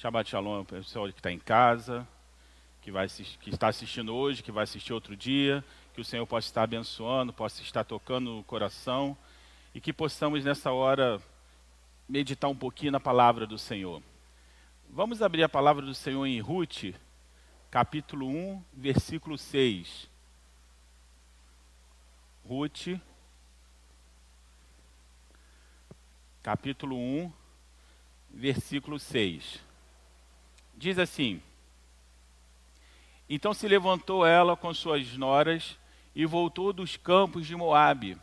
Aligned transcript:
Shabbat 0.00 0.30
Shalom, 0.30 0.64
pessoal 0.64 1.12
que 1.12 1.18
está 1.18 1.30
em 1.30 1.38
casa, 1.38 2.08
que, 2.80 2.90
vai, 2.90 3.06
que 3.06 3.50
está 3.50 3.68
assistindo 3.68 4.14
hoje, 4.14 4.42
que 4.42 4.50
vai 4.50 4.64
assistir 4.64 4.94
outro 4.94 5.14
dia. 5.14 5.62
Que 5.92 6.00
o 6.00 6.04
Senhor 6.04 6.26
possa 6.26 6.48
estar 6.48 6.62
abençoando, 6.62 7.34
possa 7.34 7.60
estar 7.60 7.84
tocando 7.84 8.36
no 8.36 8.44
coração 8.44 9.14
e 9.74 9.80
que 9.80 9.92
possamos 9.92 10.42
nessa 10.42 10.72
hora 10.72 11.20
meditar 12.08 12.48
um 12.48 12.56
pouquinho 12.56 12.92
na 12.92 12.98
palavra 12.98 13.46
do 13.46 13.58
Senhor. 13.58 14.02
Vamos 14.88 15.20
abrir 15.20 15.42
a 15.42 15.50
palavra 15.50 15.84
do 15.84 15.94
Senhor 15.94 16.24
em 16.24 16.40
Ruth, 16.40 16.94
capítulo 17.70 18.26
1, 18.26 18.64
versículo 18.72 19.36
6. 19.36 20.08
Ruth, 22.48 22.98
capítulo 26.42 26.96
1, 26.96 27.30
versículo 28.30 28.98
6. 28.98 29.68
Diz 30.80 30.98
assim: 30.98 31.42
Então 33.28 33.52
se 33.52 33.68
levantou 33.68 34.24
ela 34.24 34.56
com 34.56 34.72
suas 34.72 35.14
noras 35.14 35.76
e 36.14 36.24
voltou 36.24 36.72
dos 36.72 36.96
campos 36.96 37.46
de 37.46 37.54
Moabe, 37.54 38.16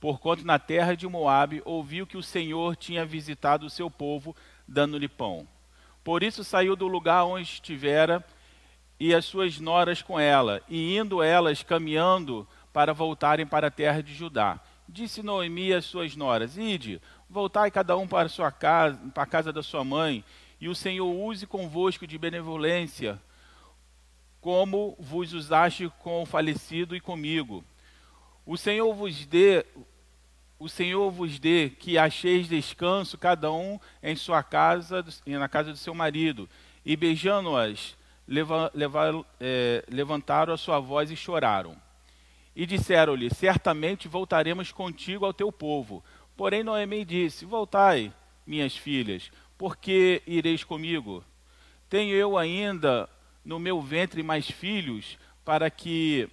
porquanto 0.00 0.42
na 0.42 0.58
terra 0.58 0.96
de 0.96 1.06
Moabe 1.06 1.60
ouviu 1.66 2.06
que 2.06 2.16
o 2.16 2.22
Senhor 2.22 2.76
tinha 2.76 3.04
visitado 3.04 3.66
o 3.66 3.70
seu 3.70 3.90
povo, 3.90 4.34
dando-lhe 4.66 5.06
pão. 5.06 5.46
Por 6.02 6.22
isso 6.22 6.42
saiu 6.42 6.74
do 6.74 6.88
lugar 6.88 7.26
onde 7.26 7.42
estivera 7.42 8.24
e 8.98 9.14
as 9.14 9.26
suas 9.26 9.60
noras 9.60 10.00
com 10.00 10.18
ela, 10.18 10.62
e 10.66 10.96
indo 10.96 11.22
elas 11.22 11.62
caminhando 11.62 12.48
para 12.72 12.94
voltarem 12.94 13.46
para 13.46 13.66
a 13.66 13.70
terra 13.70 14.02
de 14.02 14.14
Judá. 14.14 14.58
Disse 14.88 15.22
Noemi 15.22 15.74
às 15.74 15.84
suas 15.84 16.16
noras: 16.16 16.56
Ide, 16.56 17.02
voltai 17.28 17.70
cada 17.70 17.98
um 17.98 18.08
para 18.08 18.30
sua 18.30 18.50
casa, 18.50 18.98
para 19.12 19.24
a 19.24 19.26
casa 19.26 19.52
da 19.52 19.62
sua 19.62 19.84
mãe, 19.84 20.24
e 20.60 20.68
o 20.68 20.74
Senhor 20.74 21.10
use 21.10 21.46
convosco 21.46 22.06
de 22.06 22.18
benevolência, 22.18 23.20
como 24.40 24.96
vos 24.98 25.32
usaste 25.32 25.90
com 26.00 26.22
o 26.22 26.26
falecido 26.26 26.96
e 26.96 27.00
comigo. 27.00 27.64
O 28.44 28.56
Senhor 28.56 28.92
vos 28.94 29.26
dê, 29.26 29.64
o 30.58 30.68
Senhor 30.68 31.10
vos 31.10 31.38
dê 31.38 31.70
que 31.70 31.98
acheis 31.98 32.48
descanso 32.48 33.18
cada 33.18 33.52
um 33.52 33.78
em 34.02 34.16
sua 34.16 34.42
casa 34.42 35.04
e 35.26 35.36
na 35.36 35.48
casa 35.48 35.70
do 35.70 35.76
seu 35.76 35.94
marido. 35.94 36.48
E 36.84 36.96
beijando-as, 36.96 37.96
leva, 38.26 38.70
leva, 38.74 39.24
é, 39.38 39.84
levantaram 39.88 40.52
a 40.52 40.56
sua 40.56 40.80
voz 40.80 41.10
e 41.10 41.16
choraram. 41.16 41.76
E 42.56 42.66
disseram-lhe: 42.66 43.32
Certamente 43.32 44.08
voltaremos 44.08 44.72
contigo 44.72 45.24
ao 45.24 45.32
teu 45.32 45.52
povo. 45.52 46.02
Porém 46.36 46.64
Noemi 46.64 47.04
disse: 47.04 47.44
Voltai, 47.44 48.12
minhas 48.46 48.76
filhas, 48.76 49.30
porque 49.58 50.22
ireis 50.24 50.62
comigo? 50.62 51.24
Tenho 51.90 52.14
eu 52.14 52.38
ainda 52.38 53.10
no 53.44 53.58
meu 53.58 53.82
ventre 53.82 54.22
mais 54.22 54.48
filhos, 54.48 55.18
para 55.44 55.68
que 55.68 56.28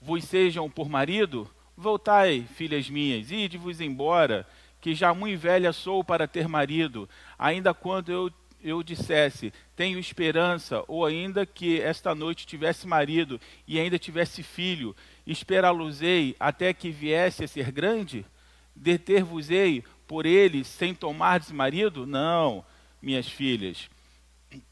vos 0.00 0.24
sejam 0.24 0.68
por 0.68 0.88
marido? 0.88 1.50
Voltai, 1.76 2.46
filhas 2.54 2.90
minhas, 2.90 3.30
ide-vos 3.30 3.80
embora, 3.80 4.46
que 4.80 4.94
já 4.94 5.14
muito 5.14 5.40
velha 5.40 5.72
sou 5.72 6.04
para 6.04 6.28
ter 6.28 6.46
marido, 6.46 7.08
ainda 7.38 7.72
quando 7.72 8.12
eu, 8.12 8.30
eu 8.62 8.82
dissesse, 8.82 9.52
tenho 9.74 9.98
esperança, 9.98 10.84
ou 10.86 11.06
ainda 11.06 11.46
que 11.46 11.80
esta 11.80 12.14
noite 12.14 12.46
tivesse 12.46 12.86
marido 12.86 13.40
e 13.66 13.80
ainda 13.80 13.98
tivesse 13.98 14.42
filho, 14.42 14.94
esperá-los-ei 15.26 16.36
até 16.38 16.74
que 16.74 16.90
viesse 16.90 17.42
a 17.42 17.48
ser 17.48 17.72
grande? 17.72 18.26
Deter-vos-ei 18.76 19.84
por 20.06 20.26
ele 20.26 20.64
sem 20.64 20.94
tomar 20.94 21.40
marido? 21.52 22.06
Não, 22.06 22.64
minhas 23.00 23.28
filhas, 23.28 23.88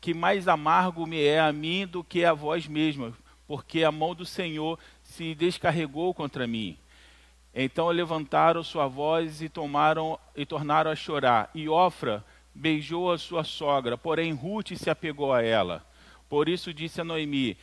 que 0.00 0.14
mais 0.14 0.48
amargo 0.48 1.06
me 1.06 1.22
é 1.22 1.41
a 1.41 1.52
mim 1.52 1.86
do 1.86 2.05
que 2.05 2.25
a 2.25 2.33
vós 2.33 2.66
mesmas, 2.66 3.14
porque 3.47 3.84
a 3.84 3.93
mão 3.93 4.15
do 4.15 4.25
Senhor 4.25 4.78
se 5.03 5.34
descarregou 5.34 6.15
contra 6.15 6.47
mim. 6.47 6.78
Então 7.54 7.88
levantaram 7.88 8.62
sua 8.62 8.87
voz 8.87 9.43
e 9.43 9.48
tomaram 9.48 10.19
e 10.34 10.47
tornaram 10.47 10.91
a 10.91 10.97
chorar. 10.97 11.50
E 11.54 11.69
Ofra 11.69 12.25
beijou 12.54 13.12
a 13.12 13.19
sua 13.19 13.44
sogra, 13.44 13.99
porém 13.99 14.32
Ruth 14.32 14.72
se 14.76 14.88
apegou 14.88 15.32
a 15.32 15.43
ela. 15.43 15.84
Por 16.28 16.49
isso 16.49 16.72
disse 16.72 17.00
a 17.00 17.04
Noemi: 17.04 17.59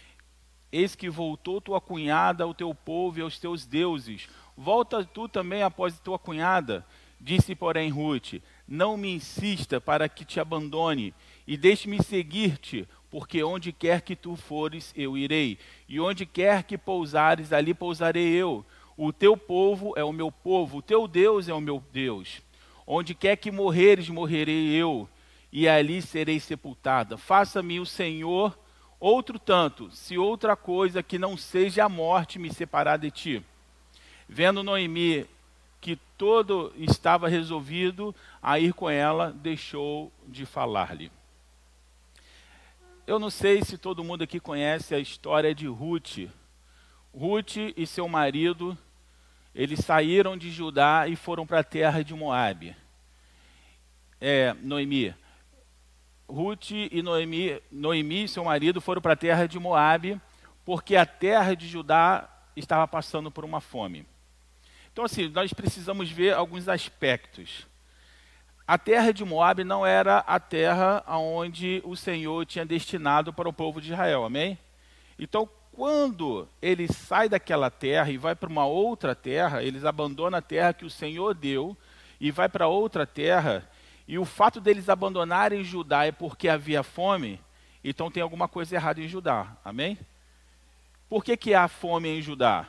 Eis 0.71 0.95
que 0.95 1.09
voltou 1.09 1.59
tua 1.59 1.81
cunhada 1.81 2.43
ao 2.43 2.53
teu 2.53 2.73
povo 2.75 3.17
e 3.17 3.21
aos 3.23 3.39
teus 3.39 3.65
deuses. 3.65 4.29
Volta 4.55 5.03
tu 5.03 5.27
também 5.27 5.63
após 5.63 5.99
tua 5.99 6.19
cunhada. 6.19 6.85
Disse, 7.19 7.53
porém, 7.53 7.89
Ruth: 7.89 8.35
Não 8.67 8.95
me 8.95 9.13
insista 9.13 9.81
para 9.81 10.07
que 10.07 10.23
te 10.23 10.39
abandone, 10.39 11.13
e 11.45 11.57
deixe-me 11.57 12.01
seguir-te, 12.01 12.87
porque 13.09 13.43
onde 13.43 13.73
quer 13.73 14.01
que 14.01 14.15
tu 14.15 14.35
fores, 14.35 14.93
eu 14.95 15.17
irei, 15.17 15.57
e 15.87 15.99
onde 15.99 16.25
quer 16.25 16.63
que 16.63 16.77
pousares, 16.77 17.51
ali 17.51 17.73
pousarei 17.73 18.27
eu. 18.29 18.65
O 18.95 19.11
teu 19.11 19.35
povo 19.35 19.93
é 19.97 20.03
o 20.03 20.13
meu 20.13 20.31
povo, 20.31 20.77
o 20.77 20.81
teu 20.81 21.07
Deus 21.07 21.49
é 21.49 21.53
o 21.53 21.61
meu 21.61 21.83
Deus. 21.91 22.41
Onde 22.85 23.13
quer 23.13 23.35
que 23.35 23.51
morreres, 23.51 24.09
morrerei 24.09 24.69
eu, 24.69 25.07
e 25.51 25.67
ali 25.67 26.01
serei 26.01 26.39
sepultada. 26.39 27.17
Faça-me 27.17 27.79
o 27.79 27.85
Senhor 27.85 28.57
outro 28.99 29.39
tanto, 29.39 29.89
se 29.91 30.17
outra 30.17 30.55
coisa 30.55 31.01
que 31.01 31.17
não 31.17 31.37
seja 31.37 31.85
a 31.85 31.89
morte 31.89 32.37
me 32.37 32.53
separar 32.53 32.97
de 32.97 33.09
ti. 33.09 33.43
Vendo 34.27 34.61
Noemi 34.61 35.25
que 35.81 35.95
todo 36.17 36.73
estava 36.77 37.27
resolvido 37.27 38.13
a 38.41 38.59
ir 38.59 38.73
com 38.73 38.89
ela, 38.89 39.31
deixou 39.31 40.11
de 40.27 40.45
falar-lhe. 40.45 41.11
Eu 43.07 43.17
não 43.17 43.29
sei 43.29 43.63
se 43.63 43.77
todo 43.77 44.03
mundo 44.03 44.23
aqui 44.23 44.39
conhece 44.39 44.93
a 44.93 44.99
história 44.99 45.55
de 45.55 45.65
Ruth. 45.67 46.29
Ruth 47.13 47.55
e 47.75 47.87
seu 47.87 48.07
marido, 48.07 48.77
eles 49.55 49.79
saíram 49.79 50.37
de 50.37 50.51
Judá 50.51 51.07
e 51.07 51.15
foram 51.15 51.47
para 51.47 51.61
a 51.61 51.63
terra 51.63 52.03
de 52.03 52.13
Moabe. 52.13 52.75
É, 54.21 54.53
Noemi. 54.61 55.15
Ruth 56.27 56.71
e 56.71 57.01
Noemi, 57.01 57.59
Noemi 57.71 58.25
e 58.25 58.27
seu 58.27 58.43
marido 58.43 58.79
foram 58.79 59.01
para 59.01 59.13
a 59.13 59.17
terra 59.17 59.47
de 59.47 59.57
Moabe, 59.57 60.21
porque 60.63 60.95
a 60.95 61.05
terra 61.05 61.55
de 61.55 61.67
Judá 61.67 62.29
estava 62.55 62.87
passando 62.87 63.31
por 63.31 63.43
uma 63.43 63.59
fome. 63.59 64.05
Então, 64.99 65.05
assim, 65.05 65.29
nós 65.29 65.53
precisamos 65.53 66.11
ver 66.11 66.33
alguns 66.33 66.67
aspectos. 66.67 67.65
A 68.67 68.77
terra 68.77 69.13
de 69.13 69.23
Moab 69.23 69.63
não 69.63 69.85
era 69.85 70.17
a 70.17 70.41
terra 70.41 71.01
onde 71.07 71.81
o 71.85 71.95
Senhor 71.95 72.45
tinha 72.45 72.65
destinado 72.65 73.31
para 73.31 73.47
o 73.47 73.53
povo 73.53 73.79
de 73.79 73.93
Israel, 73.93 74.25
amém? 74.25 74.59
Então, 75.17 75.49
quando 75.71 76.49
ele 76.61 76.85
sai 76.91 77.29
daquela 77.29 77.71
terra 77.71 78.11
e 78.11 78.17
vai 78.17 78.35
para 78.35 78.49
uma 78.49 78.65
outra 78.65 79.15
terra, 79.15 79.63
eles 79.63 79.85
abandonam 79.85 80.37
a 80.37 80.41
terra 80.41 80.73
que 80.73 80.83
o 80.83 80.89
Senhor 80.89 81.33
deu 81.33 81.77
e 82.19 82.29
vai 82.29 82.49
para 82.49 82.67
outra 82.67 83.07
terra, 83.07 83.65
e 84.05 84.19
o 84.19 84.25
fato 84.25 84.59
deles 84.59 84.89
abandonarem 84.89 85.63
Judá 85.63 86.07
é 86.07 86.11
porque 86.11 86.49
havia 86.49 86.83
fome, 86.83 87.39
então 87.81 88.11
tem 88.11 88.21
alguma 88.21 88.49
coisa 88.49 88.75
errada 88.75 88.99
em 88.99 89.07
Judá, 89.07 89.55
amém? 89.63 89.97
Por 91.07 91.23
que, 91.23 91.37
que 91.37 91.53
há 91.53 91.69
fome 91.69 92.09
em 92.09 92.21
Judá? 92.21 92.67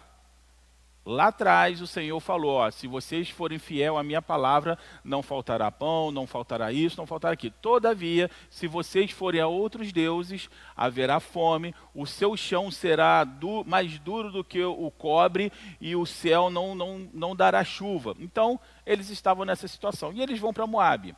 Lá 1.11 1.27
atrás 1.27 1.83
o 1.83 1.89
Senhor 1.89 2.21
falou: 2.21 2.53
ó, 2.53 2.71
se 2.71 2.87
vocês 2.87 3.29
forem 3.29 3.59
fiel 3.59 3.99
à 3.99 4.03
minha 4.05 4.23
palavra, 4.23 4.79
não 5.03 5.25
faltará 5.25 5.69
pão, 5.69 6.13
não 6.13 6.25
faltará 6.25 6.73
isso, 6.73 6.97
não 6.97 7.07
faltará 7.07 7.35
aquilo. 7.35 7.53
Todavia, 7.61 8.31
se 8.49 8.69
vocês 8.69 9.11
forem 9.11 9.41
a 9.41 9.49
outros 9.49 9.93
deuses, 9.93 10.49
haverá 10.77 11.19
fome, 11.19 11.75
o 11.93 12.07
seu 12.07 12.37
chão 12.37 12.71
será 12.71 13.25
du 13.25 13.65
mais 13.65 13.99
duro 13.99 14.31
do 14.31 14.45
que 14.45 14.63
o 14.63 14.89
cobre 14.93 15.53
e 15.81 15.97
o 15.97 16.07
céu 16.07 16.49
não, 16.49 16.77
não, 16.77 17.11
não 17.13 17.35
dará 17.35 17.65
chuva. 17.65 18.15
Então, 18.21 18.61
eles 18.87 19.11
estavam 19.11 19.45
nessa 19.45 19.67
situação. 19.67 20.13
E 20.13 20.23
eles 20.23 20.39
vão 20.39 20.53
para 20.53 20.67
Moabe. 20.67 21.17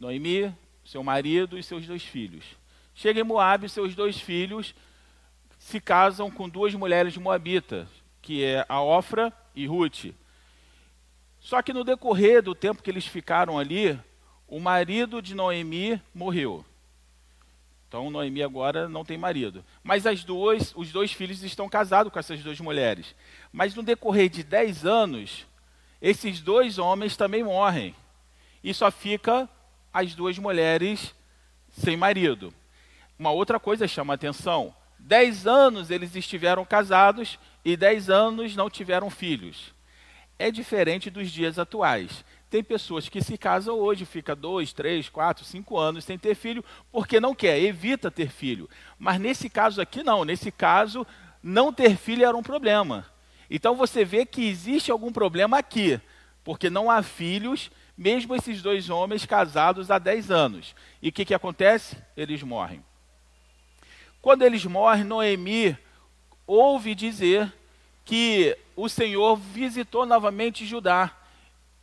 Noemi, 0.00 0.50
seu 0.82 1.04
marido 1.04 1.58
e 1.58 1.62
seus 1.62 1.86
dois 1.86 2.02
filhos. 2.02 2.56
Chega 2.94 3.20
em 3.20 3.24
Moabe, 3.24 3.68
seus 3.68 3.94
dois 3.94 4.18
filhos 4.18 4.74
se 5.58 5.78
casam 5.78 6.30
com 6.30 6.48
duas 6.48 6.74
mulheres 6.74 7.16
moabitas 7.16 8.03
que 8.24 8.42
é 8.42 8.64
a 8.70 8.80
Ofra 8.80 9.30
e 9.54 9.66
Ruth. 9.66 10.06
Só 11.38 11.60
que 11.60 11.74
no 11.74 11.84
decorrer 11.84 12.42
do 12.42 12.54
tempo 12.54 12.82
que 12.82 12.90
eles 12.90 13.06
ficaram 13.06 13.58
ali, 13.58 14.00
o 14.48 14.58
marido 14.58 15.20
de 15.20 15.34
Noemi 15.34 16.00
morreu. 16.14 16.64
Então 17.86 18.10
Noemi 18.10 18.42
agora 18.42 18.88
não 18.88 19.04
tem 19.04 19.18
marido. 19.18 19.62
Mas 19.82 20.06
as 20.06 20.24
duas, 20.24 20.72
os 20.74 20.90
dois 20.90 21.12
filhos 21.12 21.42
estão 21.42 21.68
casados 21.68 22.10
com 22.10 22.18
essas 22.18 22.42
duas 22.42 22.58
mulheres. 22.60 23.14
Mas 23.52 23.74
no 23.74 23.82
decorrer 23.82 24.30
de 24.30 24.42
dez 24.42 24.86
anos, 24.86 25.46
esses 26.00 26.40
dois 26.40 26.78
homens 26.78 27.18
também 27.18 27.44
morrem. 27.44 27.94
E 28.62 28.72
só 28.72 28.90
fica 28.90 29.46
as 29.92 30.14
duas 30.14 30.38
mulheres 30.38 31.14
sem 31.68 31.94
marido. 31.94 32.54
Uma 33.18 33.32
outra 33.32 33.60
coisa 33.60 33.86
chama 33.86 34.14
atenção. 34.14 34.74
Dez 34.98 35.46
anos 35.46 35.90
eles 35.90 36.16
estiveram 36.16 36.64
casados 36.64 37.38
e 37.64 37.76
dez 37.76 38.10
anos 38.10 38.54
não 38.54 38.68
tiveram 38.68 39.08
filhos. 39.08 39.72
É 40.38 40.50
diferente 40.50 41.10
dos 41.10 41.30
dias 41.30 41.58
atuais. 41.58 42.24
tem 42.50 42.62
pessoas 42.62 43.08
que 43.08 43.20
se 43.20 43.36
casam 43.36 43.76
hoje, 43.76 44.04
fica 44.04 44.34
dois, 44.36 44.72
três, 44.72 45.08
quatro, 45.08 45.44
cinco 45.44 45.76
anos 45.76 46.04
sem 46.04 46.16
ter 46.16 46.36
filho, 46.36 46.64
porque 46.92 47.18
não 47.18 47.34
quer, 47.34 47.60
evita 47.60 48.10
ter 48.10 48.30
filho. 48.30 48.68
Mas 48.96 49.18
nesse 49.18 49.50
caso 49.50 49.80
aqui 49.80 50.04
não, 50.04 50.24
nesse 50.24 50.52
caso 50.52 51.04
não 51.42 51.72
ter 51.72 51.96
filho 51.96 52.24
era 52.24 52.36
um 52.36 52.42
problema. 52.42 53.06
Então 53.50 53.74
você 53.74 54.04
vê 54.04 54.24
que 54.24 54.46
existe 54.48 54.90
algum 54.90 55.12
problema 55.12 55.58
aqui, 55.58 56.00
porque 56.44 56.70
não 56.70 56.90
há 56.90 57.02
filhos, 57.02 57.70
mesmo 57.96 58.34
esses 58.34 58.62
dois 58.62 58.90
homens 58.90 59.24
casados 59.24 59.90
há 59.90 59.98
10 59.98 60.30
anos. 60.30 60.74
E 61.00 61.08
o 61.08 61.12
que, 61.12 61.24
que 61.24 61.34
acontece? 61.34 61.96
Eles 62.16 62.42
morrem. 62.42 62.84
Quando 64.20 64.42
eles 64.42 64.64
morrem, 64.64 65.04
Noemi 65.04 65.76
ouve 66.46 66.94
dizer 66.94 67.52
que 68.04 68.56
o 68.76 68.88
Senhor 68.88 69.36
visitou 69.36 70.04
novamente 70.04 70.66
Judá 70.66 71.10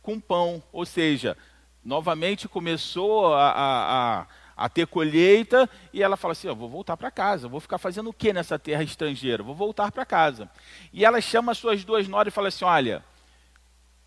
com 0.02 0.18
pão, 0.18 0.62
ou 0.72 0.84
seja, 0.84 1.36
novamente 1.84 2.48
começou 2.48 3.32
a, 3.34 3.50
a, 3.50 4.20
a, 4.20 4.26
a 4.56 4.68
ter 4.68 4.86
colheita 4.86 5.68
e 5.92 6.02
ela 6.02 6.16
fala 6.16 6.32
assim: 6.32 6.48
oh, 6.48 6.54
vou 6.54 6.68
voltar 6.68 6.96
para 6.96 7.10
casa, 7.10 7.48
vou 7.48 7.60
ficar 7.60 7.78
fazendo 7.78 8.10
o 8.10 8.12
que 8.12 8.32
nessa 8.32 8.58
terra 8.58 8.82
estrangeira? 8.82 9.42
Vou 9.42 9.54
voltar 9.54 9.90
para 9.90 10.04
casa. 10.04 10.50
E 10.92 11.04
ela 11.04 11.20
chama 11.20 11.52
as 11.52 11.58
suas 11.58 11.84
duas 11.84 12.08
noras 12.08 12.32
e 12.32 12.34
fala 12.34 12.48
assim: 12.48 12.64
olha, 12.64 13.04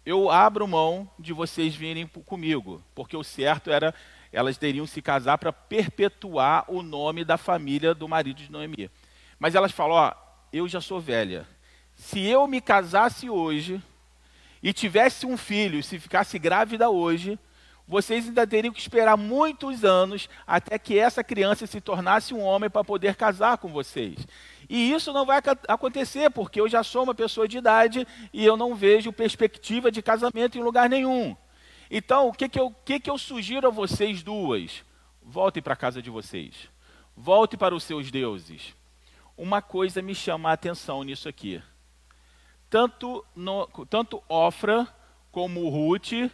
eu 0.06 0.30
abro 0.30 0.68
mão 0.68 1.10
de 1.18 1.34
vocês 1.34 1.76
virem 1.76 2.08
comigo, 2.08 2.82
porque 2.94 3.18
o 3.18 3.24
certo 3.24 3.72
era 3.72 3.94
elas 4.32 4.58
teriam 4.58 4.86
se 4.86 5.02
casar 5.02 5.38
para 5.38 5.54
perpetuar 5.54 6.66
o 6.68 6.84
nome 6.84 7.24
da 7.24 7.38
família 7.38 7.94
do 7.94 8.08
marido 8.08 8.38
de 8.38 8.52
Noemi. 8.52 8.92
Mas 9.40 9.56
elas 9.56 9.72
falam: 9.72 9.96
ó, 9.96 10.14
eu 10.58 10.68
já 10.68 10.80
sou 10.80 11.00
velha. 11.00 11.48
Se 11.96 12.20
eu 12.22 12.48
me 12.48 12.62
casasse 12.62 13.30
hoje 13.30 13.82
e 14.64 14.72
tivesse 14.72 15.26
um 15.26 15.38
filho, 15.38 15.84
se 15.84 16.00
ficasse 16.00 16.40
grávida 16.40 16.90
hoje, 16.90 17.38
vocês 17.88 18.26
ainda 18.28 18.48
teriam 18.48 18.74
que 18.74 18.80
esperar 18.80 19.16
muitos 19.16 19.84
anos 19.84 20.28
até 20.48 20.80
que 20.80 20.98
essa 20.98 21.24
criança 21.24 21.68
se 21.68 21.80
tornasse 21.80 22.34
um 22.34 22.42
homem 22.42 22.70
para 22.70 22.84
poder 22.84 23.16
casar 23.16 23.58
com 23.58 23.68
vocês. 23.68 24.26
E 24.68 24.92
isso 24.92 25.14
não 25.14 25.26
vai 25.26 25.42
acontecer, 25.68 26.30
porque 26.32 26.60
eu 26.60 26.68
já 26.68 26.84
sou 26.84 27.04
uma 27.04 27.14
pessoa 27.14 27.48
de 27.48 27.58
idade 27.58 28.08
e 28.34 28.44
eu 28.44 28.58
não 28.58 28.74
vejo 28.74 29.14
perspectiva 29.14 29.92
de 29.92 30.02
casamento 30.02 30.58
em 30.58 30.64
lugar 30.64 30.90
nenhum. 30.90 31.36
Então, 31.92 32.30
o 32.30 32.34
que, 32.34 32.50
que, 32.50 32.60
eu, 32.60 32.74
que, 32.84 33.00
que 33.00 33.10
eu 33.10 33.18
sugiro 33.18 33.68
a 33.68 33.72
vocês 33.72 34.24
duas? 34.24 34.84
Voltem 35.22 35.62
para 35.62 35.74
a 35.74 35.78
casa 35.78 36.02
de 36.02 36.10
vocês. 36.10 36.70
Volte 37.16 37.56
para 37.56 37.76
os 37.76 37.84
seus 37.84 38.10
deuses. 38.10 38.74
Uma 39.38 39.62
coisa 39.62 40.02
me 40.02 40.16
chama 40.16 40.50
a 40.50 40.54
atenção 40.54 41.04
nisso 41.04 41.28
aqui. 41.28 41.62
Tanto, 42.70 43.26
no, 43.36 43.68
tanto 43.90 44.24
Ofra 44.30 44.88
como 45.32 45.68
Ruth 45.70 46.32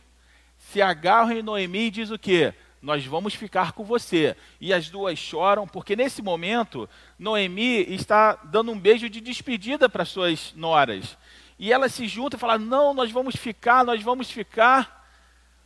se 0.57 0.81
agarram 0.81 1.31
em 1.31 1.42
Noemi 1.42 1.88
e 1.88 1.92
diz 1.92 2.12
o 2.12 2.19
quê? 2.19 2.53
Nós 2.80 3.06
vamos 3.06 3.33
ficar 3.33 3.71
com 3.74 3.83
você. 3.83 4.36
E 4.59 4.71
as 4.71 4.89
duas 4.89 5.18
choram, 5.18 5.68
porque 5.68 5.95
nesse 5.95 6.21
momento, 6.21 6.88
Noemi 7.18 7.92
está 7.94 8.36
dando 8.36 8.71
um 8.71 8.80
beijo 8.80 9.09
de 9.09 9.19
despedida 9.19 9.89
para 9.89 10.06
suas 10.06 10.54
noras. 10.56 11.18
E 11.57 11.71
elas 11.71 11.94
se 11.94 12.07
juntam 12.07 12.38
e 12.38 12.39
falam: 12.39 12.59
Não, 12.59 12.94
nós 12.94 13.12
vamos 13.12 13.36
ficar, 13.36 13.83
nós 13.83 14.01
vamos 14.01 14.30
ficar. 14.31 15.07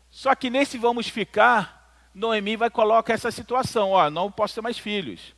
Só 0.10 0.34
que 0.36 0.50
nesse 0.50 0.78
vamos 0.78 1.08
ficar, 1.10 2.10
Noemi 2.14 2.56
vai 2.56 2.70
colocar 2.70 3.14
essa 3.14 3.32
situação: 3.32 3.92
Ó, 3.92 4.10
não 4.10 4.32
posso 4.32 4.56
ter 4.56 4.62
mais 4.62 4.78
filhos. 4.78 5.34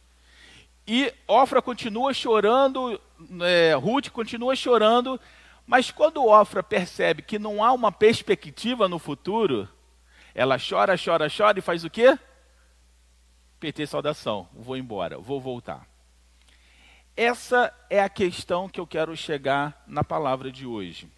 E 0.87 1.13
Ofra 1.27 1.61
continua 1.61 2.13
chorando, 2.13 2.99
é, 3.41 3.73
Ruth 3.73 4.09
continua 4.09 4.55
chorando, 4.55 5.19
mas 5.65 5.91
quando 5.91 6.25
Ofra 6.25 6.63
percebe 6.63 7.21
que 7.21 7.37
não 7.37 7.61
há 7.61 7.73
uma 7.73 7.91
perspectiva 7.91 8.87
no 8.87 8.97
futuro, 8.97 9.67
ela 10.33 10.57
chora, 10.57 10.95
chora, 10.97 11.27
chora 11.29 11.59
e 11.59 11.61
faz 11.61 11.83
o 11.83 11.89
quê? 11.89 12.17
PT 13.59 13.85
saudação, 13.87 14.47
vou 14.53 14.77
embora, 14.77 15.17
vou 15.17 15.41
voltar. 15.41 15.85
Essa 17.17 17.73
é 17.89 17.99
a 17.99 18.07
questão 18.07 18.69
que 18.69 18.79
eu 18.79 18.87
quero 18.87 19.17
chegar 19.17 19.83
na 19.87 20.03
palavra 20.03 20.49
de 20.49 20.65
hoje. 20.65 21.11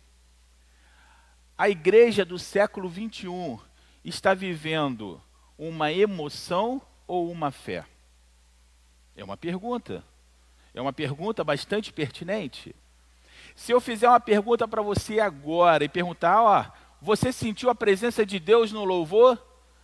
A 1.55 1.69
igreja 1.69 2.25
do 2.25 2.39
século 2.39 2.89
21 2.89 3.59
está 4.03 4.33
vivendo 4.33 5.21
uma 5.57 5.91
emoção 5.91 6.81
ou 7.05 7.29
uma 7.29 7.51
fé? 7.51 7.85
É 9.19 9.23
uma 9.23 9.35
pergunta. 9.35 10.01
É 10.73 10.79
uma 10.79 10.93
pergunta 10.93 11.43
bastante 11.43 11.91
pertinente. 11.91 12.73
Se 13.53 13.73
eu 13.73 13.81
fizer 13.81 14.07
uma 14.07 14.19
pergunta 14.19 14.65
para 14.65 14.81
você 14.81 15.19
agora 15.19 15.83
e 15.83 15.89
perguntar, 15.89 16.41
ó, 16.41 16.65
você 17.01 17.33
sentiu 17.33 17.69
a 17.69 17.75
presença 17.75 18.25
de 18.25 18.39
Deus 18.39 18.71
no 18.71 18.85
louvor? 18.85 19.37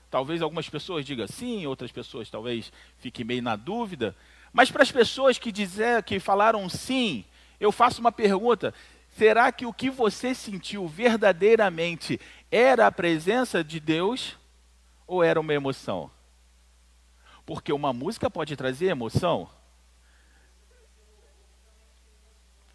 Talvez 0.09 0.41
algumas 0.41 0.69
pessoas 0.69 1.03
digam 1.03 1.27
sim, 1.27 1.67
outras 1.67 1.91
pessoas 1.91 2.29
talvez 2.29 2.71
fiquem 2.97 3.25
meio 3.25 3.43
na 3.43 3.57
dúvida. 3.57 4.15
Mas 4.53 4.71
para 4.71 4.83
as 4.83 4.91
pessoas 4.91 5.37
que 5.37 5.51
dizer, 5.51 6.01
que 6.03 6.17
falaram 6.17 6.69
sim, 6.69 7.25
eu 7.59 7.73
faço 7.73 7.99
uma 7.99 8.13
pergunta: 8.13 8.73
será 9.17 9.51
que 9.51 9.65
o 9.65 9.73
que 9.73 9.89
você 9.89 10.33
sentiu 10.33 10.87
verdadeiramente 10.87 12.21
era 12.49 12.87
a 12.87 12.91
presença 12.91 13.61
de 13.61 13.81
Deus 13.81 14.37
ou 15.05 15.21
era 15.21 15.41
uma 15.41 15.53
emoção? 15.53 16.09
Porque 17.45 17.71
uma 17.71 17.93
música 17.93 18.29
pode 18.29 18.55
trazer 18.55 18.87
emoção. 18.87 19.49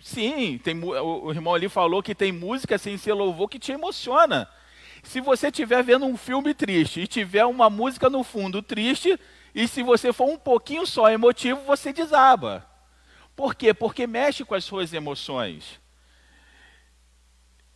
Sim, 0.01 0.59
tem, 0.59 0.83
o, 0.83 1.31
irmão 1.31 1.55
ali 1.55 1.69
falou 1.69 2.03
que 2.03 2.15
tem 2.15 2.33
música 2.33 2.79
sem 2.79 2.97
ser 2.97 3.13
louvor 3.13 3.49
que 3.49 3.59
te 3.59 3.73
emociona. 3.73 4.49
Se 5.03 5.21
você 5.21 5.49
estiver 5.49 5.83
vendo 5.83 6.07
um 6.07 6.17
filme 6.17 6.55
triste 6.55 7.01
e 7.01 7.07
tiver 7.07 7.45
uma 7.45 7.69
música 7.69 8.09
no 8.09 8.23
fundo 8.23 8.63
triste, 8.63 9.19
e 9.55 9.69
se 9.69 9.83
você 9.83 10.13
for 10.13 10.29
um 10.29 10.39
pouquinho 10.39 10.87
só 10.87 11.11
emotivo, 11.11 11.61
você 11.63 11.93
desaba. 11.93 12.67
Por 13.37 13.55
quê? 13.55 13.75
Porque 13.75 14.07
mexe 14.07 14.45
com 14.45 14.55
as 14.55 14.65
suas 14.65 14.93
emoções. 14.93 15.81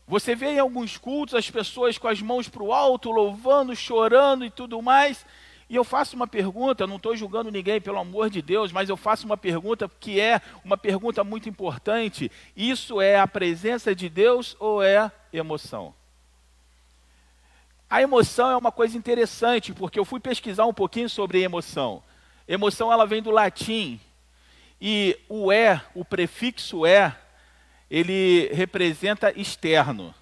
Você 0.06 0.34
vê 0.34 0.48
em 0.48 0.58
alguns 0.58 0.98
cultos 0.98 1.34
as 1.34 1.50
pessoas 1.50 1.96
com 1.96 2.08
as 2.08 2.20
mãos 2.20 2.48
para 2.48 2.62
o 2.62 2.72
alto, 2.72 3.10
louvando, 3.10 3.74
chorando 3.74 4.44
e 4.44 4.50
tudo 4.50 4.82
mais, 4.82 5.24
e 5.74 5.76
eu 5.76 5.82
faço 5.82 6.14
uma 6.14 6.28
pergunta, 6.28 6.86
não 6.86 6.98
estou 6.98 7.16
julgando 7.16 7.50
ninguém, 7.50 7.80
pelo 7.80 7.98
amor 7.98 8.30
de 8.30 8.40
Deus, 8.40 8.70
mas 8.70 8.88
eu 8.88 8.96
faço 8.96 9.26
uma 9.26 9.36
pergunta 9.36 9.90
que 9.98 10.20
é 10.20 10.40
uma 10.64 10.76
pergunta 10.76 11.24
muito 11.24 11.48
importante: 11.48 12.30
isso 12.56 13.00
é 13.00 13.18
a 13.18 13.26
presença 13.26 13.92
de 13.92 14.08
Deus 14.08 14.56
ou 14.60 14.80
é 14.80 15.10
emoção? 15.32 15.92
A 17.90 18.00
emoção 18.00 18.52
é 18.52 18.56
uma 18.56 18.70
coisa 18.70 18.96
interessante, 18.96 19.72
porque 19.72 19.98
eu 19.98 20.04
fui 20.04 20.20
pesquisar 20.20 20.64
um 20.64 20.72
pouquinho 20.72 21.10
sobre 21.10 21.42
emoção. 21.42 22.04
Emoção 22.46 22.92
ela 22.92 23.04
vem 23.04 23.20
do 23.20 23.32
latim 23.32 23.98
e 24.80 25.18
o 25.28 25.50
é, 25.50 25.82
o 25.92 26.04
prefixo 26.04 26.86
é, 26.86 27.18
ele 27.90 28.48
representa 28.52 29.36
externo. 29.36 30.14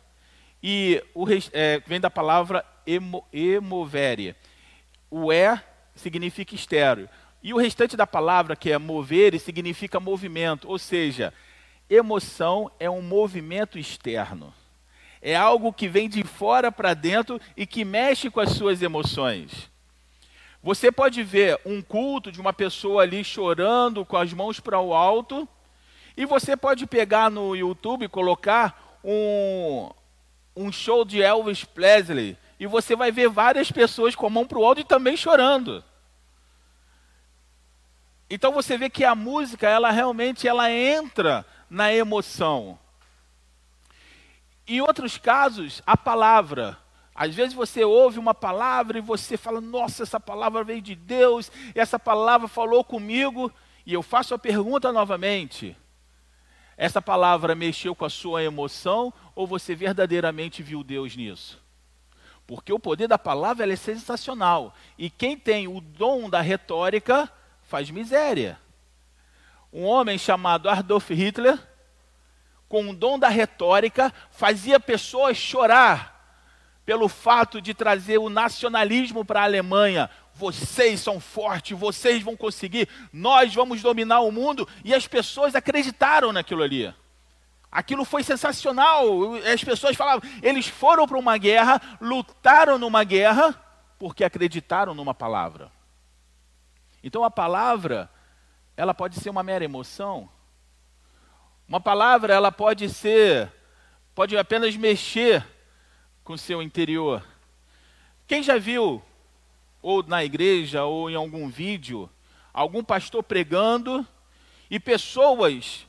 E 0.63 1.05
o, 1.15 1.27
é, 1.53 1.83
vem 1.87 2.01
da 2.01 2.09
palavra 2.09 2.65
emo, 2.87 3.23
emovere 3.31 4.35
o 5.13 5.31
é 5.31 5.63
significa 5.95 6.55
estéreo. 6.55 7.07
E 7.43 7.53
o 7.53 7.59
restante 7.59 7.99
da 7.99 8.07
palavra, 8.07 8.57
que 8.57 8.73
é 8.73 8.79
mover, 8.79 9.39
significa 9.39 10.01
movimento, 10.01 10.67
ou 10.67 10.79
seja, 10.79 11.35
emoção 11.89 12.71
é 12.81 12.89
um 12.89 13.03
movimento 13.03 13.79
externo. 13.79 14.55
É 15.21 15.37
algo 15.37 15.71
que 15.71 15.87
vem 15.87 16.09
de 16.09 16.25
fora 16.25 16.73
para 16.73 16.95
dentro 16.95 17.39
e 17.55 17.67
que 17.67 17.85
mexe 17.85 18.31
com 18.31 18.41
as 18.41 18.53
suas 18.53 18.81
emoções. 18.81 19.71
Você 20.63 20.91
pode 20.91 21.23
ver 21.23 21.61
um 21.67 21.83
culto 21.83 22.33
de 22.33 22.41
uma 22.41 22.53
pessoa 22.53 23.03
ali 23.03 23.23
chorando 23.23 24.07
com 24.07 24.17
as 24.17 24.33
mãos 24.33 24.61
para 24.61 24.81
o 24.81 24.95
alto, 24.95 25.47
e 26.17 26.25
você 26.25 26.57
pode 26.57 26.87
pegar 26.87 27.31
no 27.31 27.55
YouTube 27.55 28.07
e 28.07 28.09
colocar 28.09 28.99
um, 29.05 29.91
um 30.57 30.73
show 30.73 31.05
de 31.05 31.21
Elvis 31.21 31.65
Presley 31.65 32.37
e 32.63 32.67
você 32.69 32.95
vai 32.95 33.11
ver 33.11 33.29
várias 33.29 33.73
pessoas 33.73 34.15
com 34.15 34.25
a 34.25 34.31
mão 34.31 34.47
para 34.47 34.57
o 34.57 34.65
alto 34.65 34.81
e 34.81 34.85
também 34.85 35.17
chorando. 35.17 35.83
Então 38.31 38.53
você 38.53 38.79
vê 38.79 38.89
que 38.89 39.05
a 39.05 39.17
música, 39.17 39.69
ela 39.69 39.91
realmente 39.91 40.47
ela 40.47 40.71
entra 40.71 41.45
na 41.69 41.93
emoção. 41.93 42.79
Em 44.65 44.81
outros 44.81 45.19
casos, 45.19 45.83
a 45.85 45.97
palavra. 45.97 46.79
Às 47.13 47.35
vezes 47.35 47.53
você 47.53 47.83
ouve 47.83 48.21
uma 48.21 48.33
palavra 48.33 48.97
e 48.97 49.01
você 49.01 49.37
fala: 49.37 49.61
"Nossa, 49.61 50.05
essa 50.05 50.21
palavra 50.21 50.63
veio 50.63 50.81
de 50.81 50.95
Deus, 50.95 51.51
essa 51.75 51.99
palavra 51.99 52.47
falou 52.47 52.85
comigo". 52.85 53.53
E 53.85 53.93
eu 53.93 54.05
faço 54.05 54.35
a 54.35 54.39
pergunta 54.39 54.93
novamente: 54.93 55.77
essa 56.77 57.03
palavra 57.03 57.57
mexeu 57.57 57.93
com 57.93 58.05
a 58.05 58.11
sua 58.11 58.45
emoção 58.45 59.13
ou 59.35 59.49
você 59.49 59.75
verdadeiramente 59.75 60.63
viu 60.63 60.85
Deus 60.85 61.17
nisso? 61.17 61.62
Porque 62.55 62.71
o 62.71 62.79
poder 62.79 63.09
da 63.09 63.17
palavra 63.17 63.73
é 63.73 63.77
sensacional. 63.77 64.75
E 64.99 65.09
quem 65.09 65.39
tem 65.39 65.67
o 65.67 65.81
dom 65.81 66.29
da 66.29 66.43
retórica 66.43 67.27
faz 67.63 67.91
miséria. 67.91 68.61
Um 69.73 69.85
homem 69.85 70.19
chamado 70.19 70.69
Adolf 70.69 71.09
Hitler, 71.09 71.59
com 72.69 72.91
o 72.91 72.95
dom 72.95 73.19
da 73.19 73.31
retórica, 73.31 74.13
fazia 74.31 74.79
pessoas 74.79 75.39
chorar 75.39 76.13
pelo 76.85 77.09
fato 77.09 77.59
de 77.59 77.73
trazer 77.73 78.19
o 78.19 78.29
nacionalismo 78.29 79.25
para 79.25 79.41
a 79.41 79.45
Alemanha. 79.45 80.11
Vocês 80.35 81.01
são 81.01 81.19
fortes, 81.19 81.79
vocês 81.79 82.23
vão 82.23 82.37
conseguir, 82.37 82.87
nós 83.11 83.55
vamos 83.55 83.81
dominar 83.81 84.21
o 84.21 84.31
mundo. 84.31 84.69
E 84.85 84.93
as 84.93 85.07
pessoas 85.07 85.55
acreditaram 85.55 86.35
naquilo 86.35 86.63
ali. 86.63 86.95
Aquilo 87.73 88.05
foi 88.05 88.23
sensacional. 88.23 89.07
As 89.51 89.65
pessoas 89.65 89.97
falavam, 89.97 90.29
eles 90.43 90.69
foram 90.69 91.09
para 91.09 91.19
uma 91.19 91.39
guerra, 91.39 91.81
lutaram 91.99 92.79
numa 92.79 93.03
guerra, 93.03 93.59
porque 93.99 94.23
acreditaram 94.23 94.95
numa 94.95 95.15
palavra. 95.15 95.73
Então 97.03 97.25
a 97.25 97.31
palavra, 97.31 98.11
ela 98.77 98.93
pode 98.93 99.19
ser 99.19 99.31
uma 99.31 99.43
mera 99.43 99.65
emoção. 99.65 100.29
Uma 101.67 101.81
palavra, 101.81 102.35
ela 102.35 102.53
pode 102.53 102.91
ser, 102.91 103.51
pode 104.15 104.37
apenas 104.37 104.77
mexer 104.77 105.43
com 106.23 106.35
o 106.35 106.39
seu 106.39 106.63
interior. 106.63 107.27
Quem 108.27 108.43
já 108.43 108.59
viu, 108.59 109.03
ou 109.81 110.03
na 110.03 110.23
igreja, 110.23 110.85
ou 110.85 111.09
em 111.09 111.15
algum 111.15 111.49
vídeo, 111.49 112.09
algum 112.53 112.85
pastor 112.85 113.23
pregando 113.23 114.07
e 114.71 114.79
pessoas 114.79 115.87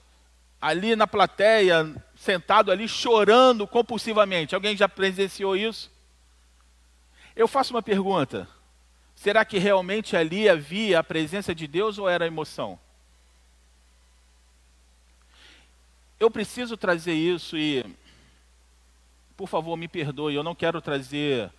ali 0.63 0.96
na 0.96 1.05
plateia, 1.05 1.93
sentado 2.15 2.72
ali, 2.72 2.88
chorando 2.88 3.67
compulsivamente? 3.67 4.55
Alguém 4.55 4.77
já 4.77 4.88
presenciou 4.88 5.58
isso? 5.58 5.91
Eu 7.36 7.48
faço 7.48 7.74
uma 7.74 7.82
pergunta. 7.82 8.48
Será 9.13 9.43
que 9.43 9.58
realmente 9.58 10.15
ali 10.15 10.48
havia 10.48 11.00
a 11.00 11.03
presença 11.03 11.53
de 11.53 11.67
Deus 11.67 11.98
ou 11.98 12.08
era 12.08 12.25
emoção? 12.25 12.79
Eu 16.20 16.32
preciso 16.32 16.77
trazer 16.77 17.13
isso 17.13 17.58
e 17.58 17.84
por 19.36 19.48
favor, 19.48 19.75
me 19.75 19.88
perdoe, 19.88 20.36
eu 20.36 20.43
não 20.43 20.55
quero 20.55 20.79
trazer 20.82 21.51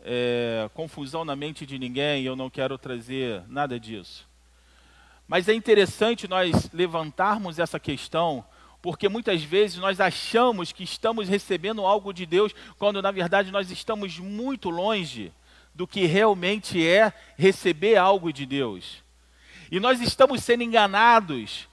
é, 0.00 0.68
confusão 0.74 1.24
na 1.24 1.36
mente 1.36 1.64
de 1.64 1.78
ninguém, 1.78 2.24
eu 2.24 2.34
não 2.34 2.50
quero 2.50 2.76
trazer 2.76 3.42
nada 3.48 3.78
disso. 3.78 4.28
Mas 5.32 5.48
é 5.48 5.54
interessante 5.54 6.28
nós 6.28 6.68
levantarmos 6.74 7.58
essa 7.58 7.80
questão, 7.80 8.44
porque 8.82 9.08
muitas 9.08 9.42
vezes 9.42 9.78
nós 9.78 9.98
achamos 9.98 10.72
que 10.72 10.84
estamos 10.84 11.26
recebendo 11.26 11.86
algo 11.86 12.12
de 12.12 12.26
Deus, 12.26 12.54
quando 12.76 13.00
na 13.00 13.10
verdade 13.10 13.50
nós 13.50 13.70
estamos 13.70 14.18
muito 14.18 14.68
longe 14.68 15.32
do 15.74 15.86
que 15.86 16.04
realmente 16.04 16.86
é 16.86 17.14
receber 17.38 17.96
algo 17.96 18.30
de 18.30 18.44
Deus. 18.44 19.02
E 19.70 19.80
nós 19.80 20.02
estamos 20.02 20.44
sendo 20.44 20.64
enganados 20.64 21.66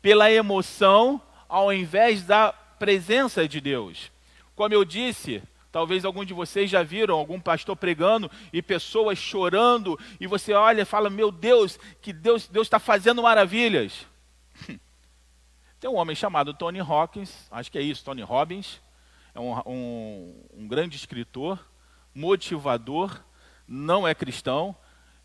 pela 0.00 0.32
emoção 0.32 1.20
ao 1.46 1.70
invés 1.74 2.22
da 2.22 2.54
presença 2.54 3.46
de 3.46 3.60
Deus. 3.60 4.10
Como 4.56 4.72
eu 4.72 4.82
disse, 4.82 5.42
talvez 5.74 6.04
algum 6.04 6.24
de 6.24 6.32
vocês 6.32 6.70
já 6.70 6.84
viram 6.84 7.16
algum 7.16 7.40
pastor 7.40 7.74
pregando 7.74 8.30
e 8.52 8.62
pessoas 8.62 9.18
chorando, 9.18 9.98
e 10.20 10.26
você 10.28 10.52
olha 10.52 10.82
e 10.82 10.84
fala: 10.84 11.10
Meu 11.10 11.32
Deus, 11.32 11.80
que 12.00 12.12
Deus 12.12 12.48
está 12.54 12.78
fazendo 12.78 13.20
maravilhas. 13.20 14.06
Tem 15.80 15.90
um 15.90 15.96
homem 15.96 16.14
chamado 16.14 16.54
Tony 16.54 16.78
Hawkins, 16.78 17.48
acho 17.50 17.72
que 17.72 17.78
é 17.78 17.82
isso, 17.82 18.04
Tony 18.04 18.22
Robbins, 18.22 18.80
é 19.34 19.40
um, 19.40 19.52
um, 19.66 20.44
um 20.58 20.68
grande 20.68 20.96
escritor, 20.96 21.58
motivador, 22.14 23.20
não 23.66 24.06
é 24.06 24.14
cristão. 24.14 24.76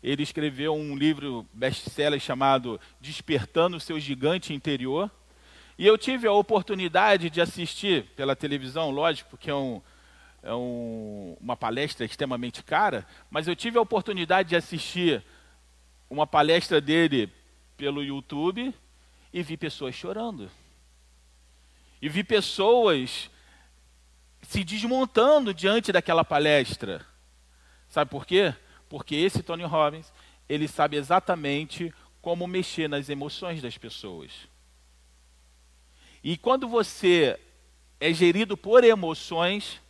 Ele 0.02 0.24
escreveu 0.24 0.74
um 0.74 0.96
livro 0.96 1.46
best-seller 1.52 2.18
chamado 2.18 2.80
Despertando 3.00 3.76
o 3.76 3.80
Seu 3.80 4.00
Gigante 4.00 4.52
Interior. 4.52 5.08
E 5.78 5.86
eu 5.86 5.96
tive 5.96 6.26
a 6.26 6.32
oportunidade 6.32 7.30
de 7.30 7.40
assistir 7.40 8.06
pela 8.16 8.34
televisão, 8.34 8.90
lógico, 8.90 9.30
porque 9.30 9.50
é, 9.50 9.54
um, 9.54 9.80
um, 10.44 11.36
uma 11.40 11.56
palestra 11.56 12.04
extremamente 12.04 12.62
cara, 12.62 13.06
mas 13.30 13.46
eu 13.46 13.54
tive 13.54 13.78
a 13.78 13.82
oportunidade 13.82 14.50
de 14.50 14.56
assistir 14.56 15.22
uma 16.08 16.26
palestra 16.26 16.80
dele 16.80 17.32
pelo 17.76 18.02
YouTube 18.02 18.74
e 19.32 19.42
vi 19.42 19.56
pessoas 19.56 19.94
chorando. 19.94 20.50
E 22.00 22.08
vi 22.08 22.24
pessoas 22.24 23.30
se 24.42 24.64
desmontando 24.64 25.52
diante 25.52 25.92
daquela 25.92 26.24
palestra. 26.24 27.04
Sabe 27.88 28.10
por 28.10 28.24
quê? 28.24 28.54
Porque 28.88 29.14
esse 29.14 29.42
Tony 29.42 29.64
Robbins, 29.64 30.12
ele 30.48 30.66
sabe 30.66 30.96
exatamente 30.96 31.94
como 32.20 32.46
mexer 32.46 32.88
nas 32.88 33.08
emoções 33.08 33.62
das 33.62 33.76
pessoas. 33.76 34.48
E 36.22 36.36
quando 36.36 36.68
você 36.68 37.38
é 37.98 38.12
gerido 38.12 38.56
por 38.56 38.84
emoções, 38.84 39.80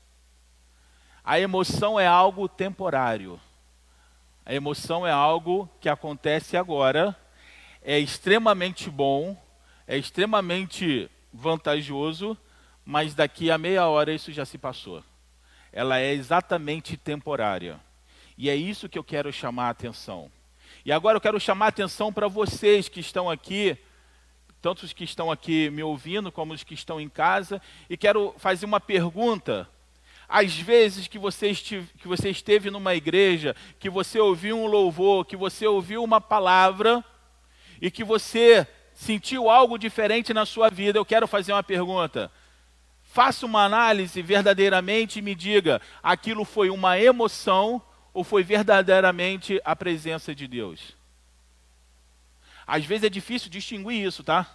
a 1.31 1.39
emoção 1.39 2.01
é 2.01 2.09
algo 2.09 2.49
temporário. 2.49 3.41
A 4.45 4.53
emoção 4.53 5.07
é 5.07 5.13
algo 5.13 5.71
que 5.81 5.89
acontece 5.89 6.57
agora, 6.57 7.17
é 7.81 8.01
extremamente 8.01 8.91
bom, 8.91 9.41
é 9.87 9.97
extremamente 9.97 11.09
vantajoso, 11.33 12.37
mas 12.85 13.15
daqui 13.15 13.49
a 13.49 13.57
meia 13.57 13.87
hora 13.87 14.13
isso 14.13 14.33
já 14.33 14.45
se 14.45 14.59
passou. 14.59 15.05
Ela 15.73 16.01
é 16.01 16.13
exatamente 16.13 16.97
temporária. 16.97 17.79
E 18.37 18.51
é 18.51 18.57
isso 18.57 18.89
que 18.89 18.99
eu 18.99 19.05
quero 19.05 19.33
chamar 19.33 19.69
a 19.69 19.71
atenção. 19.71 20.33
E 20.85 20.91
agora 20.91 21.17
eu 21.17 21.21
quero 21.21 21.39
chamar 21.39 21.67
a 21.67 21.69
atenção 21.69 22.13
para 22.13 22.27
vocês 22.27 22.89
que 22.89 22.99
estão 22.99 23.31
aqui 23.31 23.79
tanto 24.61 24.83
os 24.83 24.93
que 24.93 25.05
estão 25.05 25.31
aqui 25.31 25.71
me 25.71 25.85
ouvindo 25.85 26.33
como 26.33 26.53
os 26.55 26.65
que 26.65 26.75
estão 26.75 27.01
em 27.01 27.09
casa, 27.09 27.63
e 27.89 27.97
quero 27.97 28.35
fazer 28.37 28.67
uma 28.67 28.81
pergunta. 28.81 29.69
Às 30.33 30.55
vezes 30.55 31.09
que 31.09 31.19
você, 31.19 31.53
que 31.53 32.07
você 32.07 32.31
esteve 32.31 32.71
numa 32.71 32.95
igreja, 32.95 33.57
que 33.81 33.91
você 33.91 34.21
ouviu 34.21 34.57
um 34.57 34.67
louvor, 34.67 35.25
que 35.25 35.37
você 35.37 35.67
ouviu 35.67 36.05
uma 36.05 36.21
palavra, 36.21 37.05
e 37.81 37.91
que 37.91 38.05
você 38.05 38.65
sentiu 38.95 39.51
algo 39.51 39.77
diferente 39.77 40.33
na 40.33 40.47
sua 40.47 40.71
vida, 40.71 40.99
eu 40.99 41.05
quero 41.05 41.27
fazer 41.27 41.53
uma 41.53 41.65
pergunta. 41.65 42.31
Faça 43.03 43.45
uma 43.45 43.65
análise 43.65 44.23
verdadeiramente 44.23 45.19
e 45.19 45.23
me 45.23 45.35
diga: 45.35 45.83
aquilo 46.01 46.45
foi 46.45 46.71
uma 46.71 46.97
emoção 46.97 47.83
ou 48.15 48.23
foi 48.23 48.45
verdadeiramente 48.45 49.61
a 49.65 49.75
presença 49.75 50.33
de 50.33 50.47
Deus? 50.47 50.97
Às 52.65 52.85
vezes 52.85 53.03
é 53.03 53.11
difícil 53.11 53.51
distinguir 53.51 54.07
isso, 54.07 54.23
tá? 54.23 54.47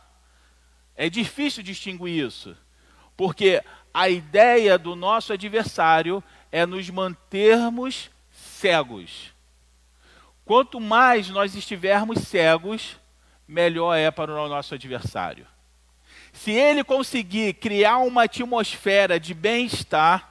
É 0.96 1.10
difícil 1.10 1.62
distinguir 1.62 2.26
isso. 2.26 2.56
Porque 3.18 3.62
a 3.96 4.10
ideia 4.10 4.78
do 4.78 4.94
nosso 4.94 5.32
adversário 5.32 6.22
é 6.52 6.66
nos 6.66 6.90
mantermos 6.90 8.12
cegos. 8.30 9.34
Quanto 10.44 10.82
mais 10.82 11.30
nós 11.30 11.56
estivermos 11.56 12.28
cegos, 12.28 12.98
melhor 13.48 13.96
é 13.96 14.12
para 14.12 14.34
o 14.34 14.50
nosso 14.50 14.74
adversário. 14.76 15.48
Se 16.34 16.52
ele 16.52 16.84
conseguir 16.84 17.54
criar 17.54 18.00
uma 18.00 18.24
atmosfera 18.24 19.18
de 19.18 19.34
bem-estar 19.34 20.30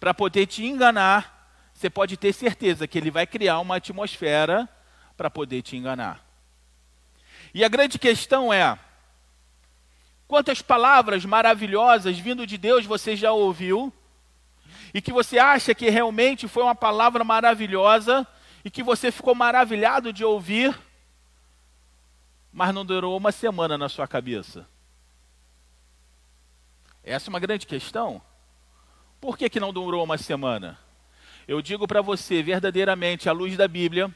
para 0.00 0.12
poder 0.12 0.46
te 0.46 0.66
enganar, 0.66 1.70
você 1.72 1.88
pode 1.88 2.16
ter 2.16 2.32
certeza 2.32 2.88
que 2.88 2.98
ele 2.98 3.12
vai 3.12 3.24
criar 3.24 3.60
uma 3.60 3.76
atmosfera 3.76 4.68
para 5.16 5.30
poder 5.30 5.62
te 5.62 5.76
enganar. 5.76 6.26
E 7.54 7.64
a 7.64 7.68
grande 7.68 8.00
questão 8.00 8.52
é: 8.52 8.76
quantas 10.30 10.62
palavras 10.62 11.24
maravilhosas 11.24 12.16
vindo 12.16 12.46
de 12.46 12.56
Deus 12.56 12.86
você 12.86 13.16
já 13.16 13.32
ouviu? 13.32 13.92
E 14.94 15.02
que 15.02 15.12
você 15.12 15.40
acha 15.40 15.74
que 15.74 15.90
realmente 15.90 16.46
foi 16.46 16.62
uma 16.62 16.74
palavra 16.74 17.24
maravilhosa 17.24 18.24
e 18.64 18.70
que 18.70 18.80
você 18.80 19.10
ficou 19.10 19.34
maravilhado 19.34 20.12
de 20.12 20.24
ouvir, 20.24 20.78
mas 22.52 22.72
não 22.72 22.86
durou 22.86 23.16
uma 23.16 23.32
semana 23.32 23.76
na 23.76 23.88
sua 23.88 24.06
cabeça? 24.06 24.68
Essa 27.02 27.28
é 27.28 27.30
uma 27.30 27.40
grande 27.40 27.66
questão. 27.66 28.22
Por 29.20 29.36
que, 29.36 29.50
que 29.50 29.58
não 29.58 29.72
durou 29.72 30.04
uma 30.04 30.16
semana? 30.16 30.78
Eu 31.48 31.60
digo 31.60 31.88
para 31.88 32.02
você, 32.02 32.40
verdadeiramente, 32.40 33.28
à 33.28 33.32
luz 33.32 33.56
da 33.56 33.66
Bíblia, 33.66 34.14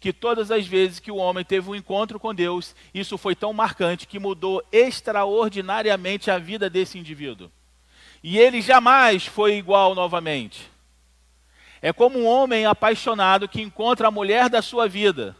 que 0.00 0.12
todas 0.12 0.50
as 0.50 0.66
vezes 0.66 0.98
que 0.98 1.10
o 1.10 1.16
homem 1.16 1.44
teve 1.44 1.70
um 1.70 1.74
encontro 1.74 2.20
com 2.20 2.34
Deus, 2.34 2.74
isso 2.92 3.16
foi 3.16 3.34
tão 3.34 3.52
marcante 3.52 4.06
que 4.06 4.18
mudou 4.18 4.62
extraordinariamente 4.70 6.30
a 6.30 6.38
vida 6.38 6.68
desse 6.68 6.98
indivíduo. 6.98 7.50
E 8.22 8.38
ele 8.38 8.60
jamais 8.60 9.26
foi 9.26 9.56
igual 9.56 9.94
novamente. 9.94 10.70
É 11.80 11.92
como 11.92 12.18
um 12.18 12.26
homem 12.26 12.64
apaixonado 12.64 13.48
que 13.48 13.60
encontra 13.60 14.08
a 14.08 14.10
mulher 14.10 14.48
da 14.48 14.62
sua 14.62 14.88
vida. 14.88 15.36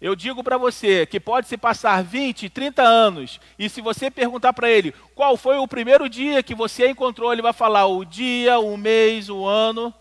Eu 0.00 0.14
digo 0.14 0.44
para 0.44 0.58
você 0.58 1.06
que 1.06 1.18
pode 1.20 1.48
se 1.48 1.56
passar 1.56 2.02
20, 2.02 2.50
30 2.50 2.82
anos, 2.82 3.40
e 3.58 3.68
se 3.70 3.80
você 3.80 4.10
perguntar 4.10 4.52
para 4.52 4.70
ele 4.70 4.92
qual 5.14 5.36
foi 5.36 5.56
o 5.56 5.68
primeiro 5.68 6.08
dia 6.08 6.42
que 6.42 6.54
você 6.54 6.84
a 6.84 6.90
encontrou, 6.90 7.32
ele 7.32 7.40
vai 7.40 7.52
falar 7.52 7.86
o 7.86 8.04
dia, 8.04 8.58
o 8.58 8.76
mês, 8.76 9.30
o 9.30 9.46
ano. 9.46 9.94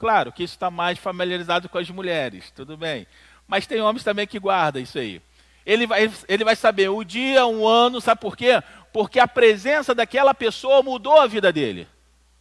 Claro 0.00 0.32
que 0.32 0.42
isso 0.42 0.54
está 0.54 0.70
mais 0.70 0.98
familiarizado 0.98 1.68
com 1.68 1.76
as 1.76 1.90
mulheres, 1.90 2.50
tudo 2.50 2.74
bem. 2.74 3.06
Mas 3.46 3.66
tem 3.66 3.82
homens 3.82 4.02
também 4.02 4.26
que 4.26 4.38
guardam 4.38 4.80
isso 4.82 4.98
aí. 4.98 5.20
Ele 5.66 5.86
vai, 5.86 6.10
ele 6.26 6.42
vai 6.42 6.56
saber 6.56 6.88
o 6.88 7.04
dia, 7.04 7.46
um 7.46 7.68
ano, 7.68 8.00
sabe 8.00 8.18
por 8.18 8.34
quê? 8.34 8.62
Porque 8.94 9.20
a 9.20 9.28
presença 9.28 9.94
daquela 9.94 10.32
pessoa 10.32 10.82
mudou 10.82 11.20
a 11.20 11.26
vida 11.26 11.52
dele. 11.52 11.86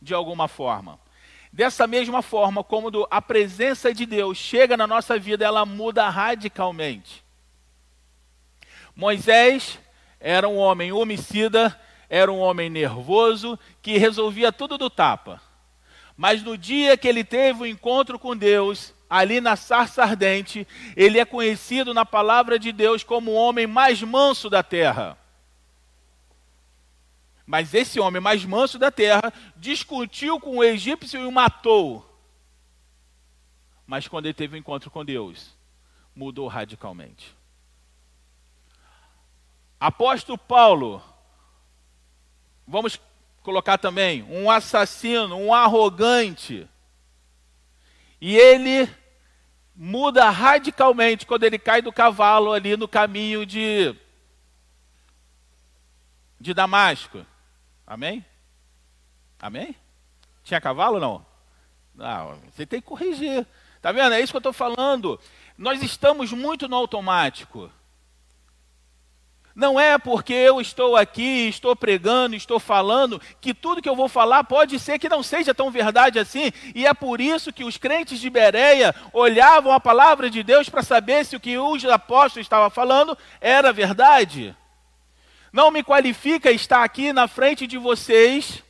de 0.01 0.13
alguma 0.13 0.47
forma. 0.47 0.97
Dessa 1.51 1.85
mesma 1.85 2.21
forma, 2.21 2.63
como 2.63 2.89
a 3.11 3.21
presença 3.21 3.93
de 3.93 4.05
Deus 4.05 4.37
chega 4.37 4.77
na 4.77 4.87
nossa 4.87 5.19
vida, 5.19 5.43
ela 5.43 5.65
muda 5.65 6.07
radicalmente. 6.07 7.21
Moisés 8.95 9.77
era 10.17 10.47
um 10.47 10.55
homem 10.55 10.93
homicida, 10.93 11.77
era 12.09 12.31
um 12.31 12.39
homem 12.39 12.69
nervoso, 12.69 13.59
que 13.81 13.97
resolvia 13.97 14.53
tudo 14.53 14.77
do 14.77 14.89
tapa. 14.89 15.48
Mas 16.19 16.43
no 16.43 16.57
dia 16.57 16.97
que 16.97 17.07
ele 17.07 17.23
teve 17.23 17.61
o 17.61 17.63
um 17.63 17.65
encontro 17.65 18.19
com 18.19 18.35
Deus, 18.35 18.93
ali 19.09 19.39
na 19.39 19.55
sarça 19.55 20.03
ardente, 20.03 20.67
ele 20.93 21.17
é 21.17 21.23
conhecido 21.23 21.93
na 21.93 22.05
palavra 22.05 22.59
de 22.59 22.73
Deus 22.73 23.05
como 23.05 23.31
o 23.31 23.35
homem 23.35 23.65
mais 23.65 24.03
manso 24.03 24.49
da 24.49 24.61
terra. 24.61 25.17
Mas 27.45 27.73
esse 27.73 28.01
homem 28.01 28.21
mais 28.21 28.43
manso 28.43 28.77
da 28.77 28.91
terra 28.91 29.31
discutiu 29.55 30.41
com 30.41 30.57
o 30.57 30.63
egípcio 30.63 31.21
e 31.21 31.25
o 31.25 31.31
matou. 31.31 32.05
Mas 33.87 34.05
quando 34.05 34.25
ele 34.25 34.33
teve 34.33 34.55
o 34.55 34.57
um 34.57 34.59
encontro 34.59 34.91
com 34.91 35.05
Deus, 35.05 35.55
mudou 36.13 36.49
radicalmente. 36.49 37.33
Apóstolo 39.79 40.37
Paulo, 40.37 41.01
vamos 42.67 42.99
colocar 43.49 43.79
também, 43.79 44.21
um 44.29 44.51
assassino, 44.51 45.35
um 45.35 45.51
arrogante. 45.51 46.69
E 48.21 48.37
ele 48.37 48.87
muda 49.75 50.29
radicalmente 50.29 51.25
quando 51.25 51.45
ele 51.45 51.57
cai 51.57 51.81
do 51.81 51.91
cavalo 51.91 52.53
ali 52.53 52.77
no 52.77 52.87
caminho 52.87 53.47
de, 53.47 53.95
de 56.39 56.53
Damasco. 56.53 57.25
Amém? 57.87 58.23
Amém? 59.41 59.75
Tinha 60.43 60.61
cavalo 60.61 60.99
não? 60.99 61.25
Não, 61.95 62.39
você 62.51 62.67
tem 62.67 62.79
que 62.79 62.87
corrigir. 62.87 63.47
Tá 63.81 63.91
vendo? 63.91 64.13
É 64.13 64.21
isso 64.21 64.31
que 64.31 64.37
eu 64.37 64.51
estou 64.51 64.53
falando. 64.53 65.19
Nós 65.57 65.81
estamos 65.81 66.31
muito 66.31 66.67
no 66.67 66.75
automático. 66.75 67.71
Não 69.55 69.79
é 69.79 69.97
porque 69.97 70.33
eu 70.33 70.61
estou 70.61 70.95
aqui, 70.95 71.49
estou 71.49 71.75
pregando, 71.75 72.35
estou 72.35 72.59
falando, 72.59 73.21
que 73.41 73.53
tudo 73.53 73.81
que 73.81 73.89
eu 73.89 73.95
vou 73.95 74.07
falar 74.07 74.43
pode 74.43 74.79
ser 74.79 74.99
que 74.99 75.09
não 75.09 75.21
seja 75.21 75.53
tão 75.53 75.69
verdade 75.69 76.19
assim, 76.19 76.51
e 76.73 76.85
é 76.85 76.93
por 76.93 77.19
isso 77.19 77.51
que 77.51 77.63
os 77.63 77.77
crentes 77.77 78.19
de 78.19 78.29
Bereia 78.29 78.95
olhavam 79.11 79.73
a 79.73 79.79
palavra 79.79 80.29
de 80.29 80.43
Deus 80.43 80.69
para 80.69 80.83
saber 80.83 81.25
se 81.25 81.35
o 81.35 81.39
que 81.39 81.57
os 81.57 81.83
apóstolos 81.85 82.45
estavam 82.45 82.69
falando 82.69 83.17
era 83.41 83.73
verdade. 83.73 84.55
Não 85.51 85.71
me 85.71 85.83
qualifica 85.83 86.51
estar 86.51 86.83
aqui 86.83 87.11
na 87.11 87.27
frente 87.27 87.65
de 87.65 87.77
vocês 87.77 88.63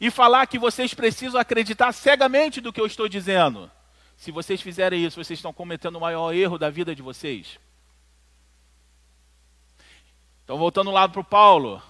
e 0.00 0.10
falar 0.10 0.46
que 0.46 0.58
vocês 0.58 0.92
precisam 0.92 1.40
acreditar 1.40 1.92
cegamente 1.92 2.60
do 2.60 2.72
que 2.72 2.80
eu 2.80 2.86
estou 2.86 3.08
dizendo. 3.08 3.70
Se 4.16 4.32
vocês 4.32 4.60
fizerem 4.60 5.04
isso, 5.04 5.22
vocês 5.22 5.38
estão 5.38 5.52
cometendo 5.52 5.96
o 5.96 6.00
maior 6.00 6.34
erro 6.34 6.58
da 6.58 6.68
vida 6.68 6.94
de 6.94 7.02
vocês. 7.02 7.58
Então, 10.52 10.58
voltando 10.58 10.90
lá 10.90 11.08
para 11.08 11.18
o 11.18 11.24
Paulo, 11.24 11.80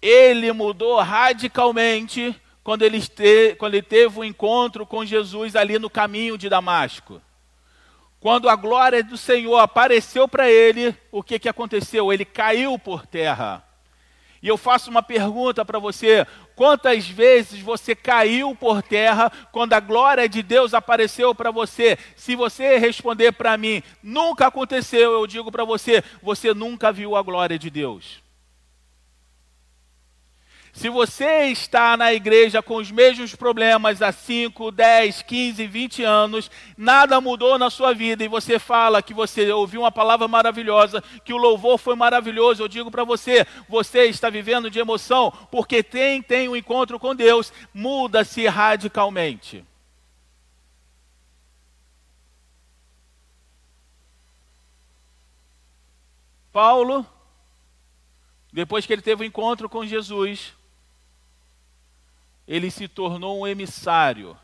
ele 0.00 0.52
mudou 0.52 1.00
radicalmente 1.00 2.40
quando 2.62 2.82
ele, 2.82 3.00
te, 3.00 3.56
quando 3.58 3.74
ele 3.74 3.82
teve 3.82 4.16
o 4.16 4.20
um 4.20 4.24
encontro 4.24 4.86
com 4.86 5.04
Jesus 5.04 5.56
ali 5.56 5.76
no 5.76 5.90
caminho 5.90 6.38
de 6.38 6.48
Damasco. 6.48 7.20
Quando 8.20 8.48
a 8.48 8.54
glória 8.54 9.02
do 9.02 9.16
Senhor 9.16 9.58
apareceu 9.58 10.28
para 10.28 10.48
ele, 10.48 10.96
o 11.10 11.20
que, 11.20 11.36
que 11.40 11.48
aconteceu? 11.48 12.12
Ele 12.12 12.24
caiu 12.24 12.78
por 12.78 13.04
terra. 13.04 13.64
E 14.42 14.48
eu 14.48 14.56
faço 14.56 14.90
uma 14.90 15.02
pergunta 15.02 15.64
para 15.64 15.78
você: 15.78 16.26
quantas 16.56 17.06
vezes 17.06 17.60
você 17.60 17.94
caiu 17.94 18.54
por 18.54 18.82
terra 18.82 19.30
quando 19.52 19.74
a 19.74 19.80
glória 19.80 20.28
de 20.28 20.42
Deus 20.42 20.72
apareceu 20.72 21.34
para 21.34 21.50
você? 21.50 21.98
Se 22.16 22.34
você 22.34 22.78
responder 22.78 23.32
para 23.32 23.56
mim, 23.56 23.82
nunca 24.02 24.46
aconteceu, 24.46 25.12
eu 25.12 25.26
digo 25.26 25.52
para 25.52 25.64
você, 25.64 26.02
você 26.22 26.54
nunca 26.54 26.90
viu 26.90 27.16
a 27.16 27.22
glória 27.22 27.58
de 27.58 27.68
Deus. 27.68 28.29
Se 30.80 30.88
você 30.88 31.48
está 31.48 31.94
na 31.94 32.10
igreja 32.10 32.62
com 32.62 32.76
os 32.76 32.90
mesmos 32.90 33.34
problemas 33.34 34.00
há 34.00 34.10
5, 34.10 34.70
10, 34.70 35.20
15, 35.20 35.66
20 35.66 36.02
anos, 36.04 36.50
nada 36.74 37.20
mudou 37.20 37.58
na 37.58 37.68
sua 37.68 37.92
vida 37.92 38.24
e 38.24 38.28
você 38.28 38.58
fala 38.58 39.02
que 39.02 39.12
você 39.12 39.52
ouviu 39.52 39.82
uma 39.82 39.92
palavra 39.92 40.26
maravilhosa, 40.26 41.04
que 41.22 41.34
o 41.34 41.36
louvor 41.36 41.76
foi 41.76 41.94
maravilhoso, 41.94 42.62
eu 42.62 42.66
digo 42.66 42.90
para 42.90 43.04
você, 43.04 43.46
você 43.68 44.06
está 44.06 44.30
vivendo 44.30 44.70
de 44.70 44.78
emoção, 44.78 45.30
porque 45.50 45.82
tem 45.82 46.22
tem 46.22 46.48
um 46.48 46.56
encontro 46.56 46.98
com 46.98 47.14
Deus, 47.14 47.52
muda-se 47.74 48.46
radicalmente. 48.46 49.62
Paulo, 56.50 57.04
depois 58.50 58.86
que 58.86 58.94
ele 58.94 59.02
teve 59.02 59.20
o 59.20 59.24
um 59.24 59.28
encontro 59.28 59.68
com 59.68 59.84
Jesus, 59.84 60.58
ele 62.50 62.68
se 62.68 62.88
tornou 62.88 63.40
um 63.42 63.46
emissário, 63.46 64.36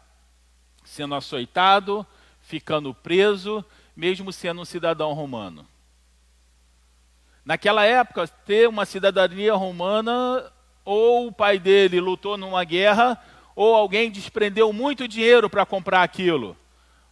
sendo 0.84 1.16
açoitado, 1.16 2.06
ficando 2.40 2.94
preso, 2.94 3.64
mesmo 3.96 4.32
sendo 4.32 4.60
um 4.60 4.64
cidadão 4.64 5.12
romano. 5.12 5.66
Naquela 7.44 7.84
época, 7.84 8.28
ter 8.28 8.68
uma 8.68 8.86
cidadania 8.86 9.54
romana, 9.54 10.52
ou 10.84 11.26
o 11.26 11.32
pai 11.32 11.58
dele 11.58 12.00
lutou 12.00 12.36
numa 12.36 12.62
guerra, 12.62 13.20
ou 13.56 13.74
alguém 13.74 14.08
desprendeu 14.08 14.72
muito 14.72 15.08
dinheiro 15.08 15.50
para 15.50 15.66
comprar 15.66 16.04
aquilo. 16.04 16.56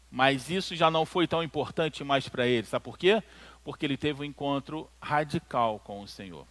Mas 0.09 0.49
isso 0.49 0.77
já 0.77 0.93
não 0.93 1.05
foi 1.05 1.27
tão 1.27 1.43
importante 1.43 2.05
mais 2.05 2.29
para 2.29 2.47
ele. 2.47 2.69
Sabe 2.69 2.85
por 2.85 2.97
quê? 2.97 3.21
Porque 3.65 3.85
ele 3.85 3.97
teve 3.97 4.23
um 4.23 4.25
encontro 4.25 4.89
radical 5.03 5.81
com 5.81 6.03
o 6.03 6.07
Senhor. 6.07 6.47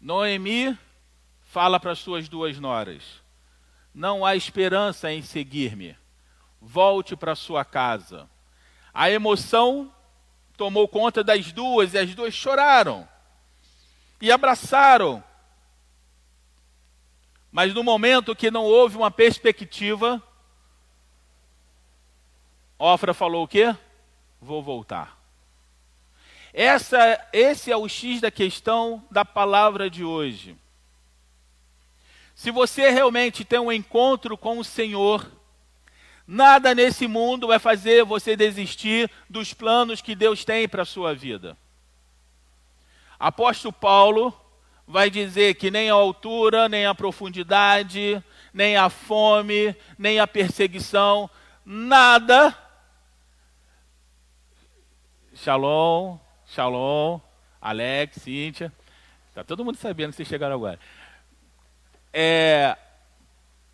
Noemi 0.00 0.76
fala 1.48 1.80
para 1.80 1.92
as 1.92 1.98
suas 1.98 2.28
duas 2.28 2.58
noras: 2.58 3.02
Não 3.92 4.24
há 4.24 4.36
esperança 4.36 5.10
em 5.12 5.22
seguir-me. 5.22 5.96
Volte 6.60 7.16
para 7.16 7.34
sua 7.34 7.64
casa. 7.64 8.28
A 8.92 9.10
emoção 9.10 9.92
tomou 10.56 10.88
conta 10.88 11.22
das 11.24 11.52
duas 11.52 11.94
e 11.94 11.98
as 11.98 12.14
duas 12.14 12.34
choraram 12.34 13.08
e 14.20 14.30
abraçaram. 14.30 15.22
Mas 17.50 17.72
no 17.72 17.82
momento 17.82 18.36
que 18.36 18.50
não 18.50 18.64
houve 18.64 18.96
uma 18.96 19.10
perspectiva, 19.10 20.22
Ofra 22.78 23.14
falou 23.14 23.44
o 23.44 23.48
quê? 23.48 23.74
Vou 24.40 24.62
voltar. 24.62 25.16
Essa, 26.52 27.26
esse 27.32 27.70
é 27.70 27.76
o 27.76 27.88
X 27.88 28.20
da 28.20 28.30
questão 28.30 29.04
da 29.10 29.24
palavra 29.24 29.88
de 29.88 30.04
hoje. 30.04 30.56
Se 32.38 32.52
você 32.52 32.88
realmente 32.90 33.44
tem 33.44 33.58
um 33.58 33.72
encontro 33.72 34.38
com 34.38 34.60
o 34.60 34.64
Senhor, 34.64 35.28
nada 36.24 36.72
nesse 36.72 37.08
mundo 37.08 37.48
vai 37.48 37.58
fazer 37.58 38.04
você 38.04 38.36
desistir 38.36 39.10
dos 39.28 39.52
planos 39.52 40.00
que 40.00 40.14
Deus 40.14 40.44
tem 40.44 40.68
para 40.68 40.82
a 40.82 40.86
sua 40.86 41.12
vida. 41.16 41.58
Apóstolo 43.18 43.72
Paulo 43.72 44.32
vai 44.86 45.10
dizer 45.10 45.56
que 45.56 45.68
nem 45.68 45.90
a 45.90 45.94
altura, 45.94 46.68
nem 46.68 46.86
a 46.86 46.94
profundidade, 46.94 48.22
nem 48.54 48.76
a 48.76 48.88
fome, 48.88 49.74
nem 49.98 50.20
a 50.20 50.26
perseguição, 50.28 51.28
nada. 51.64 52.56
Shalom, 55.34 56.20
shalom, 56.46 57.18
Alex, 57.60 58.22
Cíntia. 58.22 58.72
Está 59.28 59.42
todo 59.42 59.64
mundo 59.64 59.76
sabendo 59.76 60.10
que 60.10 60.18
vocês 60.18 60.28
chegaram 60.28 60.54
agora 60.54 60.78
é, 62.12 62.76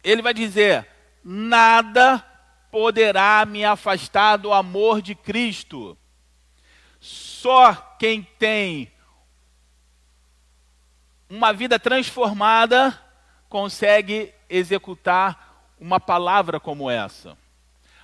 ele 0.03 0.23
vai 0.23 0.35
dizer: 0.35 0.87
nada 1.23 2.25
poderá 2.70 3.44
me 3.47 3.64
afastar 3.64 4.37
do 4.37 4.53
amor 4.53 5.01
de 5.01 5.14
Cristo. 5.14 5.97
Só 7.01 7.75
quem 7.99 8.23
tem 8.38 8.90
uma 11.29 11.53
vida 11.53 11.79
transformada 11.79 12.99
consegue 13.49 14.33
executar 14.49 15.73
uma 15.79 16.01
palavra 16.01 16.59
como 16.59 16.90
essa. 16.90 17.37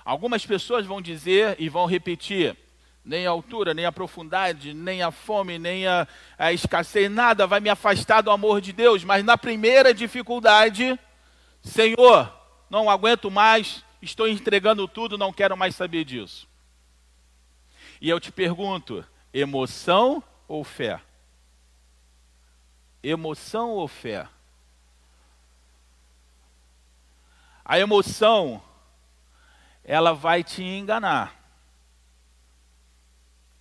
Algumas 0.03 0.45
pessoas 0.45 0.85
vão 0.85 1.01
dizer 1.01 1.55
e 1.59 1.69
vão 1.69 1.85
repetir: 1.85 2.57
nem 3.03 3.25
a 3.25 3.31
altura, 3.31 3.73
nem 3.73 3.85
a 3.85 3.91
profundidade, 3.91 4.73
nem 4.73 5.01
a 5.01 5.11
fome, 5.11 5.57
nem 5.57 5.87
a, 5.87 6.07
a 6.37 6.53
escassez, 6.53 7.09
nada 7.09 7.47
vai 7.47 7.59
me 7.59 7.69
afastar 7.69 8.21
do 8.21 8.31
amor 8.31 8.61
de 8.61 8.71
Deus. 8.71 9.03
Mas 9.03 9.23
na 9.23 9.37
primeira 9.37 9.93
dificuldade, 9.93 10.99
Senhor, 11.63 12.31
não 12.69 12.89
aguento 12.89 13.31
mais, 13.31 13.83
estou 14.01 14.27
entregando 14.27 14.87
tudo, 14.87 15.17
não 15.17 15.33
quero 15.33 15.57
mais 15.57 15.75
saber 15.75 16.05
disso. 16.05 16.47
E 17.99 18.09
eu 18.09 18.19
te 18.19 18.31
pergunto: 18.31 19.05
emoção 19.33 20.23
ou 20.47 20.63
fé? 20.63 21.01
Emoção 23.03 23.71
ou 23.71 23.87
fé? 23.87 24.27
A 27.65 27.79
emoção, 27.79 28.61
ela 29.83 30.13
vai 30.13 30.43
te 30.43 30.61
enganar. 30.61 31.40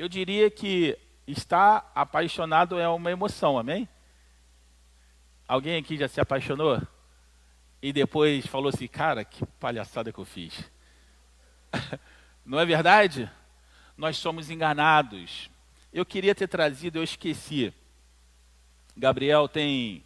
Eu 0.01 0.09
diria 0.09 0.51
que 0.51 0.97
estar 1.27 1.93
apaixonado 1.95 2.79
é 2.79 2.89
uma 2.89 3.11
emoção, 3.11 3.59
amém? 3.59 3.87
Alguém 5.47 5.77
aqui 5.77 5.99
já 5.99 6.09
se 6.09 6.19
apaixonou? 6.19 6.81
E 7.83 7.93
depois 7.93 8.47
falou 8.47 8.71
assim, 8.71 8.87
cara, 8.87 9.27
que 9.27 9.45
palhaçada 9.61 10.11
que 10.11 10.19
eu 10.19 10.25
fiz. 10.25 10.65
Não 12.47 12.59
é 12.59 12.65
verdade? 12.65 13.31
Nós 13.95 14.17
somos 14.17 14.49
enganados. 14.49 15.51
Eu 15.93 16.07
queria 16.07 16.35
ter 16.35 16.49
trazido, 16.49 16.99
eu 16.99 17.05
esqueci. 17.05 17.71
Gabriel 18.97 19.47
tem 19.49 20.03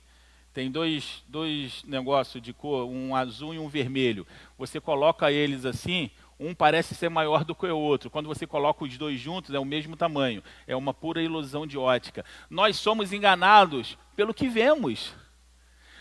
tem 0.52 0.70
dois, 0.70 1.22
dois 1.28 1.84
negócios 1.84 2.42
de 2.42 2.52
cor, 2.52 2.88
um 2.88 3.14
azul 3.14 3.54
e 3.54 3.58
um 3.60 3.68
vermelho. 3.68 4.26
Você 4.56 4.80
coloca 4.80 5.30
eles 5.30 5.64
assim, 5.64 6.10
um 6.46 6.54
parece 6.54 6.94
ser 6.94 7.08
maior 7.08 7.44
do 7.44 7.54
que 7.54 7.66
o 7.66 7.78
outro. 7.78 8.10
Quando 8.10 8.26
você 8.26 8.46
coloca 8.46 8.84
os 8.84 8.96
dois 8.96 9.20
juntos, 9.20 9.54
é 9.54 9.58
o 9.58 9.64
mesmo 9.64 9.96
tamanho. 9.96 10.42
É 10.66 10.74
uma 10.76 10.92
pura 10.92 11.22
ilusão 11.22 11.66
de 11.66 11.78
ótica. 11.78 12.24
Nós 12.50 12.76
somos 12.76 13.12
enganados 13.12 13.96
pelo 14.14 14.34
que 14.34 14.48
vemos. 14.48 15.14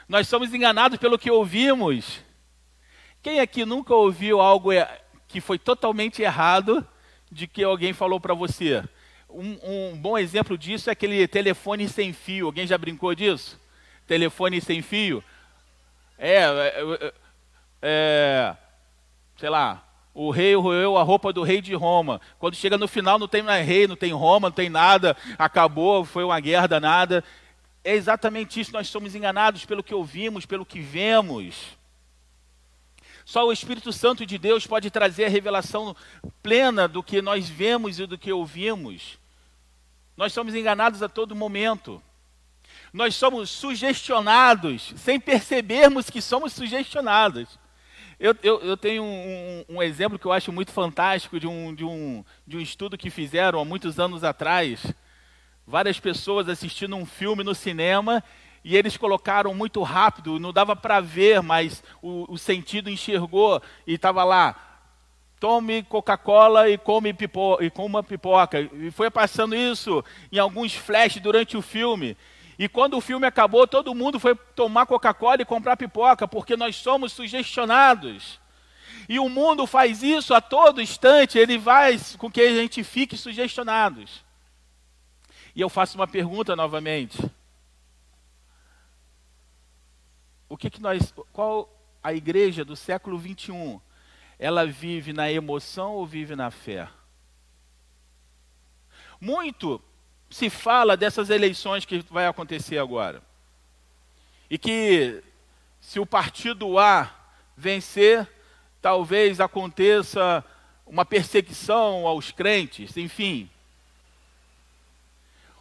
Nós 0.07 0.27
somos 0.27 0.53
enganados 0.53 0.97
pelo 0.97 1.17
que 1.17 1.31
ouvimos. 1.31 2.21
Quem 3.21 3.39
aqui 3.39 3.65
nunca 3.65 3.93
ouviu 3.95 4.41
algo 4.41 4.69
que 5.27 5.39
foi 5.39 5.57
totalmente 5.57 6.21
errado 6.21 6.85
de 7.31 7.47
que 7.47 7.63
alguém 7.63 7.93
falou 7.93 8.19
para 8.19 8.33
você? 8.33 8.83
Um, 9.29 9.57
um 9.63 9.97
bom 9.97 10.17
exemplo 10.17 10.57
disso 10.57 10.89
é 10.89 10.93
aquele 10.93 11.27
telefone 11.27 11.87
sem 11.87 12.13
fio. 12.13 12.47
Alguém 12.47 12.67
já 12.67 12.77
brincou 12.77 13.15
disso? 13.15 13.61
telefone 14.07 14.61
sem 14.61 14.81
fio. 14.81 15.23
É, 16.17 16.35
é, 16.35 16.73
é, 17.01 17.13
é, 17.81 18.57
sei 19.37 19.49
lá, 19.49 19.83
o 20.13 20.29
rei 20.29 20.55
roeu 20.55 20.97
a 20.97 21.03
roupa 21.03 21.33
do 21.33 21.43
rei 21.43 21.61
de 21.61 21.73
Roma. 21.73 22.21
Quando 22.37 22.55
chega 22.55 22.77
no 22.77 22.87
final 22.87 23.17
não 23.17 23.27
tem 23.27 23.41
mais 23.41 23.65
rei, 23.65 23.87
não 23.87 23.95
tem 23.95 24.11
Roma, 24.11 24.49
não 24.49 24.53
tem 24.53 24.69
nada, 24.69 25.17
acabou, 25.37 26.05
foi 26.05 26.23
uma 26.23 26.39
guerra 26.39 26.67
danada. 26.67 27.23
É 27.83 27.93
exatamente 27.93 28.59
isso, 28.59 28.71
nós 28.71 28.87
somos 28.87 29.15
enganados 29.15 29.65
pelo 29.65 29.83
que 29.83 29.93
ouvimos, 29.93 30.45
pelo 30.45 30.65
que 30.65 30.79
vemos. 30.79 31.77
Só 33.25 33.47
o 33.47 33.53
Espírito 33.53 33.91
Santo 33.91 34.25
de 34.25 34.37
Deus 34.37 34.67
pode 34.67 34.91
trazer 34.91 35.25
a 35.25 35.29
revelação 35.29 35.95
plena 36.41 36.87
do 36.87 37.01
que 37.01 37.21
nós 37.21 37.49
vemos 37.49 37.99
e 37.99 38.05
do 38.05 38.17
que 38.17 38.31
ouvimos. 38.31 39.17
Nós 40.15 40.33
somos 40.33 40.53
enganados 40.53 41.01
a 41.01 41.09
todo 41.09 41.35
momento 41.35 42.01
nós 42.93 43.15
somos 43.15 43.49
sugestionados 43.49 44.93
sem 44.95 45.19
percebermos 45.19 46.11
que 46.11 46.21
somos 46.21 46.53
sugestionados. 46.53 47.57
Eu, 48.19 48.35
eu, 48.43 48.59
eu 48.61 48.77
tenho 48.77 49.03
um, 49.03 49.65
um, 49.69 49.77
um, 49.77 49.83
exemplo 49.83 50.19
que 50.19 50.25
eu 50.25 50.31
acho 50.31 50.51
muito 50.51 50.71
fantástico 50.71 51.39
de 51.39 51.47
um, 51.47 51.73
de, 51.73 51.83
um, 51.83 52.23
de 52.45 52.57
um 52.57 52.59
estudo 52.59 52.97
que 52.97 53.09
fizeram 53.09 53.59
há 53.59 53.65
muitos 53.65 53.99
anos 53.99 54.23
atrás. 54.23 54.93
Várias 55.65 55.99
pessoas 55.99 56.49
assistindo 56.49 56.95
um 56.95 57.05
filme 57.05 57.43
no 57.43 57.55
cinema 57.55 58.23
e 58.63 58.77
eles 58.77 58.95
colocaram 58.95 59.53
muito 59.53 59.81
rápido, 59.81 60.39
não 60.39 60.53
dava 60.53 60.75
para 60.75 60.99
ver, 60.99 61.41
mas 61.41 61.83
o, 62.01 62.31
o 62.31 62.37
sentido 62.37 62.89
enxergou 62.89 63.61
e 63.85 63.95
estava 63.95 64.23
lá 64.23 64.73
tome 65.43 65.83
Coca-Cola 65.83 66.69
e 66.69 66.77
come 66.77 67.13
pipo 67.13 67.57
e 67.61 67.69
coma 67.69 68.01
pipoca. 68.01 68.61
E 68.61 68.89
foi 68.91 69.11
passando 69.11 69.53
isso 69.53 70.01
em 70.31 70.39
alguns 70.39 70.73
flashes 70.73 71.21
durante 71.21 71.57
o 71.57 71.61
filme. 71.61 72.15
E 72.57 72.69
quando 72.69 72.97
o 72.97 73.01
filme 73.01 73.25
acabou, 73.25 73.67
todo 73.67 73.95
mundo 73.95 74.19
foi 74.19 74.35
tomar 74.35 74.85
Coca-Cola 74.85 75.41
e 75.41 75.45
comprar 75.45 75.75
pipoca, 75.75 76.27
porque 76.27 76.55
nós 76.55 76.75
somos 76.75 77.11
sugestionados. 77.11 78.39
E 79.09 79.19
o 79.19 79.27
mundo 79.27 79.65
faz 79.65 80.03
isso 80.03 80.33
a 80.33 80.41
todo 80.41 80.81
instante, 80.81 81.37
ele 81.37 81.57
vai 81.57 81.97
com 82.17 82.31
que 82.31 82.41
a 82.41 82.53
gente 82.53 82.83
fique 82.83 83.17
sugestionados. 83.17 84.23
E 85.55 85.61
eu 85.61 85.69
faço 85.69 85.97
uma 85.97 86.07
pergunta 86.07 86.55
novamente. 86.55 87.17
O 90.47 90.57
que, 90.57 90.69
que 90.69 90.81
nós. 90.81 91.13
Qual 91.31 91.69
a 92.01 92.13
igreja 92.13 92.63
do 92.63 92.75
século 92.75 93.17
21? 93.17 93.79
Ela 94.37 94.65
vive 94.65 95.13
na 95.13 95.31
emoção 95.31 95.93
ou 95.93 96.05
vive 96.05 96.35
na 96.35 96.51
fé? 96.51 96.89
Muito 99.19 99.81
se 100.33 100.49
fala 100.49 100.97
dessas 100.97 101.29
eleições 101.29 101.85
que 101.85 102.03
vai 102.09 102.25
acontecer 102.25 102.79
agora. 102.79 103.21
E 104.49 104.57
que 104.57 105.23
se 105.79 105.99
o 105.99 106.05
partido 106.05 106.79
A 106.79 107.11
vencer, 107.55 108.27
talvez 108.81 109.39
aconteça 109.39 110.43
uma 110.87 111.05
perseguição 111.05 112.07
aos 112.07 112.31
crentes, 112.31 112.97
enfim. 112.97 113.47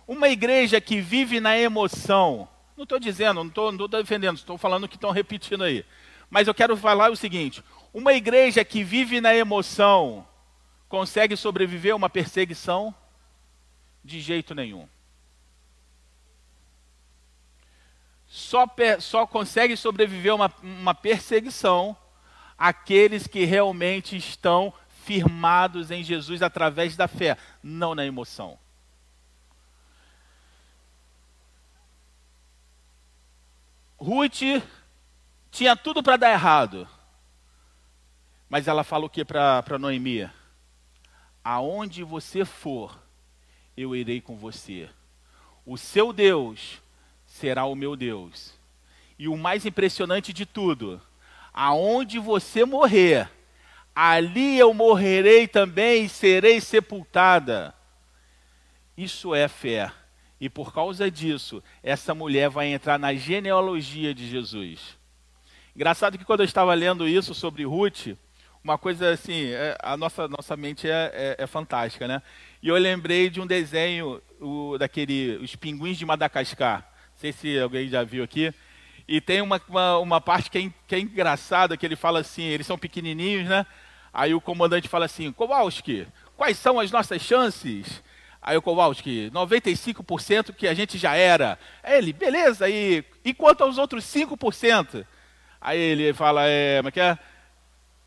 Uma 0.08 0.28
igreja 0.28 0.80
que 0.80 1.00
vive 1.00 1.38
na 1.38 1.56
emoção, 1.56 2.48
não 2.76 2.84
estou 2.84 2.98
dizendo, 2.98 3.44
não 3.44 3.48
estou 3.48 3.88
defendendo, 3.88 4.36
estou 4.36 4.56
falando 4.56 4.88
que 4.88 4.96
estão 4.96 5.10
repetindo 5.10 5.64
aí. 5.64 5.84
Mas 6.30 6.48
eu 6.48 6.54
quero 6.54 6.76
falar 6.78 7.10
o 7.10 7.16
seguinte: 7.16 7.62
uma 7.92 8.14
igreja 8.14 8.64
que 8.64 8.82
vive 8.82 9.20
na 9.20 9.34
emoção 9.34 10.26
consegue 10.88 11.36
sobreviver 11.36 11.92
a 11.92 11.96
uma 11.96 12.08
perseguição? 12.08 12.94
De 14.04 14.20
jeito 14.20 14.54
nenhum. 14.54 14.88
Só, 18.26 18.66
só 18.98 19.26
consegue 19.26 19.76
sobreviver 19.76 20.34
uma, 20.34 20.52
uma 20.62 20.94
perseguição 20.94 21.96
aqueles 22.56 23.26
que 23.26 23.44
realmente 23.44 24.16
estão 24.16 24.72
firmados 25.04 25.90
em 25.90 26.02
Jesus 26.02 26.42
através 26.42 26.96
da 26.96 27.08
fé, 27.08 27.36
não 27.62 27.94
na 27.94 28.06
emoção. 28.06 28.56
Ruth 33.98 34.62
tinha 35.50 35.76
tudo 35.76 36.02
para 36.02 36.16
dar 36.16 36.30
errado. 36.30 36.88
Mas 38.48 38.68
ela 38.68 38.84
fala 38.84 39.06
o 39.06 39.10
que 39.10 39.24
para 39.24 39.78
Noemi? 39.78 40.30
Aonde 41.42 42.04
você 42.04 42.44
for, 42.44 43.01
eu 43.76 43.94
irei 43.94 44.20
com 44.20 44.36
você. 44.36 44.88
O 45.64 45.76
seu 45.76 46.12
Deus 46.12 46.80
será 47.26 47.64
o 47.64 47.74
meu 47.74 47.96
Deus. 47.96 48.54
E 49.18 49.28
o 49.28 49.36
mais 49.36 49.64
impressionante 49.64 50.32
de 50.32 50.44
tudo, 50.44 51.00
aonde 51.52 52.18
você 52.18 52.64
morrer, 52.64 53.30
ali 53.94 54.58
eu 54.58 54.74
morrerei 54.74 55.46
também 55.46 56.04
e 56.04 56.08
serei 56.08 56.60
sepultada. 56.60 57.74
Isso 58.96 59.34
é 59.34 59.48
fé. 59.48 59.92
E 60.40 60.48
por 60.48 60.74
causa 60.74 61.10
disso, 61.10 61.62
essa 61.82 62.14
mulher 62.14 62.48
vai 62.50 62.66
entrar 62.66 62.98
na 62.98 63.14
genealogia 63.14 64.12
de 64.12 64.28
Jesus. 64.28 64.98
Engraçado 65.74 66.18
que 66.18 66.24
quando 66.24 66.40
eu 66.40 66.46
estava 66.46 66.74
lendo 66.74 67.06
isso 67.08 67.32
sobre 67.32 67.64
Ruth, 67.64 68.08
uma 68.64 68.78
coisa 68.78 69.10
assim, 69.10 69.46
é, 69.50 69.76
a 69.82 69.96
nossa, 69.96 70.28
nossa 70.28 70.56
mente 70.56 70.88
é, 70.88 71.36
é, 71.38 71.44
é 71.44 71.46
fantástica, 71.46 72.06
né? 72.06 72.22
E 72.62 72.68
eu 72.68 72.76
lembrei 72.76 73.28
de 73.28 73.40
um 73.40 73.46
desenho 73.46 74.22
o, 74.40 74.76
daquele, 74.78 75.36
os 75.42 75.56
pinguins 75.56 75.98
de 75.98 76.06
Madagascar. 76.06 76.80
Não 76.80 77.16
sei 77.16 77.32
se 77.32 77.58
alguém 77.58 77.88
já 77.88 78.04
viu 78.04 78.22
aqui. 78.22 78.54
E 79.08 79.20
tem 79.20 79.40
uma, 79.40 79.60
uma, 79.68 79.98
uma 79.98 80.20
parte 80.20 80.48
que 80.48 80.58
é, 80.58 80.72
que 80.86 80.94
é 80.94 81.00
engraçada, 81.00 81.76
que 81.76 81.84
ele 81.84 81.96
fala 81.96 82.20
assim, 82.20 82.44
eles 82.44 82.66
são 82.66 82.78
pequenininhos, 82.78 83.48
né? 83.48 83.66
Aí 84.12 84.32
o 84.32 84.40
comandante 84.40 84.88
fala 84.88 85.06
assim, 85.06 85.32
Kowalski, 85.32 86.06
quais 86.36 86.56
são 86.56 86.78
as 86.78 86.90
nossas 86.90 87.20
chances? 87.20 88.02
Aí 88.40 88.56
o 88.56 88.62
Kowalski, 88.62 89.30
95% 89.32 90.52
que 90.54 90.68
a 90.68 90.74
gente 90.74 90.98
já 90.98 91.16
era. 91.16 91.58
Aí 91.82 91.98
ele, 91.98 92.12
beleza, 92.12 92.68
e, 92.68 93.04
e 93.24 93.34
quanto 93.34 93.64
aos 93.64 93.78
outros 93.78 94.04
5%? 94.04 95.04
Aí 95.60 95.78
ele 95.78 96.12
fala, 96.12 96.42
é, 96.46 96.78
como 96.78 96.88
é 96.88 96.92
que 96.92 97.00
é? 97.00 97.18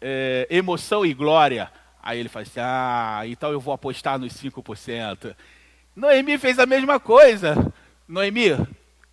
É 0.01 0.47
emoção 0.49 1.05
e 1.05 1.13
glória. 1.13 1.71
Aí 2.01 2.19
ele 2.19 2.29
fala 2.29 2.43
assim: 2.43 2.59
ah, 2.59 3.21
então 3.25 3.51
eu 3.51 3.59
vou 3.59 3.73
apostar 3.73 4.19
nos 4.19 4.33
5%. 4.33 5.35
Noemi 5.95 6.37
fez 6.37 6.59
a 6.59 6.65
mesma 6.65 6.99
coisa. 6.99 7.73
Noemi, 8.07 8.51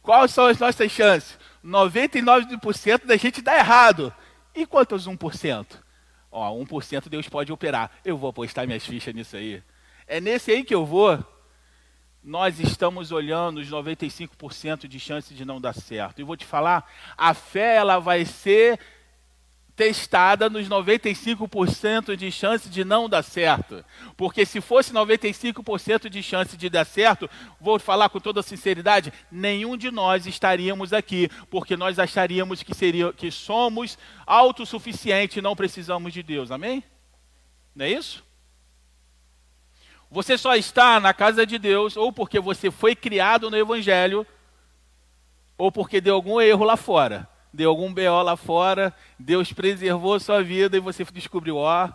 quais 0.02 0.32
são 0.32 0.46
as 0.46 0.58
nossas 0.58 0.90
chances? 0.92 1.38
99% 1.64 3.06
da 3.06 3.16
gente 3.16 3.40
dá 3.40 3.56
errado. 3.56 4.12
E 4.54 4.66
quantos 4.66 5.08
1%? 5.08 5.66
Ó, 6.30 6.50
1% 6.64 7.08
Deus 7.08 7.28
pode 7.28 7.52
operar. 7.52 7.90
Eu 8.04 8.18
vou 8.18 8.30
apostar 8.30 8.66
minhas 8.66 8.84
fichas 8.84 9.14
nisso 9.14 9.36
aí. 9.36 9.62
É 10.06 10.20
nesse 10.20 10.50
aí 10.50 10.64
que 10.64 10.74
eu 10.74 10.84
vou. 10.84 11.18
Nós 12.22 12.60
estamos 12.60 13.10
olhando 13.10 13.58
os 13.58 13.70
95% 13.70 14.86
de 14.86 15.00
chance 15.00 15.34
de 15.34 15.44
não 15.44 15.60
dar 15.60 15.74
certo. 15.74 16.20
E 16.20 16.24
vou 16.24 16.36
te 16.36 16.44
falar, 16.44 16.88
a 17.16 17.34
fé 17.34 17.76
ela 17.76 17.98
vai 17.98 18.24
ser 18.24 18.78
testada 19.74 20.50
nos 20.50 20.68
95% 20.68 22.14
de 22.14 22.30
chance 22.30 22.68
de 22.68 22.84
não 22.84 23.08
dar 23.08 23.22
certo. 23.22 23.84
Porque 24.16 24.44
se 24.44 24.60
fosse 24.60 24.92
95% 24.92 26.08
de 26.08 26.22
chance 26.22 26.56
de 26.56 26.68
dar 26.68 26.84
certo, 26.84 27.28
vou 27.60 27.78
falar 27.78 28.08
com 28.08 28.20
toda 28.20 28.42
sinceridade, 28.42 29.12
nenhum 29.30 29.76
de 29.76 29.90
nós 29.90 30.26
estaríamos 30.26 30.92
aqui, 30.92 31.28
porque 31.50 31.76
nós 31.76 31.98
acharíamos 31.98 32.62
que 32.62 32.74
seria 32.74 33.12
que 33.12 33.30
somos 33.30 33.98
autossuficientes 34.26 35.38
e 35.38 35.42
não 35.42 35.56
precisamos 35.56 36.12
de 36.12 36.22
Deus. 36.22 36.50
Amém? 36.50 36.84
Não 37.74 37.86
é 37.86 37.90
isso? 37.90 38.22
Você 40.10 40.36
só 40.36 40.54
está 40.54 41.00
na 41.00 41.14
casa 41.14 41.46
de 41.46 41.58
Deus 41.58 41.96
ou 41.96 42.12
porque 42.12 42.38
você 42.38 42.70
foi 42.70 42.94
criado 42.94 43.50
no 43.50 43.56
evangelho 43.56 44.26
ou 45.56 45.72
porque 45.72 46.02
deu 46.02 46.14
algum 46.14 46.38
erro 46.38 46.64
lá 46.64 46.76
fora 46.76 47.31
deu 47.52 47.70
algum 47.70 47.92
BO 47.92 48.22
lá 48.22 48.36
fora, 48.36 48.94
Deus 49.18 49.52
preservou 49.52 50.18
sua 50.18 50.42
vida 50.42 50.76
e 50.76 50.80
você 50.80 51.04
descobriu, 51.04 51.56
ó, 51.56 51.90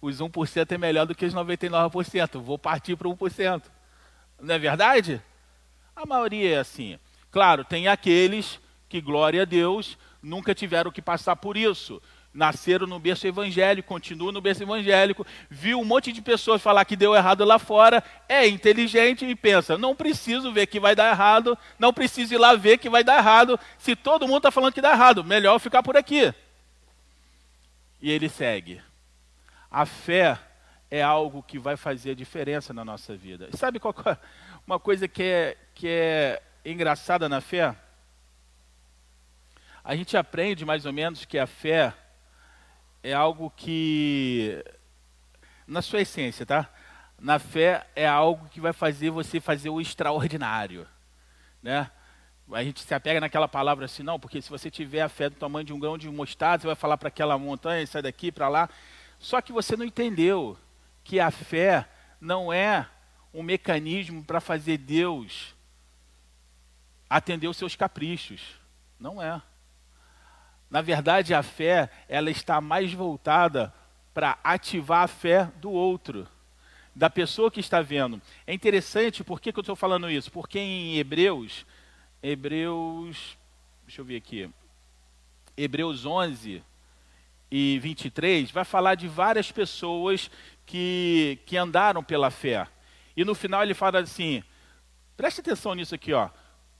os 0.00 0.20
1% 0.20 0.72
é 0.72 0.78
melhor 0.78 1.06
do 1.06 1.14
que 1.14 1.24
os 1.24 1.34
99%, 1.34 2.40
vou 2.40 2.58
partir 2.58 2.96
para 2.96 3.08
1%. 3.08 3.62
Não 4.40 4.54
é 4.54 4.58
verdade? 4.58 5.22
A 5.94 6.06
maioria 6.06 6.56
é 6.56 6.58
assim. 6.58 6.98
Claro, 7.30 7.64
tem 7.64 7.88
aqueles 7.88 8.58
que, 8.88 9.00
glória 9.00 9.42
a 9.42 9.44
Deus, 9.44 9.96
nunca 10.22 10.54
tiveram 10.54 10.90
que 10.90 11.02
passar 11.02 11.36
por 11.36 11.56
isso 11.56 12.00
nasceram 12.32 12.86
no 12.86 12.98
berço 12.98 13.26
evangélico, 13.26 13.88
continuam 13.88 14.32
no 14.32 14.40
berço 14.40 14.62
evangélico, 14.62 15.26
viu 15.48 15.80
um 15.80 15.84
monte 15.84 16.12
de 16.12 16.22
pessoas 16.22 16.62
falar 16.62 16.84
que 16.84 16.96
deu 16.96 17.14
errado 17.14 17.44
lá 17.44 17.58
fora, 17.58 18.02
é 18.28 18.46
inteligente 18.46 19.26
e 19.26 19.34
pensa: 19.34 19.76
não 19.76 19.94
preciso 19.94 20.52
ver 20.52 20.66
que 20.66 20.78
vai 20.78 20.94
dar 20.94 21.10
errado, 21.10 21.58
não 21.78 21.92
preciso 21.92 22.34
ir 22.34 22.38
lá 22.38 22.54
ver 22.54 22.78
que 22.78 22.88
vai 22.88 23.02
dar 23.02 23.18
errado. 23.18 23.58
Se 23.78 23.96
todo 23.96 24.26
mundo 24.26 24.38
está 24.38 24.50
falando 24.50 24.72
que 24.72 24.80
dá 24.80 24.92
errado, 24.92 25.24
melhor 25.24 25.58
ficar 25.58 25.82
por 25.82 25.96
aqui. 25.96 26.32
E 28.00 28.10
ele 28.10 28.28
segue. 28.28 28.80
A 29.70 29.84
fé 29.84 30.38
é 30.90 31.02
algo 31.02 31.42
que 31.42 31.58
vai 31.58 31.76
fazer 31.76 32.12
a 32.12 32.14
diferença 32.14 32.72
na 32.72 32.84
nossa 32.84 33.16
vida. 33.16 33.48
E 33.52 33.56
sabe 33.56 33.78
qual 33.78 33.94
é 34.06 34.16
uma 34.66 34.78
coisa 34.78 35.06
que 35.06 35.22
é, 35.22 35.56
que 35.74 35.86
é 35.88 36.42
engraçada 36.64 37.28
na 37.28 37.40
fé? 37.40 37.74
A 39.82 39.94
gente 39.96 40.16
aprende 40.16 40.64
mais 40.64 40.84
ou 40.84 40.92
menos 40.92 41.24
que 41.24 41.38
a 41.38 41.46
fé 41.46 41.94
é 43.02 43.12
algo 43.12 43.50
que, 43.56 44.64
na 45.66 45.82
sua 45.82 46.00
essência, 46.00 46.44
tá? 46.44 46.68
Na 47.18 47.38
fé 47.38 47.86
é 47.94 48.06
algo 48.06 48.48
que 48.48 48.60
vai 48.60 48.72
fazer 48.72 49.10
você 49.10 49.40
fazer 49.40 49.70
o 49.70 49.80
extraordinário, 49.80 50.86
né? 51.62 51.90
A 52.52 52.64
gente 52.64 52.80
se 52.80 52.92
apega 52.94 53.20
naquela 53.20 53.46
palavra 53.46 53.84
assim, 53.84 54.02
não, 54.02 54.18
porque 54.18 54.42
se 54.42 54.50
você 54.50 54.70
tiver 54.70 55.02
a 55.02 55.08
fé 55.08 55.30
do 55.30 55.36
tamanho 55.36 55.64
de 55.64 55.72
um 55.72 55.78
grão 55.78 55.96
de 55.96 56.08
mostarda, 56.08 56.62
você 56.62 56.66
vai 56.66 56.76
falar 56.76 56.98
para 56.98 57.08
aquela 57.08 57.38
montanha, 57.38 57.86
sai 57.86 58.02
daqui, 58.02 58.32
para 58.32 58.48
lá. 58.48 58.68
Só 59.18 59.40
que 59.40 59.52
você 59.52 59.76
não 59.76 59.84
entendeu 59.84 60.58
que 61.04 61.20
a 61.20 61.30
fé 61.30 61.88
não 62.20 62.52
é 62.52 62.88
um 63.32 63.42
mecanismo 63.42 64.24
para 64.24 64.40
fazer 64.40 64.78
Deus 64.78 65.54
atender 67.08 67.48
os 67.48 67.56
seus 67.56 67.76
caprichos. 67.76 68.40
Não 68.98 69.22
é. 69.22 69.40
Na 70.70 70.80
verdade, 70.80 71.34
a 71.34 71.42
fé, 71.42 71.90
ela 72.08 72.30
está 72.30 72.60
mais 72.60 72.92
voltada 72.92 73.74
para 74.14 74.38
ativar 74.44 75.02
a 75.02 75.08
fé 75.08 75.50
do 75.56 75.70
outro, 75.70 76.28
da 76.94 77.10
pessoa 77.10 77.50
que 77.50 77.58
está 77.58 77.82
vendo. 77.82 78.22
É 78.46 78.54
interessante, 78.54 79.24
por 79.24 79.40
que, 79.40 79.52
que 79.52 79.58
eu 79.58 79.62
estou 79.62 79.74
falando 79.74 80.08
isso? 80.08 80.30
Porque 80.30 80.60
em 80.60 80.96
Hebreus, 80.96 81.66
Hebreus, 82.22 83.36
deixa 83.84 84.00
eu 84.00 84.04
ver 84.04 84.16
aqui, 84.16 84.48
Hebreus 85.56 86.06
11 86.06 86.62
e 87.50 87.78
23, 87.80 88.52
vai 88.52 88.64
falar 88.64 88.94
de 88.94 89.08
várias 89.08 89.50
pessoas 89.50 90.30
que, 90.64 91.40
que 91.46 91.56
andaram 91.56 92.02
pela 92.02 92.30
fé. 92.30 92.68
E 93.16 93.24
no 93.24 93.34
final 93.34 93.64
ele 93.64 93.74
fala 93.74 93.98
assim, 93.98 94.44
preste 95.16 95.40
atenção 95.40 95.74
nisso 95.74 95.96
aqui, 95.96 96.12
ó 96.12 96.30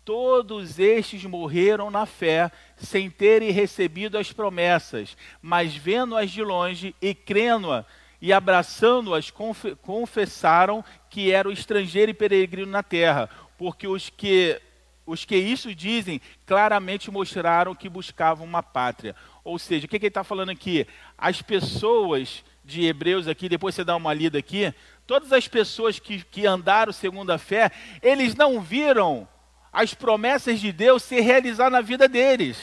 todos 0.04 0.78
estes 0.78 1.24
morreram 1.24 1.90
na 1.90 2.06
fé, 2.06 2.50
sem 2.76 3.10
terem 3.10 3.50
recebido 3.50 4.18
as 4.18 4.32
promessas, 4.32 5.16
mas 5.40 5.74
vendo-as 5.74 6.30
de 6.30 6.42
longe 6.42 6.94
e 7.00 7.14
crendo-a 7.14 7.84
e 8.20 8.32
abraçando-as, 8.32 9.32
confessaram 9.80 10.84
que 11.08 11.32
era 11.32 11.48
o 11.48 11.52
estrangeiro 11.52 12.10
e 12.10 12.14
peregrino 12.14 12.70
na 12.70 12.82
terra, 12.82 13.30
porque 13.56 13.88
os 13.88 14.10
que 14.10 14.60
os 15.06 15.24
que 15.24 15.34
isso 15.34 15.74
dizem 15.74 16.20
claramente 16.46 17.10
mostraram 17.10 17.74
que 17.74 17.88
buscavam 17.88 18.46
uma 18.46 18.62
pátria. 18.62 19.16
Ou 19.42 19.58
seja, 19.58 19.86
o 19.86 19.88
que, 19.88 19.98
que 19.98 20.06
ele 20.06 20.10
está 20.10 20.22
falando 20.22 20.50
aqui? 20.50 20.86
As 21.18 21.42
pessoas 21.42 22.44
de 22.64 22.84
Hebreus 22.84 23.26
aqui, 23.26 23.48
depois 23.48 23.74
você 23.74 23.82
dá 23.82 23.96
uma 23.96 24.14
lida 24.14 24.38
aqui, 24.38 24.72
todas 25.08 25.32
as 25.32 25.48
pessoas 25.48 25.98
que, 25.98 26.22
que 26.22 26.46
andaram 26.46 26.92
segundo 26.92 27.32
a 27.32 27.38
fé, 27.38 27.72
eles 28.00 28.36
não 28.36 28.60
viram 28.60 29.26
as 29.72 29.94
promessas 29.94 30.60
de 30.60 30.72
Deus 30.72 31.02
se 31.02 31.20
realizar 31.20 31.70
na 31.70 31.80
vida 31.80 32.08
deles. 32.08 32.58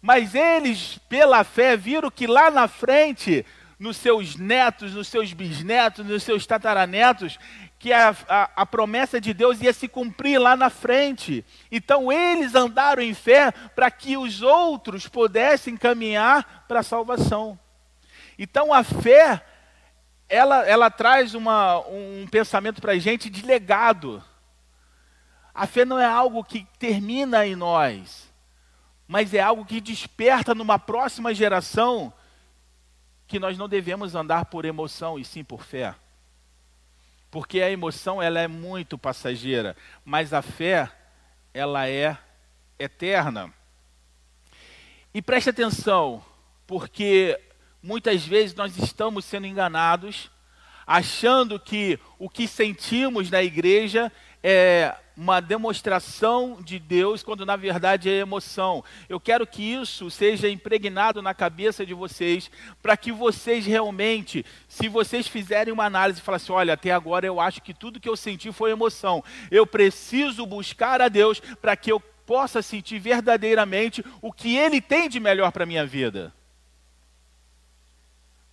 Mas 0.00 0.34
eles, 0.34 0.98
pela 1.08 1.44
fé, 1.44 1.76
viram 1.76 2.10
que 2.10 2.26
lá 2.26 2.50
na 2.50 2.66
frente, 2.66 3.44
nos 3.78 3.96
seus 3.96 4.36
netos, 4.36 4.94
nos 4.94 5.08
seus 5.08 5.32
bisnetos, 5.32 6.06
nos 6.06 6.22
seus 6.22 6.46
tataranetos, 6.46 7.38
que 7.78 7.92
a, 7.92 8.14
a, 8.28 8.50
a, 8.56 8.66
promessa 8.66 9.18
de 9.18 9.32
Deus 9.32 9.60
ia 9.62 9.72
se 9.72 9.88
cumprir 9.88 10.38
lá 10.38 10.54
na 10.54 10.68
frente. 10.68 11.44
Então 11.72 12.12
eles 12.12 12.54
andaram 12.54 13.02
em 13.02 13.14
fé 13.14 13.50
para 13.74 13.90
que 13.90 14.18
os 14.18 14.42
outros 14.42 15.08
pudessem 15.08 15.78
caminhar 15.78 16.66
para 16.68 16.80
a 16.80 16.82
salvação. 16.82 17.58
Então 18.38 18.72
a 18.72 18.84
fé, 18.84 19.42
ela, 20.28 20.66
ela 20.66 20.90
traz 20.90 21.34
uma, 21.34 21.78
um 21.88 22.26
pensamento 22.30 22.82
para 22.82 22.92
a 22.92 22.98
gente 22.98 23.30
de 23.30 23.46
legado. 23.46 24.22
A 25.60 25.66
fé 25.66 25.84
não 25.84 25.98
é 25.98 26.06
algo 26.06 26.42
que 26.42 26.66
termina 26.78 27.46
em 27.46 27.54
nós, 27.54 28.32
mas 29.06 29.34
é 29.34 29.40
algo 29.40 29.62
que 29.62 29.78
desperta 29.78 30.54
numa 30.54 30.78
próxima 30.78 31.34
geração 31.34 32.10
que 33.26 33.38
nós 33.38 33.58
não 33.58 33.68
devemos 33.68 34.14
andar 34.14 34.46
por 34.46 34.64
emoção 34.64 35.18
e 35.18 35.24
sim 35.24 35.44
por 35.44 35.62
fé. 35.62 35.94
Porque 37.30 37.60
a 37.60 37.70
emoção 37.70 38.22
ela 38.22 38.40
é 38.40 38.48
muito 38.48 38.96
passageira, 38.96 39.76
mas 40.02 40.32
a 40.32 40.40
fé 40.40 40.90
ela 41.52 41.86
é 41.86 42.16
eterna. 42.78 43.52
E 45.12 45.20
preste 45.20 45.50
atenção, 45.50 46.24
porque 46.66 47.38
muitas 47.82 48.24
vezes 48.24 48.54
nós 48.54 48.78
estamos 48.78 49.26
sendo 49.26 49.46
enganados, 49.46 50.30
achando 50.86 51.60
que 51.60 52.00
o 52.18 52.30
que 52.30 52.48
sentimos 52.48 53.30
na 53.30 53.42
igreja 53.42 54.10
é 54.42 54.96
uma 55.20 55.38
demonstração 55.38 56.62
de 56.62 56.78
Deus, 56.78 57.22
quando 57.22 57.44
na 57.44 57.54
verdade 57.54 58.08
é 58.08 58.20
emoção. 58.20 58.82
Eu 59.06 59.20
quero 59.20 59.46
que 59.46 59.62
isso 59.62 60.10
seja 60.10 60.48
impregnado 60.48 61.20
na 61.20 61.34
cabeça 61.34 61.84
de 61.84 61.92
vocês, 61.92 62.50
para 62.80 62.96
que 62.96 63.12
vocês 63.12 63.66
realmente, 63.66 64.46
se 64.66 64.88
vocês 64.88 65.28
fizerem 65.28 65.74
uma 65.74 65.84
análise 65.84 66.20
e 66.20 66.22
falar 66.22 66.36
assim: 66.36 66.52
olha, 66.52 66.72
até 66.72 66.90
agora 66.90 67.26
eu 67.26 67.38
acho 67.38 67.60
que 67.60 67.74
tudo 67.74 68.00
que 68.00 68.08
eu 68.08 68.16
senti 68.16 68.50
foi 68.50 68.70
emoção. 68.70 69.22
Eu 69.50 69.66
preciso 69.66 70.46
buscar 70.46 71.02
a 71.02 71.08
Deus 71.08 71.38
para 71.38 71.76
que 71.76 71.92
eu 71.92 72.00
possa 72.00 72.62
sentir 72.62 72.98
verdadeiramente 72.98 74.02
o 74.22 74.32
que 74.32 74.56
Ele 74.56 74.80
tem 74.80 75.06
de 75.06 75.20
melhor 75.20 75.52
para 75.52 75.64
a 75.64 75.66
minha 75.66 75.84
vida. 75.84 76.32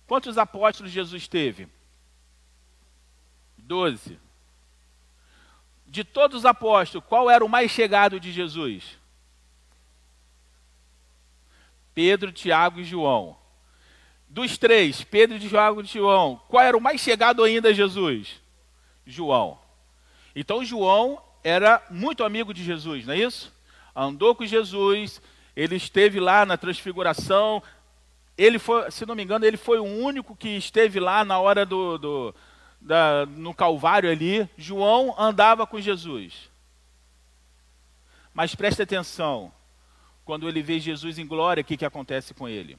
Quantos 0.06 0.36
apóstolos 0.36 0.92
Jesus 0.92 1.26
teve? 1.26 1.66
Doze 3.56 4.18
de 5.88 6.04
todos 6.04 6.38
os 6.38 6.44
apóstolos, 6.44 7.06
qual 7.08 7.30
era 7.30 7.44
o 7.44 7.48
mais 7.48 7.70
chegado 7.70 8.20
de 8.20 8.30
Jesus? 8.30 8.98
Pedro, 11.94 12.30
Tiago 12.30 12.78
e 12.78 12.84
João. 12.84 13.36
Dos 14.28 14.58
três, 14.58 15.02
Pedro, 15.02 15.38
Tiago 15.38 15.80
e 15.80 15.86
João, 15.86 16.40
qual 16.46 16.62
era 16.62 16.76
o 16.76 16.80
mais 16.80 17.00
chegado 17.00 17.42
ainda 17.42 17.70
a 17.70 17.72
Jesus? 17.72 18.40
João. 19.06 19.58
Então 20.36 20.64
João 20.64 21.20
era 21.42 21.82
muito 21.90 22.22
amigo 22.22 22.52
de 22.52 22.62
Jesus, 22.62 23.06
não 23.06 23.14
é 23.14 23.18
isso? 23.18 23.52
Andou 23.96 24.34
com 24.34 24.44
Jesus, 24.44 25.20
ele 25.56 25.76
esteve 25.76 26.20
lá 26.20 26.44
na 26.44 26.56
transfiguração. 26.56 27.62
Ele 28.36 28.58
foi, 28.58 28.90
se 28.90 29.04
não 29.06 29.14
me 29.14 29.24
engano, 29.24 29.44
ele 29.44 29.56
foi 29.56 29.78
o 29.80 29.84
único 29.84 30.36
que 30.36 30.50
esteve 30.50 31.00
lá 31.00 31.24
na 31.24 31.40
hora 31.40 31.66
do, 31.66 31.98
do 31.98 32.34
da, 32.80 33.26
no 33.26 33.52
Calvário 33.52 34.10
ali, 34.10 34.48
João 34.56 35.14
andava 35.18 35.66
com 35.66 35.80
Jesus. 35.80 36.50
Mas 38.32 38.54
preste 38.54 38.82
atenção, 38.82 39.52
quando 40.24 40.48
ele 40.48 40.62
vê 40.62 40.78
Jesus 40.78 41.18
em 41.18 41.26
glória, 41.26 41.62
o 41.62 41.64
que, 41.64 41.76
que 41.76 41.84
acontece 41.84 42.34
com 42.34 42.48
ele? 42.48 42.78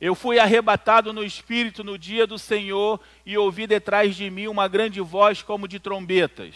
Eu 0.00 0.14
fui 0.14 0.38
arrebatado 0.38 1.12
no 1.12 1.22
espírito 1.22 1.84
no 1.84 1.96
dia 1.96 2.26
do 2.26 2.36
Senhor 2.36 3.00
e 3.24 3.38
ouvi 3.38 3.68
detrás 3.68 4.16
de 4.16 4.28
mim 4.30 4.48
uma 4.48 4.66
grande 4.66 5.00
voz 5.00 5.42
como 5.42 5.68
de 5.68 5.78
trombetas, 5.78 6.54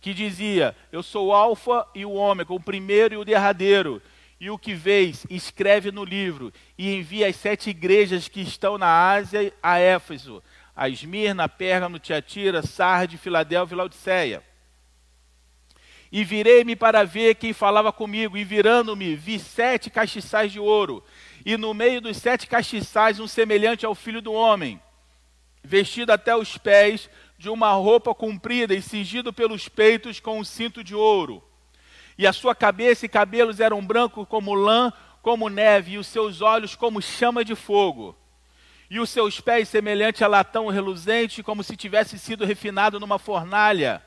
que 0.00 0.14
dizia: 0.14 0.76
Eu 0.92 1.02
sou 1.02 1.28
o 1.28 1.32
Alfa 1.32 1.84
e 1.94 2.04
o 2.04 2.12
Ômega, 2.12 2.52
o 2.52 2.60
primeiro 2.60 3.14
e 3.14 3.16
o 3.16 3.24
derradeiro, 3.24 4.00
E 4.38 4.50
o 4.50 4.58
que 4.58 4.74
vês, 4.74 5.26
escreve 5.30 5.90
no 5.90 6.04
livro 6.04 6.52
e 6.76 6.94
envia 6.94 7.28
às 7.28 7.34
sete 7.34 7.70
igrejas 7.70 8.28
que 8.28 8.40
estão 8.40 8.76
na 8.76 9.10
Ásia 9.10 9.52
a 9.62 9.78
Éfeso, 9.78 10.42
a 10.76 10.88
Esmirna, 10.88 11.48
Pérgamo, 11.48 11.98
Tiatira, 11.98 12.62
Sarde, 12.62 13.16
Filadélfia 13.16 13.74
e 13.74 13.76
Laodiceia. 13.76 14.42
E 16.10 16.24
virei-me 16.24 16.76
para 16.76 17.04
ver 17.04 17.34
quem 17.36 17.52
falava 17.52 17.92
comigo, 17.92 18.36
e 18.36 18.44
virando-me, 18.44 19.16
vi 19.16 19.38
sete 19.38 19.90
castiçais 19.90 20.52
de 20.52 20.60
ouro, 20.60 21.02
e 21.44 21.56
no 21.56 21.74
meio 21.74 22.00
dos 22.00 22.16
sete 22.16 22.46
castiçais 22.46 23.18
um 23.20 23.26
semelhante 23.26 23.84
ao 23.84 23.94
filho 23.94 24.22
do 24.22 24.32
homem, 24.32 24.80
vestido 25.62 26.12
até 26.12 26.36
os 26.36 26.56
pés 26.56 27.08
de 27.36 27.48
uma 27.48 27.72
roupa 27.72 28.14
comprida 28.14 28.74
e 28.74 28.82
cingido 28.82 29.32
pelos 29.32 29.68
peitos 29.68 30.20
com 30.20 30.38
um 30.38 30.44
cinto 30.44 30.84
de 30.84 30.94
ouro. 30.94 31.42
E 32.16 32.26
a 32.26 32.32
sua 32.32 32.54
cabeça 32.54 33.06
e 33.06 33.08
cabelos 33.08 33.58
eram 33.58 33.84
brancos 33.84 34.26
como 34.28 34.54
lã, 34.54 34.92
como 35.20 35.48
neve, 35.48 35.92
e 35.92 35.98
os 35.98 36.06
seus 36.06 36.40
olhos 36.40 36.76
como 36.76 37.02
chama 37.02 37.44
de 37.44 37.56
fogo. 37.56 38.16
E 38.90 39.00
os 39.00 39.10
seus 39.10 39.40
pés 39.40 39.68
semelhante 39.68 40.22
a 40.22 40.28
latão 40.28 40.68
reluzente, 40.68 41.42
como 41.42 41.64
se 41.64 41.76
tivesse 41.76 42.18
sido 42.18 42.44
refinado 42.44 43.00
numa 43.00 43.18
fornalha. 43.18 44.02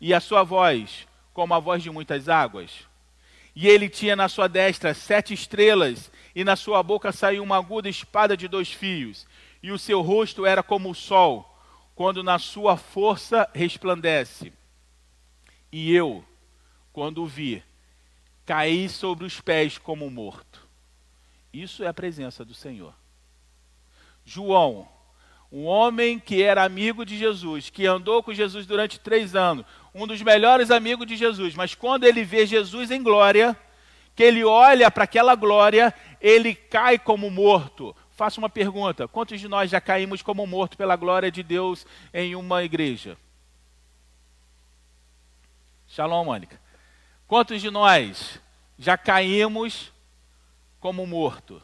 E 0.00 0.12
a 0.12 0.20
sua 0.20 0.42
voz, 0.42 1.06
como 1.32 1.54
a 1.54 1.58
voz 1.58 1.82
de 1.82 1.90
muitas 1.90 2.28
águas. 2.28 2.86
E 3.54 3.66
ele 3.66 3.88
tinha 3.88 4.14
na 4.14 4.28
sua 4.28 4.48
destra 4.48 4.94
sete 4.94 5.34
estrelas, 5.34 6.12
e 6.34 6.44
na 6.44 6.54
sua 6.54 6.82
boca 6.82 7.10
saiu 7.10 7.42
uma 7.42 7.56
aguda 7.56 7.88
espada 7.88 8.36
de 8.36 8.46
dois 8.46 8.72
fios. 8.72 9.26
E 9.62 9.72
o 9.72 9.78
seu 9.78 10.00
rosto 10.00 10.46
era 10.46 10.62
como 10.62 10.90
o 10.90 10.94
sol, 10.94 11.58
quando 11.94 12.22
na 12.22 12.38
sua 12.38 12.76
força 12.76 13.50
resplandece. 13.52 14.52
E 15.72 15.92
eu, 15.92 16.24
quando 16.92 17.22
o 17.22 17.26
vi, 17.26 17.62
caí 18.46 18.88
sobre 18.88 19.26
os 19.26 19.40
pés 19.40 19.76
como 19.76 20.08
morto. 20.08 20.66
Isso 21.52 21.82
é 21.82 21.88
a 21.88 21.94
presença 21.94 22.44
do 22.44 22.54
Senhor. 22.54 22.94
João, 24.28 24.86
um 25.50 25.64
homem 25.64 26.18
que 26.18 26.42
era 26.42 26.62
amigo 26.62 27.02
de 27.02 27.16
Jesus, 27.16 27.70
que 27.70 27.86
andou 27.86 28.22
com 28.22 28.34
Jesus 28.34 28.66
durante 28.66 29.00
três 29.00 29.34
anos, 29.34 29.64
um 29.94 30.06
dos 30.06 30.20
melhores 30.20 30.70
amigos 30.70 31.06
de 31.06 31.16
Jesus, 31.16 31.54
mas 31.54 31.74
quando 31.74 32.04
ele 32.04 32.22
vê 32.24 32.44
Jesus 32.44 32.90
em 32.90 33.02
glória, 33.02 33.56
que 34.14 34.22
ele 34.22 34.44
olha 34.44 34.90
para 34.90 35.04
aquela 35.04 35.34
glória, 35.34 35.94
ele 36.20 36.54
cai 36.54 36.98
como 36.98 37.30
morto. 37.30 37.96
Faço 38.10 38.38
uma 38.38 38.50
pergunta: 38.50 39.08
quantos 39.08 39.40
de 39.40 39.48
nós 39.48 39.70
já 39.70 39.80
caímos 39.80 40.20
como 40.20 40.46
morto 40.46 40.76
pela 40.76 40.94
glória 40.94 41.30
de 41.30 41.42
Deus 41.42 41.86
em 42.12 42.36
uma 42.36 42.62
igreja? 42.62 43.16
Shalom, 45.86 46.26
Mônica. 46.26 46.60
Quantos 47.26 47.62
de 47.62 47.70
nós 47.70 48.38
já 48.78 48.98
caímos 48.98 49.90
como 50.80 51.06
morto? 51.06 51.62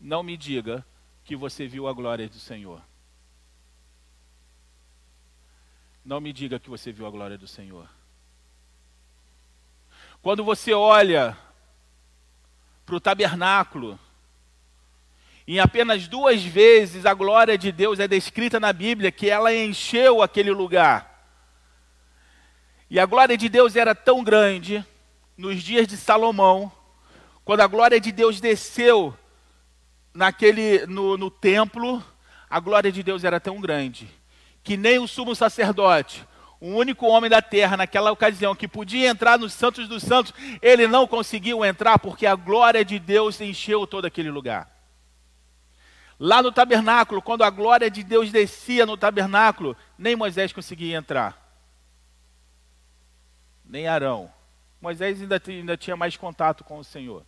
Não 0.00 0.22
me 0.22 0.36
diga 0.36 0.86
que 1.26 1.34
você 1.34 1.66
viu 1.66 1.88
a 1.88 1.92
glória 1.92 2.28
do 2.28 2.38
Senhor. 2.38 2.80
Não 6.04 6.20
me 6.20 6.32
diga 6.32 6.60
que 6.60 6.70
você 6.70 6.92
viu 6.92 7.04
a 7.04 7.10
glória 7.10 7.36
do 7.36 7.48
Senhor. 7.48 7.88
Quando 10.22 10.44
você 10.44 10.72
olha 10.72 11.36
para 12.86 12.94
o 12.94 13.00
tabernáculo, 13.00 13.98
em 15.48 15.58
apenas 15.58 16.06
duas 16.06 16.44
vezes 16.44 17.04
a 17.04 17.12
glória 17.12 17.58
de 17.58 17.72
Deus 17.72 17.98
é 17.98 18.06
descrita 18.06 18.60
na 18.60 18.72
Bíblia 18.72 19.10
que 19.10 19.28
ela 19.28 19.52
encheu 19.52 20.22
aquele 20.22 20.52
lugar. 20.52 21.12
E 22.88 23.00
a 23.00 23.06
glória 23.06 23.36
de 23.36 23.48
Deus 23.48 23.74
era 23.74 23.96
tão 23.96 24.22
grande 24.22 24.86
nos 25.36 25.60
dias 25.60 25.88
de 25.88 25.96
Salomão, 25.96 26.70
quando 27.44 27.62
a 27.62 27.66
glória 27.66 28.00
de 28.00 28.12
Deus 28.12 28.40
desceu 28.40 29.16
naquele 30.16 30.86
no, 30.86 31.16
no 31.16 31.30
templo, 31.30 32.02
a 32.48 32.58
glória 32.58 32.90
de 32.90 33.02
Deus 33.02 33.24
era 33.24 33.38
tão 33.38 33.60
grande 33.60 34.08
que 34.62 34.76
nem 34.76 34.98
o 34.98 35.06
sumo 35.06 35.32
sacerdote, 35.34 36.26
o 36.60 36.70
único 36.70 37.06
homem 37.06 37.30
da 37.30 37.40
terra 37.40 37.76
naquela 37.76 38.10
ocasião 38.10 38.56
que 38.56 38.66
podia 38.66 39.08
entrar 39.08 39.38
nos 39.38 39.52
santos 39.52 39.86
dos 39.86 40.02
santos, 40.02 40.34
ele 40.60 40.88
não 40.88 41.06
conseguiu 41.06 41.64
entrar 41.64 42.00
porque 42.00 42.26
a 42.26 42.34
glória 42.34 42.84
de 42.84 42.98
Deus 42.98 43.40
encheu 43.40 43.86
todo 43.86 44.06
aquele 44.06 44.30
lugar. 44.30 44.68
Lá 46.18 46.42
no 46.42 46.50
tabernáculo, 46.50 47.22
quando 47.22 47.44
a 47.44 47.50
glória 47.50 47.88
de 47.88 48.02
Deus 48.02 48.32
descia 48.32 48.84
no 48.84 48.96
tabernáculo, 48.96 49.76
nem 49.96 50.16
Moisés 50.16 50.52
conseguia 50.52 50.96
entrar 50.96 51.46
nem 53.68 53.88
Arão. 53.88 54.30
Moisés 54.80 55.20
ainda, 55.20 55.42
ainda 55.46 55.76
tinha 55.76 55.96
mais 55.96 56.16
contato 56.16 56.62
com 56.62 56.78
o 56.78 56.84
Senhor. 56.84 57.24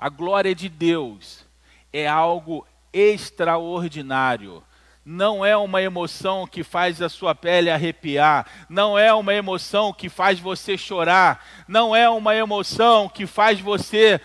A 0.00 0.08
glória 0.08 0.54
de 0.54 0.66
Deus 0.66 1.44
é 1.92 2.08
algo 2.08 2.66
extraordinário. 2.90 4.64
Não 5.04 5.44
é 5.44 5.54
uma 5.54 5.82
emoção 5.82 6.46
que 6.46 6.64
faz 6.64 7.02
a 7.02 7.10
sua 7.10 7.34
pele 7.34 7.68
arrepiar, 7.68 8.46
não 8.66 8.98
é 8.98 9.12
uma 9.12 9.34
emoção 9.34 9.92
que 9.92 10.08
faz 10.08 10.40
você 10.40 10.78
chorar, 10.78 11.46
não 11.68 11.94
é 11.94 12.08
uma 12.08 12.34
emoção 12.34 13.10
que 13.10 13.26
faz 13.26 13.60
você 13.60 14.18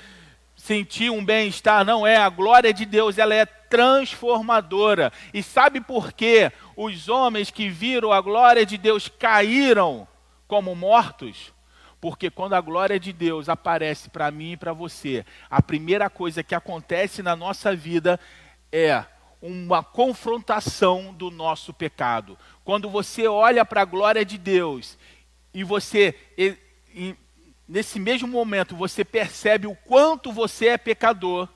sentir 0.55 1.09
um 1.09 1.23
bem-estar, 1.23 1.83
não 1.83 2.07
é. 2.07 2.15
A 2.15 2.29
glória 2.29 2.73
de 2.73 2.85
Deus, 2.85 3.17
ela 3.17 3.35
é 3.35 3.45
transformadora. 3.45 5.11
E 5.33 5.43
sabe 5.43 5.81
por 5.81 6.13
quê? 6.13 6.53
Os 6.77 7.09
homens 7.09 7.51
que 7.51 7.67
viram 7.67 8.13
a 8.13 8.21
glória 8.21 8.65
de 8.65 8.77
Deus 8.77 9.09
caíram 9.09 10.07
como 10.47 10.73
mortos, 10.73 11.53
porque 11.99 12.29
quando 12.29 12.53
a 12.53 12.61
glória 12.61 12.99
de 12.99 13.11
Deus 13.11 13.49
aparece 13.49 14.09
para 14.09 14.29
mim 14.31 14.51
e 14.51 14.57
para 14.57 14.73
você, 14.73 15.25
a 15.49 15.61
primeira 15.61 16.09
coisa 16.09 16.43
que 16.43 16.55
acontece 16.55 17.23
na 17.23 17.35
nossa 17.35 17.75
vida 17.75 18.19
é 18.71 19.03
uma 19.41 19.83
confrontação 19.83 21.13
do 21.13 21.29
nosso 21.29 21.73
pecado. 21.73 22.37
Quando 22.63 22.89
você 22.89 23.27
olha 23.27 23.63
para 23.63 23.81
a 23.81 23.85
glória 23.85 24.25
de 24.25 24.37
Deus 24.37 24.97
e 25.53 25.63
você, 25.63 26.15
e, 26.37 26.57
e, 26.93 27.15
nesse 27.67 27.99
mesmo 27.99 28.27
momento, 28.27 28.75
você 28.75 29.05
percebe 29.05 29.67
o 29.67 29.75
quanto 29.75 30.31
você 30.31 30.69
é 30.69 30.77
pecador, 30.77 31.47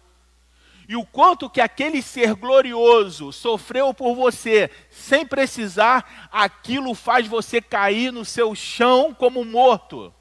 e 0.90 0.96
o 0.96 1.06
quanto 1.06 1.48
que 1.48 1.62
aquele 1.62 2.02
ser 2.02 2.34
glorioso 2.34 3.32
sofreu 3.32 3.94
por 3.94 4.16
você, 4.16 4.72
sem 4.90 5.24
precisar, 5.24 6.30
aquilo 6.32 6.96
faz 6.96 7.28
você 7.28 7.62
cair 7.62 8.12
no 8.12 8.26
seu 8.26 8.56
chão 8.56 9.14
como 9.14 9.46
morto. 9.46 10.12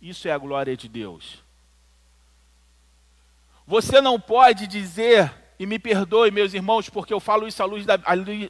Isso 0.00 0.28
é 0.28 0.32
a 0.32 0.38
glória 0.38 0.76
de 0.76 0.88
Deus. 0.88 1.42
Você 3.66 4.00
não 4.00 4.20
pode 4.20 4.66
dizer 4.66 5.32
e 5.58 5.66
me 5.66 5.78
perdoe, 5.78 6.30
meus 6.30 6.52
irmãos, 6.52 6.90
porque 6.90 7.12
eu 7.12 7.18
falo 7.18 7.48
isso 7.48 7.62
à 7.62 7.66
luz, 7.66 7.86
da, 7.86 7.98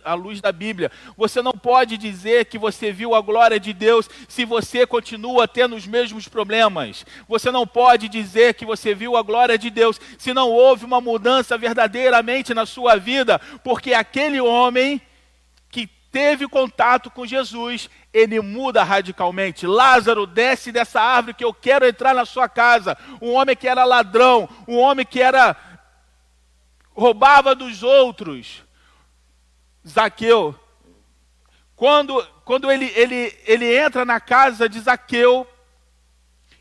à 0.04 0.14
luz 0.14 0.40
da 0.40 0.50
Bíblia. 0.50 0.90
Você 1.16 1.40
não 1.40 1.52
pode 1.52 1.96
dizer 1.96 2.46
que 2.46 2.58
você 2.58 2.90
viu 2.90 3.14
a 3.14 3.20
glória 3.20 3.60
de 3.60 3.72
Deus 3.72 4.10
se 4.28 4.44
você 4.44 4.86
continua 4.86 5.46
tendo 5.46 5.76
os 5.76 5.86
mesmos 5.86 6.26
problemas. 6.26 7.06
Você 7.28 7.50
não 7.50 7.66
pode 7.66 8.08
dizer 8.08 8.54
que 8.54 8.66
você 8.66 8.94
viu 8.94 9.16
a 9.16 9.22
glória 9.22 9.56
de 9.56 9.70
Deus 9.70 10.00
se 10.18 10.34
não 10.34 10.50
houve 10.50 10.84
uma 10.84 11.00
mudança 11.00 11.56
verdadeiramente 11.56 12.52
na 12.52 12.66
sua 12.66 12.96
vida, 12.96 13.38
porque 13.62 13.94
aquele 13.94 14.40
homem 14.40 15.00
teve 16.16 16.48
contato 16.48 17.10
com 17.10 17.26
Jesus, 17.26 17.90
ele 18.10 18.40
muda 18.40 18.82
radicalmente. 18.82 19.66
Lázaro, 19.66 20.26
desce 20.26 20.72
dessa 20.72 20.98
árvore 20.98 21.34
que 21.34 21.44
eu 21.44 21.52
quero 21.52 21.86
entrar 21.86 22.14
na 22.14 22.24
sua 22.24 22.48
casa. 22.48 22.96
Um 23.20 23.34
homem 23.34 23.54
que 23.54 23.68
era 23.68 23.84
ladrão, 23.84 24.48
um 24.66 24.78
homem 24.78 25.04
que 25.04 25.20
era 25.20 25.54
roubava 26.94 27.54
dos 27.54 27.82
outros. 27.82 28.64
Zaqueu, 29.86 30.58
quando, 31.76 32.26
quando 32.46 32.72
ele, 32.72 32.90
ele, 32.96 33.38
ele 33.44 33.76
entra 33.76 34.06
na 34.06 34.18
casa 34.18 34.70
de 34.70 34.80
Zaqueu 34.80 35.46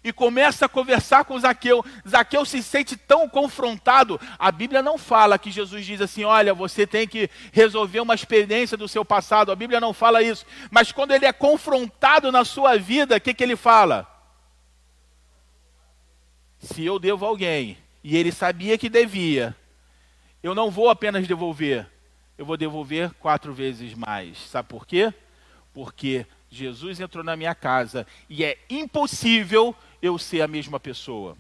e 0.06 0.14
começa 0.14 0.68
a 0.68 0.70
conversar 0.70 1.26
com 1.26 1.40
Zaqueu, 1.40 1.84
Zaqueu 2.08 2.46
se 2.46 2.62
sente 2.62 2.96
tão 2.96 3.28
confrontado. 3.28 4.22
A 4.38 4.52
Bíblia 4.52 4.84
não 4.84 5.00
fala 5.00 5.40
que 5.40 5.50
Jesus 5.50 5.84
diz 5.84 6.00
assim: 6.00 6.24
olha, 6.24 6.54
você 6.54 6.86
tem 6.86 7.08
que 7.08 7.28
resolver 7.52 8.02
uma 8.02 8.14
experiência 8.14 8.78
do 8.78 8.88
seu 8.88 9.04
passado. 9.04 9.52
A 9.52 9.56
Bíblia 9.56 9.80
não 9.80 9.94
fala 9.94 10.22
isso. 10.22 10.46
Mas 10.70 10.92
quando 10.92 11.10
ele 11.10 11.26
é 11.26 11.34
confrontado 11.34 12.32
na 12.32 12.46
sua 12.46 12.78
vida, 12.78 13.16
o 13.16 13.20
que, 13.20 13.34
que 13.34 13.44
ele 13.44 13.56
fala? 13.56 14.08
Se 16.60 16.86
eu 16.86 17.00
devo 17.00 17.26
alguém, 17.26 17.76
e 18.04 18.16
ele 18.16 18.32
sabia 18.32 18.78
que 18.78 18.90
devia, 18.90 19.56
eu 20.44 20.54
não 20.54 20.70
vou 20.70 20.88
apenas 20.88 21.28
devolver, 21.28 21.90
eu 22.38 22.46
vou 22.46 22.58
devolver 22.58 23.12
quatro 23.16 23.52
vezes 23.56 23.96
mais. 23.96 24.38
Sabe 24.38 24.70
por 24.70 24.86
quê? 24.86 25.12
Porque 25.74 26.28
Jesus 26.56 27.00
entrou 27.00 27.24
na 27.24 27.36
minha 27.36 27.54
casa 27.54 28.06
e 28.30 28.44
é 28.44 28.58
impossível 28.70 29.76
eu 30.06 30.18
ser 30.18 30.42
a 30.42 30.48
mesma 30.48 30.80
pessoa. 30.80 31.36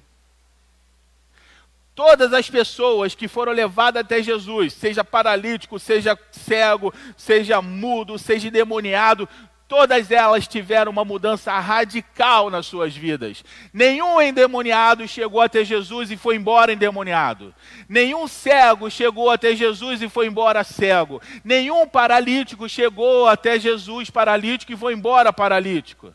Todas 1.95 2.33
as 2.33 2.49
pessoas 2.49 3.15
que 3.15 3.25
foram 3.25 3.53
levadas 3.53 4.01
até 4.01 4.21
Jesus, 4.21 4.73
seja 4.73 5.01
paralítico, 5.01 5.79
seja 5.79 6.19
cego, 6.29 6.93
seja 7.15 7.61
mudo, 7.61 8.19
seja 8.19 8.49
endemoniado, 8.49 9.29
todas 9.65 10.11
elas 10.11 10.45
tiveram 10.45 10.91
uma 10.91 11.05
mudança 11.05 11.57
radical 11.57 12.49
nas 12.49 12.65
suas 12.65 12.93
vidas. 12.93 13.45
Nenhum 13.73 14.21
endemoniado 14.21 15.07
chegou 15.07 15.39
até 15.39 15.63
Jesus 15.63 16.11
e 16.11 16.17
foi 16.17 16.35
embora 16.35 16.73
endemoniado. 16.73 17.55
Nenhum 17.87 18.27
cego 18.27 18.91
chegou 18.91 19.29
até 19.29 19.55
Jesus 19.55 20.01
e 20.01 20.09
foi 20.09 20.27
embora 20.27 20.65
cego. 20.65 21.21
Nenhum 21.45 21.87
paralítico 21.87 22.67
chegou 22.67 23.25
até 23.27 23.57
Jesus 23.57 24.09
paralítico 24.09 24.73
e 24.73 24.77
foi 24.77 24.93
embora 24.93 25.31
paralítico. 25.31 26.13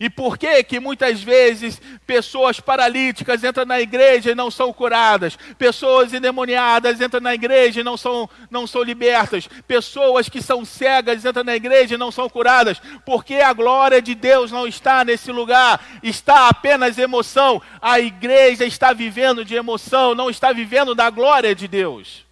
E 0.00 0.08
por 0.08 0.38
que 0.38 0.64
que 0.64 0.80
muitas 0.80 1.22
vezes 1.22 1.78
pessoas 2.06 2.58
paralíticas 2.58 3.44
entram 3.44 3.66
na 3.66 3.82
igreja 3.82 4.30
e 4.30 4.34
não 4.34 4.50
são 4.50 4.72
curadas? 4.72 5.36
Pessoas 5.58 6.14
endemoniadas 6.14 7.02
entram 7.02 7.20
na 7.20 7.34
igreja 7.34 7.82
e 7.82 7.84
não 7.84 7.98
são, 7.98 8.26
não 8.50 8.66
são 8.66 8.82
libertas? 8.82 9.46
Pessoas 9.68 10.26
que 10.26 10.40
são 10.40 10.64
cegas 10.64 11.22
entram 11.26 11.44
na 11.44 11.54
igreja 11.54 11.96
e 11.96 11.98
não 11.98 12.10
são 12.10 12.30
curadas? 12.30 12.80
Porque 13.04 13.34
a 13.34 13.52
glória 13.52 14.00
de 14.00 14.14
Deus 14.14 14.50
não 14.50 14.66
está 14.66 15.04
nesse 15.04 15.30
lugar, 15.30 15.84
está 16.02 16.48
apenas 16.48 16.96
emoção. 16.96 17.60
A 17.78 18.00
igreja 18.00 18.64
está 18.64 18.94
vivendo 18.94 19.44
de 19.44 19.54
emoção, 19.54 20.14
não 20.14 20.30
está 20.30 20.50
vivendo 20.50 20.94
da 20.94 21.10
glória 21.10 21.54
de 21.54 21.68
Deus. 21.68 22.24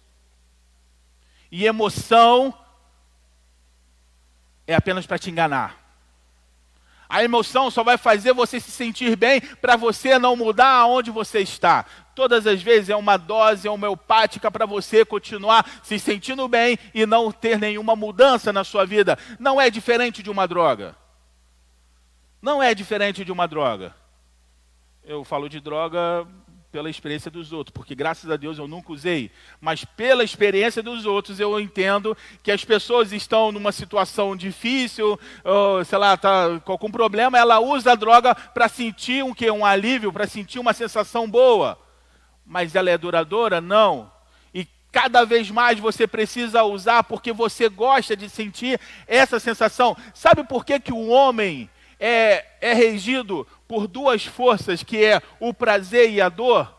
E 1.51 1.67
emoção 1.67 2.51
é 4.65 4.73
apenas 4.73 5.05
para 5.05 5.19
te 5.19 5.29
enganar. 5.29 5.78
A 7.09 7.23
emoção 7.23 7.71
só 7.71 7.83
vai 7.83 7.97
fazer 7.97 8.33
você 8.33 8.59
se 8.59 8.69
sentir 8.69 9.15
bem 9.15 9.41
para 9.41 9.75
você 9.75 10.19
não 10.19 10.35
mudar 10.35 10.69
aonde 10.69 11.09
você 11.09 11.39
está. 11.39 11.83
Todas 12.13 12.45
as 12.45 12.61
vezes 12.61 12.89
é 12.89 12.95
uma 12.95 13.17
dose 13.17 13.67
homeopática 13.67 14.51
para 14.51 14.67
você 14.67 15.03
continuar 15.03 15.65
se 15.81 15.97
sentindo 15.97 16.47
bem 16.47 16.77
e 16.93 17.07
não 17.07 17.31
ter 17.31 17.57
nenhuma 17.57 17.95
mudança 17.95 18.53
na 18.53 18.63
sua 18.63 18.85
vida. 18.85 19.17
Não 19.39 19.59
é 19.59 19.71
diferente 19.71 20.21
de 20.21 20.29
uma 20.29 20.47
droga. 20.47 20.95
Não 22.39 22.61
é 22.61 22.75
diferente 22.75 23.25
de 23.25 23.31
uma 23.31 23.47
droga. 23.47 23.95
Eu 25.03 25.23
falo 25.23 25.49
de 25.49 25.59
droga 25.59 26.27
pela 26.71 26.89
experiência 26.89 27.31
dos 27.31 27.51
outros, 27.51 27.73
porque 27.73 27.95
graças 27.95 28.29
a 28.29 28.35
Deus 28.35 28.57
eu 28.57 28.67
nunca 28.67 28.91
usei, 28.91 29.31
mas 29.59 29.83
pela 29.83 30.23
experiência 30.23 30.83
dos 30.83 31.05
outros 31.05 31.39
eu 31.39 31.59
entendo 31.59 32.15
que 32.43 32.51
as 32.51 32.63
pessoas 32.63 33.11
estão 33.11 33.51
numa 33.51 33.71
situação 33.71 34.35
difícil, 34.35 35.19
ou, 35.43 35.83
sei 35.83 35.97
lá, 35.97 36.15
tá 36.15 36.59
com 36.63 36.71
algum 36.71 36.91
problema, 36.91 37.37
ela 37.39 37.59
usa 37.59 37.93
a 37.93 37.95
droga 37.95 38.35
para 38.35 38.67
sentir 38.69 39.23
um 39.23 39.33
que 39.33 39.49
um 39.49 39.65
alívio, 39.65 40.13
para 40.13 40.27
sentir 40.27 40.59
uma 40.59 40.73
sensação 40.73 41.29
boa. 41.29 41.77
Mas 42.45 42.75
ela 42.75 42.89
é 42.89 42.97
duradoura? 42.97 43.59
Não. 43.59 44.11
E 44.53 44.67
cada 44.91 45.23
vez 45.23 45.49
mais 45.49 45.79
você 45.79 46.07
precisa 46.07 46.63
usar 46.63 47.03
porque 47.03 47.31
você 47.33 47.67
gosta 47.67 48.15
de 48.15 48.29
sentir 48.29 48.79
essa 49.07 49.39
sensação. 49.39 49.97
Sabe 50.13 50.43
por 50.43 50.65
que 50.65 50.79
que 50.79 50.93
o 50.93 51.07
homem 51.07 51.69
é, 51.99 52.45
é 52.61 52.73
regido 52.73 53.45
por 53.69 53.87
duas 53.87 54.25
forças, 54.25 54.81
que 54.81 55.05
é 55.05 55.21
o 55.39 55.53
prazer 55.53 56.09
e 56.09 56.19
a 56.19 56.27
dor, 56.27 56.75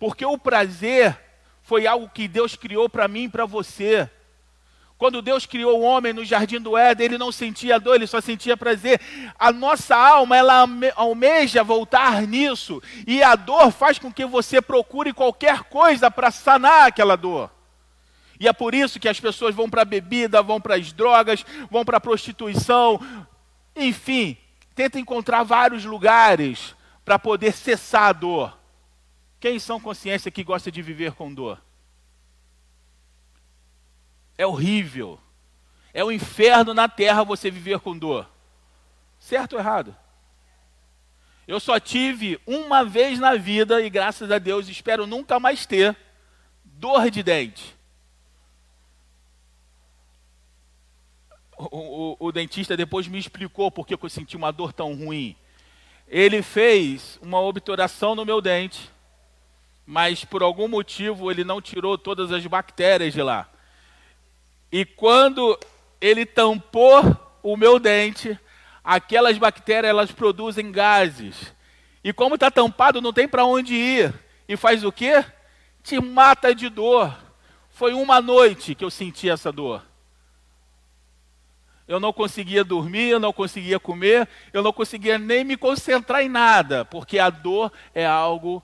porque 0.00 0.26
o 0.26 0.36
prazer 0.36 1.16
foi 1.62 1.86
algo 1.86 2.08
que 2.08 2.26
Deus 2.26 2.56
criou 2.56 2.88
para 2.88 3.06
mim 3.06 3.22
e 3.22 3.28
para 3.28 3.46
você. 3.46 4.10
Quando 4.98 5.22
Deus 5.22 5.46
criou 5.46 5.78
o 5.78 5.84
homem 5.84 6.12
no 6.12 6.24
jardim 6.24 6.60
do 6.60 6.76
Éden, 6.76 7.06
ele 7.06 7.18
não 7.18 7.30
sentia 7.30 7.78
dor, 7.78 7.94
ele 7.94 8.08
só 8.08 8.20
sentia 8.20 8.56
prazer. 8.56 9.00
A 9.38 9.52
nossa 9.52 9.94
alma, 9.94 10.36
ela 10.36 10.66
almeja 10.96 11.62
voltar 11.62 12.22
nisso, 12.22 12.82
e 13.06 13.22
a 13.22 13.36
dor 13.36 13.70
faz 13.70 13.96
com 13.96 14.12
que 14.12 14.26
você 14.26 14.60
procure 14.60 15.12
qualquer 15.12 15.62
coisa 15.62 16.10
para 16.10 16.32
sanar 16.32 16.88
aquela 16.88 17.14
dor. 17.14 17.48
E 18.40 18.48
é 18.48 18.52
por 18.52 18.74
isso 18.74 18.98
que 18.98 19.08
as 19.08 19.20
pessoas 19.20 19.54
vão 19.54 19.70
para 19.70 19.82
a 19.82 19.84
bebida, 19.84 20.42
vão 20.42 20.60
para 20.60 20.74
as 20.74 20.92
drogas, 20.92 21.46
vão 21.70 21.84
para 21.84 21.98
a 21.98 22.00
prostituição, 22.00 23.00
enfim, 23.76 24.36
tenta 24.74 24.98
encontrar 24.98 25.42
vários 25.42 25.84
lugares 25.84 26.74
para 27.04 27.18
poder 27.18 27.52
cessar 27.52 28.08
a 28.08 28.12
dor. 28.12 28.58
Quem 29.40 29.58
são 29.58 29.80
consciência 29.80 30.30
que 30.30 30.44
gosta 30.44 30.70
de 30.70 30.80
viver 30.82 31.12
com 31.12 31.32
dor? 31.32 31.60
É 34.38 34.46
horrível. 34.46 35.18
É 35.92 36.02
o 36.02 36.08
um 36.08 36.12
inferno 36.12 36.72
na 36.72 36.88
terra 36.88 37.24
você 37.24 37.50
viver 37.50 37.80
com 37.80 37.96
dor. 37.96 38.28
Certo 39.18 39.54
ou 39.54 39.58
errado? 39.58 39.96
Eu 41.46 41.60
só 41.60 41.78
tive 41.78 42.40
uma 42.46 42.84
vez 42.84 43.18
na 43.18 43.34
vida, 43.34 43.80
e 43.82 43.90
graças 43.90 44.30
a 44.30 44.38
Deus 44.38 44.68
espero 44.68 45.06
nunca 45.06 45.40
mais 45.40 45.66
ter, 45.66 45.96
dor 46.64 47.10
de 47.10 47.22
dente. 47.22 47.76
O, 51.70 52.16
o, 52.18 52.32
dentista 52.32 52.76
depois 52.76 53.06
me 53.06 53.18
explicou 53.18 53.70
por 53.70 53.86
que 53.86 53.94
eu 53.94 54.08
senti 54.08 54.36
uma 54.36 54.50
dor 54.50 54.72
tão 54.72 54.94
ruim. 54.94 55.36
Ele 56.08 56.42
fez 56.42 57.18
uma 57.22 57.40
obturação 57.40 58.14
no 58.14 58.24
meu 58.24 58.40
dente, 58.40 58.90
mas 59.86 60.24
por 60.24 60.42
algum 60.42 60.68
motivo 60.68 61.30
ele 61.30 61.44
não 61.44 61.60
tirou 61.60 61.96
todas 61.96 62.32
as 62.32 62.46
bactérias 62.46 63.12
de 63.12 63.22
lá. 63.22 63.48
E 64.70 64.84
quando 64.84 65.58
ele 66.00 66.24
tampou 66.24 67.16
o 67.42 67.56
meu 67.56 67.78
dente, 67.78 68.38
aquelas 68.82 69.38
bactérias 69.38 69.90
elas 69.90 70.10
produzem 70.10 70.72
gases. 70.72 71.54
E 72.02 72.12
como 72.12 72.34
está 72.34 72.50
tampado, 72.50 73.00
não 73.00 73.12
tem 73.12 73.28
para 73.28 73.44
onde 73.44 73.74
ir. 73.74 74.12
E 74.48 74.56
faz 74.56 74.82
o 74.84 74.90
quê? 74.90 75.24
Te 75.82 76.00
mata 76.00 76.54
de 76.54 76.68
dor. 76.68 77.16
Foi 77.70 77.92
uma 77.92 78.20
noite 78.20 78.74
que 78.74 78.84
eu 78.84 78.90
senti 78.90 79.30
essa 79.30 79.52
dor 79.52 79.91
eu 81.86 81.98
não 81.98 82.12
conseguia 82.12 82.64
dormir, 82.64 83.08
eu 83.08 83.20
não 83.20 83.32
conseguia 83.32 83.78
comer, 83.78 84.28
eu 84.52 84.62
não 84.62 84.72
conseguia 84.72 85.18
nem 85.18 85.44
me 85.44 85.56
concentrar 85.56 86.22
em 86.22 86.28
nada, 86.28 86.84
porque 86.84 87.18
a 87.18 87.28
dor 87.28 87.72
é 87.94 88.06
algo 88.06 88.62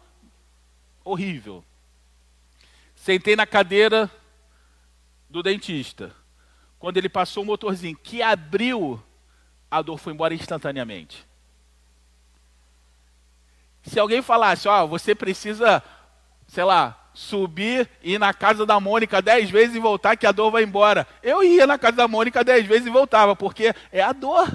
horrível. 1.05 1.65
Sentei 2.95 3.37
na 3.37 3.47
cadeira 3.47 4.11
do 5.29 5.43
dentista. 5.43 6.15
Quando 6.79 6.97
ele 6.97 7.09
passou 7.09 7.43
o 7.43 7.47
motorzinho 7.47 7.97
que 7.97 8.23
abriu, 8.23 9.03
a 9.71 9.83
dor 9.83 9.99
foi 9.99 10.13
embora 10.13 10.35
instantaneamente. 10.35 11.27
Se 13.83 13.99
alguém 13.99 14.23
falasse, 14.23 14.69
ó, 14.69 14.85
oh, 14.85 14.89
você 14.89 15.15
precisa, 15.15 15.83
sei 16.47 16.65
lá, 16.65 16.98
subir 17.13 17.89
e 18.03 18.15
ir 18.15 18.19
na 18.19 18.33
casa 18.33 18.65
da 18.65 18.79
Mônica 18.79 19.21
dez 19.21 19.51
vezes 19.51 19.77
e 19.77 19.81
voltar, 19.81 20.17
que 20.17 20.27
a 20.27 20.33
dor 20.33 20.51
vai 20.51 20.63
embora. 20.63 21.07
Eu 21.23 21.43
ia 21.43 21.67
na 21.67 21.79
casa 21.79 21.97
da 21.97 22.09
Mônica 22.09 22.45
dez 22.45 22.67
vezes 22.67 22.87
e 22.87 22.91
voltava, 22.91 23.35
porque 23.35 23.75
é 23.91 24.01
a 24.01 24.13
dor. 24.13 24.49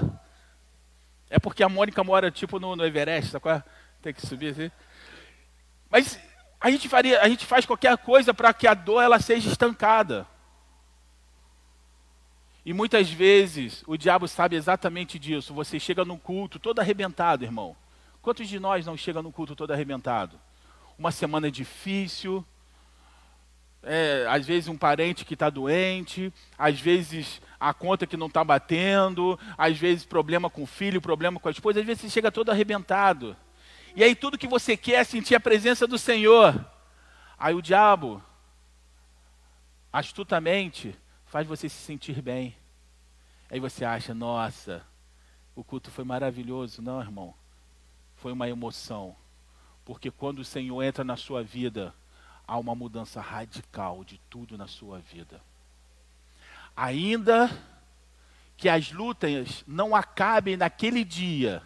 É 1.28 1.38
porque 1.38 1.62
a 1.62 1.68
Mônica 1.68 2.02
mora 2.04 2.30
tipo 2.30 2.58
no, 2.58 2.76
no 2.76 2.84
Everest, 2.84 3.38
qual 3.40 3.56
é? 3.56 3.64
Tem 4.00 4.14
que 4.14 4.26
subir 4.26 4.48
assim. 4.48 4.70
Mas 5.90 6.18
a 6.60 6.70
gente, 6.70 6.88
faria, 6.88 7.20
a 7.20 7.28
gente 7.28 7.44
faz 7.44 7.66
qualquer 7.66 7.96
coisa 7.98 8.32
para 8.32 8.52
que 8.54 8.66
a 8.66 8.74
dor 8.74 9.02
ela 9.02 9.20
seja 9.20 9.50
estancada. 9.50 10.26
E 12.64 12.72
muitas 12.72 13.10
vezes 13.10 13.84
o 13.86 13.96
diabo 13.96 14.26
sabe 14.26 14.56
exatamente 14.56 15.18
disso. 15.18 15.52
Você 15.52 15.78
chega 15.78 16.04
num 16.04 16.16
culto 16.16 16.58
todo 16.58 16.80
arrebentado, 16.80 17.44
irmão. 17.44 17.76
Quantos 18.22 18.48
de 18.48 18.58
nós 18.58 18.86
não 18.86 18.96
chega 18.96 19.20
num 19.20 19.30
culto 19.30 19.54
todo 19.54 19.72
arrebentado? 19.72 20.40
Uma 20.98 21.10
semana 21.10 21.50
difícil, 21.50 22.44
é, 23.82 24.26
às 24.28 24.46
vezes 24.46 24.68
um 24.68 24.76
parente 24.76 25.24
que 25.24 25.34
está 25.34 25.50
doente, 25.50 26.32
às 26.56 26.80
vezes 26.80 27.40
a 27.60 27.72
conta 27.74 28.06
que 28.06 28.16
não 28.16 28.26
está 28.26 28.42
batendo, 28.42 29.38
às 29.56 29.78
vezes 29.78 30.04
problema 30.04 30.48
com 30.48 30.62
o 30.62 30.66
filho, 30.66 31.00
problema 31.00 31.38
com 31.38 31.48
a 31.48 31.50
esposa, 31.50 31.80
às 31.80 31.86
vezes 31.86 32.02
você 32.02 32.10
chega 32.10 32.32
todo 32.32 32.50
arrebentado. 32.50 33.36
E 33.94 34.02
aí 34.02 34.14
tudo 34.14 34.38
que 34.38 34.46
você 34.46 34.76
quer 34.76 35.00
é 35.00 35.04
sentir 35.04 35.34
a 35.34 35.40
presença 35.40 35.86
do 35.86 35.98
Senhor. 35.98 36.64
Aí 37.38 37.54
o 37.54 37.62
diabo, 37.62 38.22
astutamente, 39.92 40.96
faz 41.26 41.46
você 41.46 41.68
se 41.68 41.76
sentir 41.76 42.20
bem. 42.22 42.56
Aí 43.50 43.60
você 43.60 43.84
acha, 43.84 44.14
nossa, 44.14 44.84
o 45.54 45.62
culto 45.62 45.90
foi 45.90 46.04
maravilhoso. 46.04 46.82
Não, 46.82 47.00
irmão, 47.00 47.34
foi 48.16 48.32
uma 48.32 48.48
emoção. 48.48 49.14
Porque 49.84 50.10
quando 50.10 50.38
o 50.38 50.44
Senhor 50.44 50.82
entra 50.82 51.04
na 51.04 51.16
sua 51.16 51.42
vida, 51.42 51.94
há 52.46 52.58
uma 52.58 52.74
mudança 52.74 53.20
radical 53.20 54.04
de 54.04 54.18
tudo 54.30 54.56
na 54.56 54.66
sua 54.66 54.98
vida. 54.98 55.40
Ainda 56.76 57.50
que 58.56 58.68
as 58.68 58.92
lutas 58.92 59.64
não 59.66 59.94
acabem 59.94 60.56
naquele 60.56 61.04
dia, 61.04 61.62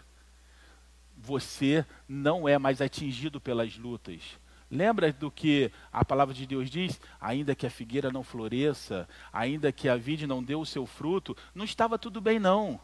você 1.17 1.85
não 2.09 2.49
é 2.49 2.59
mais 2.59 2.81
atingido 2.81 3.41
pelas 3.41 3.77
lutas. 3.77 4.39
Lembra 4.71 5.13
do 5.13 5.31
que 5.31 5.73
a 5.91 6.05
palavra 6.05 6.35
de 6.35 6.47
Deus 6.47 6.71
diz? 6.71 7.01
Ainda 7.21 7.55
que 7.55 7.67
a 7.67 7.71
figueira 7.71 8.11
não 8.13 8.23
floresça, 8.23 9.09
ainda 9.33 9.73
que 9.73 9.89
a 9.89 9.97
vide 9.97 10.27
não 10.27 10.43
dê 10.43 10.55
o 10.55 10.67
seu 10.67 10.85
fruto, 10.87 11.37
não 11.55 11.65
estava 11.65 11.99
tudo 11.99 12.21
bem, 12.21 12.39
não. 12.39 12.79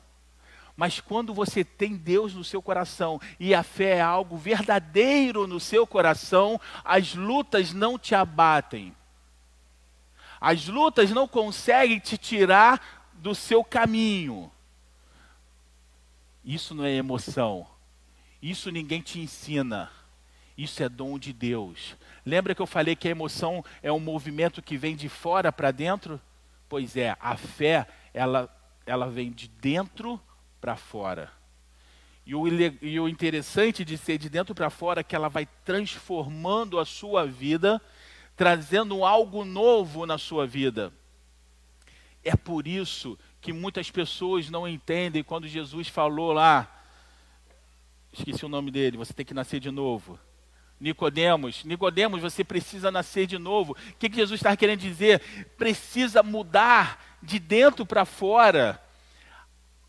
Mas 0.76 1.00
quando 1.00 1.32
você 1.32 1.62
tem 1.62 1.96
Deus 1.96 2.34
no 2.34 2.42
seu 2.42 2.60
coração 2.60 3.20
e 3.38 3.54
a 3.54 3.62
fé 3.62 3.98
é 3.98 4.00
algo 4.00 4.36
verdadeiro 4.36 5.46
no 5.46 5.60
seu 5.60 5.86
coração, 5.86 6.60
as 6.84 7.14
lutas 7.14 7.72
não 7.72 7.98
te 7.98 8.14
abatem. 8.14 8.94
As 10.40 10.66
lutas 10.66 11.10
não 11.10 11.28
conseguem 11.28 11.98
te 11.98 12.18
tirar 12.18 13.08
do 13.14 13.34
seu 13.34 13.62
caminho. 13.62 14.50
Isso 16.44 16.74
não 16.74 16.84
é 16.84 16.92
emoção. 16.92 17.66
Isso 18.42 18.70
ninguém 18.70 19.00
te 19.00 19.20
ensina. 19.20 19.90
Isso 20.58 20.82
é 20.82 20.88
dom 20.88 21.18
de 21.18 21.32
Deus. 21.32 21.96
Lembra 22.26 22.54
que 22.54 22.60
eu 22.60 22.66
falei 22.66 22.96
que 22.96 23.08
a 23.08 23.12
emoção 23.12 23.64
é 23.82 23.90
um 23.92 24.00
movimento 24.00 24.60
que 24.60 24.76
vem 24.76 24.96
de 24.96 25.08
fora 25.08 25.52
para 25.52 25.70
dentro? 25.70 26.20
Pois 26.68 26.96
é, 26.96 27.16
a 27.20 27.36
fé, 27.36 27.86
ela, 28.12 28.54
ela 28.84 29.08
vem 29.08 29.30
de 29.30 29.48
dentro 29.48 30.20
para 30.20 30.33
fora. 30.74 31.30
E 32.26 32.34
o, 32.34 32.46
e 32.48 32.98
o 32.98 33.08
interessante 33.08 33.84
de 33.84 33.98
ser 33.98 34.16
de 34.16 34.30
dentro 34.30 34.54
para 34.54 34.70
fora 34.70 35.00
é 35.00 35.04
que 35.04 35.14
ela 35.14 35.28
vai 35.28 35.46
transformando 35.64 36.78
a 36.78 36.84
sua 36.86 37.26
vida, 37.26 37.80
trazendo 38.34 39.04
algo 39.04 39.44
novo 39.44 40.06
na 40.06 40.16
sua 40.16 40.46
vida. 40.46 40.90
É 42.24 42.34
por 42.34 42.66
isso 42.66 43.18
que 43.42 43.52
muitas 43.52 43.90
pessoas 43.90 44.48
não 44.48 44.66
entendem 44.66 45.22
quando 45.22 45.46
Jesus 45.46 45.88
falou 45.88 46.32
lá, 46.32 46.82
esqueci 48.10 48.46
o 48.46 48.48
nome 48.48 48.70
dele, 48.70 48.96
você 48.96 49.12
tem 49.12 49.26
que 49.26 49.34
nascer 49.34 49.60
de 49.60 49.70
novo. 49.70 50.18
Nicodemos, 50.80 51.62
Nicodemos, 51.64 52.22
você 52.22 52.42
precisa 52.42 52.90
nascer 52.90 53.26
de 53.26 53.38
novo. 53.38 53.72
O 53.72 53.94
que, 53.98 54.08
que 54.08 54.16
Jesus 54.16 54.40
está 54.40 54.56
querendo 54.56 54.80
dizer? 54.80 55.20
Precisa 55.58 56.22
mudar 56.22 57.18
de 57.22 57.38
dentro 57.38 57.84
para 57.84 58.06
fora 58.06 58.82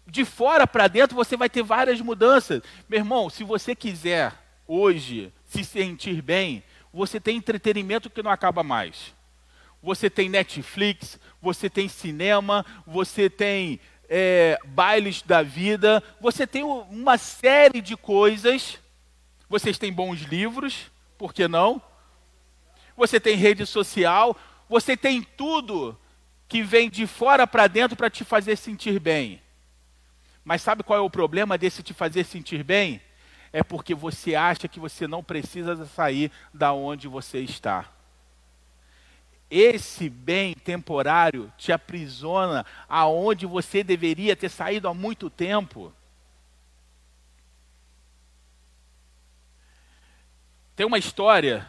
de 0.08 0.24
fora 0.24 0.68
para 0.68 0.88
dentro 0.88 1.16
você 1.16 1.36
vai 1.36 1.50
ter 1.50 1.64
várias 1.64 2.00
mudanças. 2.02 2.62
Meu 2.88 3.00
irmão, 3.00 3.30
se 3.30 3.44
você 3.44 3.76
quiser 3.76 4.34
hoje 4.68 5.32
se 5.46 5.64
sentir 5.64 6.22
bem, 6.22 6.64
você 6.94 7.20
tem 7.20 7.38
entretenimento 7.38 8.10
que 8.10 8.24
não 8.24 8.32
acaba 8.32 8.64
mais. 8.64 9.14
Você 9.82 10.10
tem 10.10 10.30
Netflix, 10.30 11.20
você 11.42 11.70
tem 11.70 11.88
cinema, 11.88 12.66
você 12.88 13.30
tem 13.30 13.80
é, 14.10 14.60
bailes 14.66 15.22
da 15.22 15.42
vida, 15.44 16.02
você 16.20 16.48
tem 16.48 16.64
uma 16.64 17.18
série 17.18 17.82
de 17.82 17.96
coisas. 17.96 18.80
Vocês 19.48 19.78
têm 19.78 19.94
bons 19.94 20.22
livros, 20.22 20.92
por 21.18 21.34
que 21.34 21.48
não? 21.48 21.82
Você 22.98 23.20
tem 23.20 23.36
rede 23.36 23.66
social, 23.66 24.36
você 24.68 24.98
tem 24.98 25.22
tudo 25.22 25.98
que 26.48 26.64
vem 26.64 26.90
de 26.90 27.06
fora 27.06 27.46
para 27.46 27.68
dentro 27.68 27.96
para 27.96 28.10
te 28.10 28.24
fazer 28.24 28.56
sentir 28.56 29.00
bem. 29.00 29.42
Mas 30.46 30.62
sabe 30.62 30.84
qual 30.84 31.00
é 31.00 31.02
o 31.02 31.10
problema 31.10 31.58
desse 31.58 31.82
te 31.82 31.92
fazer 31.92 32.24
sentir 32.24 32.64
bem? 32.64 33.02
É 33.52 33.64
porque 33.64 33.96
você 33.96 34.36
acha 34.36 34.68
que 34.68 34.80
você 34.80 35.08
não 35.08 35.24
precisa 35.24 35.84
sair 35.88 36.32
da 36.54 36.72
onde 36.72 37.08
você 37.08 37.40
está. 37.40 37.90
Esse 39.50 40.08
bem 40.08 40.54
temporário 40.54 41.52
te 41.58 41.72
aprisiona 41.72 42.64
aonde 42.88 43.48
você 43.48 43.84
deveria 43.84 44.36
ter 44.36 44.50
saído 44.50 44.88
há 44.88 44.94
muito 44.94 45.32
tempo. 45.32 45.92
Tem 50.76 50.86
uma 50.86 51.00
história, 51.00 51.68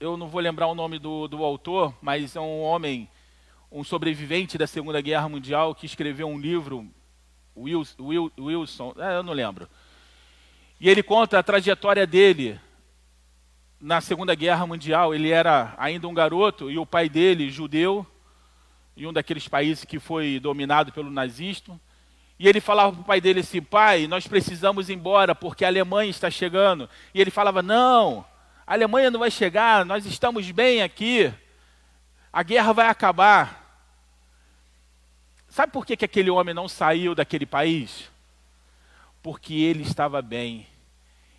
eu 0.00 0.16
não 0.16 0.28
vou 0.28 0.40
lembrar 0.40 0.68
o 0.68 0.74
nome 0.74 0.98
do, 0.98 1.28
do 1.28 1.44
autor, 1.44 1.94
mas 2.00 2.34
é 2.36 2.40
um 2.40 2.62
homem, 2.62 3.10
um 3.70 3.84
sobrevivente 3.84 4.56
da 4.56 4.66
Segunda 4.66 5.00
Guerra 5.02 5.28
Mundial 5.28 5.74
que 5.74 5.84
escreveu 5.84 6.28
um 6.28 6.38
livro 6.38 6.88
Wilson, 7.56 8.94
é, 8.98 9.16
eu 9.16 9.22
não 9.22 9.32
lembro. 9.32 9.68
E 10.80 10.88
ele 10.88 11.02
conta 11.02 11.38
a 11.38 11.42
trajetória 11.42 12.06
dele 12.06 12.60
na 13.80 14.00
Segunda 14.00 14.34
Guerra 14.34 14.66
Mundial. 14.66 15.14
Ele 15.14 15.30
era 15.30 15.74
ainda 15.78 16.08
um 16.08 16.14
garoto 16.14 16.70
e 16.70 16.78
o 16.78 16.86
pai 16.86 17.08
dele, 17.08 17.50
judeu, 17.50 18.06
em 18.96 19.06
um 19.06 19.12
daqueles 19.12 19.46
países 19.48 19.84
que 19.84 19.98
foi 19.98 20.40
dominado 20.40 20.92
pelo 20.92 21.10
nazismo. 21.10 21.80
E 22.38 22.48
ele 22.48 22.60
falava 22.60 22.92
para 22.92 23.00
o 23.02 23.04
pai 23.04 23.20
dele 23.20 23.40
assim: 23.40 23.62
pai, 23.62 24.06
nós 24.06 24.26
precisamos 24.26 24.88
ir 24.88 24.94
embora 24.94 25.34
porque 25.34 25.64
a 25.64 25.68
Alemanha 25.68 26.10
está 26.10 26.30
chegando. 26.30 26.88
E 27.14 27.20
ele 27.20 27.30
falava: 27.30 27.62
não, 27.62 28.24
a 28.66 28.72
Alemanha 28.72 29.10
não 29.10 29.20
vai 29.20 29.30
chegar, 29.30 29.84
nós 29.84 30.04
estamos 30.06 30.50
bem 30.50 30.82
aqui, 30.82 31.32
a 32.32 32.42
guerra 32.42 32.72
vai 32.72 32.86
acabar. 32.88 33.63
Sabe 35.54 35.70
por 35.70 35.86
que, 35.86 35.96
que 35.96 36.04
aquele 36.04 36.30
homem 36.30 36.52
não 36.52 36.66
saiu 36.66 37.14
daquele 37.14 37.46
país? 37.46 38.10
Porque 39.22 39.54
ele 39.54 39.84
estava 39.84 40.20
bem. 40.20 40.66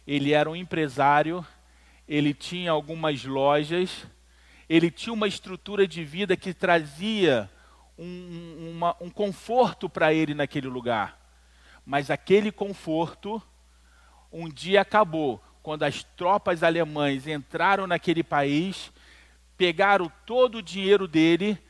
Ele 0.07 0.31
era 0.31 0.49
um 0.49 0.55
empresário, 0.55 1.45
ele 2.07 2.33
tinha 2.33 2.71
algumas 2.71 3.25
lojas, 3.25 4.07
ele 4.69 4.89
tinha 4.89 5.11
uma 5.11 5.27
estrutura 5.27 5.85
de 5.85 6.01
vida 6.01 6.37
que 6.37 6.53
trazia 6.53 7.49
um, 7.99 8.71
uma, 8.71 8.95
um 9.01 9.09
conforto 9.09 9.89
para 9.89 10.13
ele 10.13 10.33
naquele 10.33 10.69
lugar. 10.69 11.19
Mas 11.85 12.09
aquele 12.09 12.53
conforto 12.53 13.43
um 14.31 14.47
dia 14.47 14.79
acabou 14.79 15.43
quando 15.61 15.83
as 15.83 16.05
tropas 16.05 16.63
alemães 16.63 17.27
entraram 17.27 17.85
naquele 17.85 18.23
país, 18.23 18.93
pegaram 19.57 20.09
todo 20.25 20.59
o 20.59 20.63
dinheiro 20.63 21.05
dele 21.05 21.61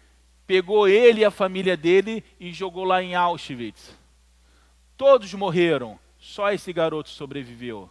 pegou 0.45 0.87
ele 0.87 1.21
e 1.21 1.25
a 1.25 1.31
família 1.31 1.75
dele 1.75 2.23
e 2.39 2.51
jogou 2.51 2.83
lá 2.83 3.01
em 3.01 3.15
Auschwitz. 3.15 3.95
Todos 4.97 5.33
morreram, 5.33 5.99
só 6.19 6.51
esse 6.51 6.71
garoto 6.71 7.09
sobreviveu. 7.09 7.89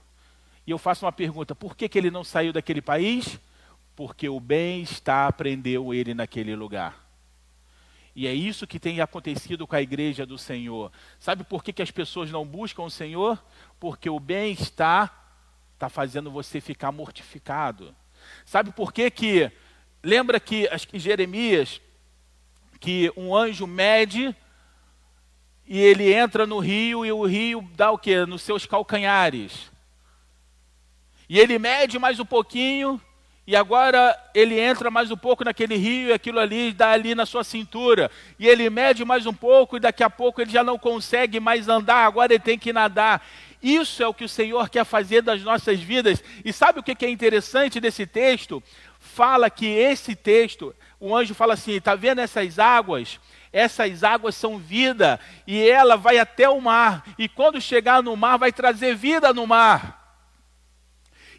E 0.67 0.71
eu 0.71 0.79
faço 0.79 1.05
uma 1.05 1.13
pergunta: 1.13 1.55
por 1.55 1.77
que, 1.77 1.89
que 1.89 1.99
ele 1.99 2.11
não 2.11 2.25
saiu 2.25 2.53
daquele 2.53 2.81
país? 2.81 3.39
Porque 3.95 4.29
o 4.29 4.41
bem-estar 4.41 5.33
prendeu 5.35 5.93
ele 5.93 6.15
naquele 6.15 6.57
lugar. 6.57 7.05
E 8.17 8.27
é 8.27 8.33
isso 8.33 8.67
que 8.67 8.79
tem 8.79 9.01
acontecido 9.01 9.67
com 9.67 9.75
a 9.75 9.83
igreja 9.83 10.25
do 10.25 10.39
Senhor. 10.39 10.93
Sabe 11.19 11.43
por 11.43 11.65
que, 11.65 11.73
que 11.73 11.83
as 11.83 11.91
pessoas 11.91 12.31
não 12.31 12.47
buscam 12.47 12.85
o 12.85 12.91
Senhor? 12.91 13.43
Porque 13.81 14.09
o 14.09 14.21
bem-estar 14.21 15.25
está 15.75 15.89
fazendo 15.89 16.31
você 16.31 16.61
ficar 16.61 16.93
mortificado. 16.93 17.95
Sabe 18.45 18.73
por 18.73 18.93
que 18.93 19.11
que... 19.11 19.51
Lembra 20.03 20.39
que, 20.39 20.69
acho 20.69 20.87
que 20.87 20.99
Jeremias 20.99 21.81
que 22.85 23.11
um 23.17 23.35
anjo 23.35 23.67
mede 23.67 24.37
e 25.67 25.81
ele 25.81 26.13
entra 26.13 26.47
no 26.47 26.59
rio 26.59 27.07
e 27.07 27.11
o 27.11 27.25
rio 27.25 27.67
dá 27.75 27.91
o 27.91 27.97
que? 27.97 28.27
Nos 28.27 28.43
seus 28.43 28.67
calcanhares. 28.67 29.73
E 31.27 31.41
ele 31.41 31.59
mede 31.59 31.99
mais 31.99 32.21
um 32.21 32.27
pouquinho 32.27 33.01
e 33.47 33.57
agora 33.57 34.15
ele 34.35 34.61
entra 34.61 34.91
mais 34.91 35.11
um 35.11 35.17
pouco 35.17 35.43
naquele 35.43 35.77
rio 35.77 36.11
e 36.11 36.13
aquilo 36.13 36.39
ali 36.39 36.75
dá 36.75 36.91
ali 36.91 37.15
na 37.15 37.25
sua 37.25 37.43
cintura. 37.43 38.11
E 38.39 38.47
ele 38.47 38.69
mede 38.69 39.03
mais 39.03 39.25
um 39.25 39.33
pouco 39.33 39.79
e 39.79 39.81
daqui 39.81 40.03
a 40.03 40.11
pouco 40.11 40.43
ele 40.43 40.51
já 40.51 40.63
não 40.63 40.79
consegue 40.79 41.41
mais 41.41 41.71
andar, 41.71 42.05
agora 42.05 42.35
ele 42.35 42.43
tem 42.43 42.59
que 42.59 42.71
nadar. 42.71 43.27
Isso 43.63 44.03
é 44.03 44.07
o 44.07 44.13
que 44.13 44.25
o 44.25 44.29
Senhor 44.29 44.69
quer 44.69 44.85
fazer 44.85 45.23
das 45.23 45.41
nossas 45.41 45.81
vidas. 45.81 46.23
E 46.45 46.53
sabe 46.53 46.81
o 46.81 46.83
que 46.83 47.03
é 47.03 47.09
interessante 47.09 47.81
desse 47.81 48.07
texto? 48.07 48.63
Fala 49.05 49.51
que 49.51 49.67
esse 49.67 50.17
texto 50.17 50.75
o 50.99 51.15
anjo 51.15 51.35
fala 51.35 51.53
assim: 51.53 51.73
está 51.73 51.95
vendo 51.95 52.21
essas 52.21 52.59
águas? 52.59 53.21
Essas 53.53 54.03
águas 54.03 54.35
são 54.35 54.59
vida, 54.59 55.21
e 55.47 55.69
ela 55.69 55.97
vai 55.97 56.19
até 56.19 56.49
o 56.49 56.61
mar, 56.61 57.05
e 57.19 57.29
quando 57.29 57.61
chegar 57.61 58.03
no 58.03 58.17
mar, 58.17 58.39
vai 58.39 58.51
trazer 58.51 58.97
vida 58.97 59.33
no 59.33 59.47
mar. 59.47 60.19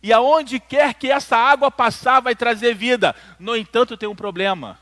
E 0.02 0.14
aonde 0.14 0.60
quer 0.60 0.94
que 0.94 1.12
essa 1.12 1.36
água 1.36 1.72
passar, 1.72 2.22
vai 2.22 2.36
trazer 2.36 2.76
vida. 2.76 3.16
No 3.40 3.56
entanto, 3.56 3.98
tem 3.98 4.08
um 4.08 4.16
problema. 4.16 4.80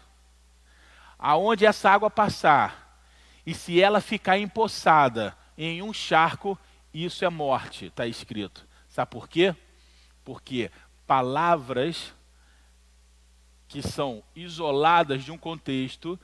Aonde 1.17 1.65
essa 1.65 1.89
água 1.89 2.09
passar, 2.09 2.99
e 3.45 3.55
se 3.55 3.81
ela 3.81 4.01
ficar 4.01 4.37
empoçada 4.37 5.35
em 5.57 5.81
um 5.81 5.93
charco, 5.93 6.59
isso 6.93 7.23
é 7.23 7.29
morte, 7.29 7.85
está 7.85 8.05
escrito. 8.05 8.67
Sabe 8.89 9.09
por 9.09 9.29
quê? 9.29 9.55
Porque 10.25 10.69
palavras 11.07 12.13
que 13.73 13.81
são 13.81 14.21
isoladas 14.35 15.23
de 15.23 15.31
um 15.31 15.37
contexto, 15.37 16.19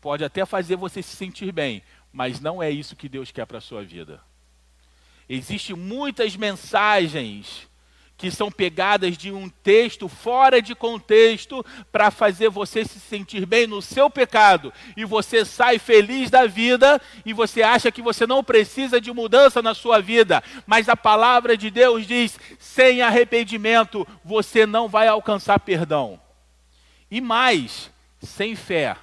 pode 0.00 0.24
até 0.24 0.44
fazer 0.44 0.74
você 0.74 1.00
se 1.00 1.14
sentir 1.14 1.52
bem, 1.52 1.80
mas 2.12 2.40
não 2.40 2.60
é 2.60 2.68
isso 2.68 2.96
que 2.96 3.08
Deus 3.08 3.30
quer 3.30 3.46
para 3.46 3.58
a 3.58 3.60
sua 3.60 3.84
vida. 3.84 4.20
Existem 5.28 5.76
muitas 5.76 6.34
mensagens 6.34 7.68
que 8.16 8.32
são 8.32 8.50
pegadas 8.50 9.16
de 9.16 9.30
um 9.30 9.48
texto 9.48 10.08
fora 10.08 10.60
de 10.60 10.74
contexto 10.74 11.64
para 11.92 12.10
fazer 12.10 12.48
você 12.48 12.84
se 12.84 12.98
sentir 12.98 13.46
bem 13.46 13.68
no 13.68 13.80
seu 13.80 14.10
pecado 14.10 14.72
e 14.96 15.04
você 15.04 15.44
sai 15.44 15.78
feliz 15.78 16.30
da 16.30 16.46
vida 16.46 17.00
e 17.24 17.32
você 17.32 17.62
acha 17.62 17.92
que 17.92 18.02
você 18.02 18.26
não 18.26 18.42
precisa 18.42 19.00
de 19.00 19.12
mudança 19.12 19.62
na 19.62 19.72
sua 19.72 20.00
vida, 20.00 20.42
mas 20.66 20.88
a 20.88 20.96
palavra 20.96 21.56
de 21.56 21.70
Deus 21.70 22.08
diz: 22.08 22.40
sem 22.58 23.02
arrependimento 23.02 24.04
você 24.24 24.66
não 24.66 24.88
vai 24.88 25.06
alcançar 25.06 25.60
perdão. 25.60 26.25
E 27.10 27.20
mais, 27.20 27.90
sem 28.20 28.56
fé, 28.56 28.96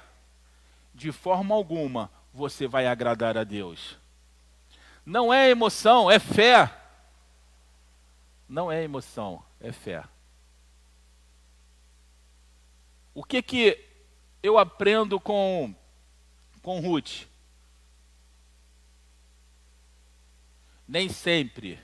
de 0.94 1.10
forma 1.10 1.54
alguma 1.54 2.10
você 2.32 2.66
vai 2.66 2.86
agradar 2.86 3.38
a 3.38 3.44
Deus. 3.44 3.96
Não 5.04 5.32
é 5.32 5.50
emoção, 5.50 6.10
é 6.10 6.18
fé. 6.18 6.72
Não 8.48 8.70
é 8.70 8.82
emoção, 8.82 9.42
é 9.60 9.72
fé. 9.72 10.04
O 13.14 13.22
que 13.22 13.40
que 13.40 13.84
eu 14.42 14.58
aprendo 14.58 15.20
com 15.20 15.74
com 16.62 16.80
Ruth? 16.80 17.26
Nem 20.86 21.08
sempre 21.08 21.78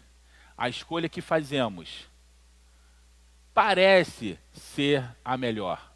a 0.56 0.68
escolha 0.68 1.08
que 1.08 1.20
fazemos 1.20 2.08
parece 3.54 4.38
ser 4.52 5.04
a 5.24 5.36
melhor. 5.36 5.89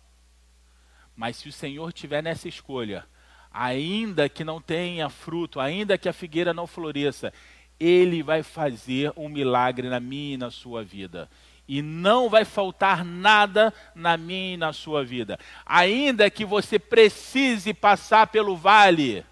Mas 1.16 1.36
se 1.36 1.48
o 1.48 1.52
Senhor 1.52 1.92
tiver 1.92 2.22
nessa 2.22 2.48
escolha, 2.48 3.06
ainda 3.52 4.28
que 4.28 4.42
não 4.42 4.60
tenha 4.60 5.08
fruto, 5.08 5.60
ainda 5.60 5.96
que 5.96 6.08
a 6.08 6.12
figueira 6.12 6.52
não 6.52 6.66
floresça, 6.66 7.32
ele 7.78 8.22
vai 8.22 8.42
fazer 8.42 9.12
um 9.16 9.28
milagre 9.28 9.88
na 9.88 10.00
minha 10.00 10.34
e 10.34 10.38
na 10.38 10.50
sua 10.50 10.82
vida. 10.82 11.30
E 11.66 11.80
não 11.80 12.28
vai 12.28 12.44
faltar 12.44 13.04
nada 13.04 13.72
na 13.94 14.16
minha 14.16 14.54
e 14.54 14.56
na 14.56 14.72
sua 14.72 15.04
vida. 15.04 15.38
Ainda 15.64 16.28
que 16.28 16.44
você 16.44 16.78
precise 16.78 17.72
passar 17.72 18.26
pelo 18.26 18.56
vale, 18.56 19.24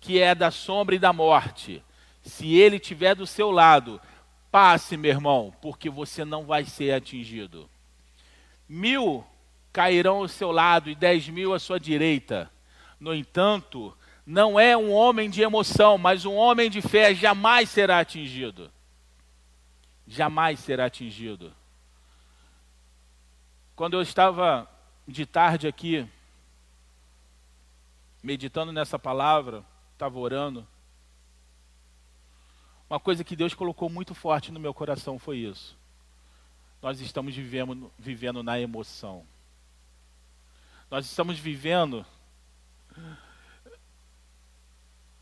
que 0.00 0.18
é 0.18 0.34
da 0.34 0.50
sombra 0.50 0.94
e 0.94 0.98
da 0.98 1.12
morte, 1.12 1.82
se 2.22 2.54
ele 2.54 2.76
estiver 2.76 3.14
do 3.14 3.26
seu 3.26 3.50
lado, 3.50 4.00
passe, 4.50 4.96
meu 4.96 5.10
irmão, 5.10 5.52
porque 5.60 5.90
você 5.90 6.24
não 6.24 6.44
vai 6.44 6.64
ser 6.64 6.92
atingido. 6.92 7.68
Mil 8.68 9.24
cairão 9.72 10.18
ao 10.18 10.28
seu 10.28 10.52
lado 10.52 10.90
e 10.90 10.94
dez 10.94 11.28
mil 11.28 11.54
à 11.54 11.58
sua 11.58 11.80
direita. 11.80 12.50
No 13.00 13.14
entanto, 13.14 13.96
não 14.24 14.58
é 14.58 14.76
um 14.76 14.92
homem 14.92 15.28
de 15.28 15.42
emoção, 15.42 15.98
mas 15.98 16.24
um 16.24 16.34
homem 16.34 16.70
de 16.70 16.80
fé 16.80 17.14
jamais 17.14 17.68
será 17.70 17.98
atingido. 17.98 18.70
Jamais 20.06 20.60
será 20.60 20.86
atingido. 20.86 21.52
Quando 23.74 23.94
eu 23.94 24.02
estava 24.02 24.68
de 25.08 25.26
tarde 25.26 25.66
aqui, 25.66 26.06
meditando 28.22 28.72
nessa 28.72 28.98
palavra, 28.98 29.64
estava 29.94 30.18
orando, 30.18 30.66
uma 32.88 33.00
coisa 33.00 33.24
que 33.24 33.34
Deus 33.34 33.54
colocou 33.54 33.88
muito 33.88 34.14
forte 34.14 34.52
no 34.52 34.60
meu 34.60 34.74
coração 34.74 35.18
foi 35.18 35.38
isso. 35.38 35.76
Nós 36.82 37.00
estamos 37.00 37.34
vivendo, 37.34 37.90
vivendo 37.98 38.42
na 38.42 38.60
emoção. 38.60 39.24
Nós 40.92 41.06
estamos 41.06 41.38
vivendo. 41.38 42.04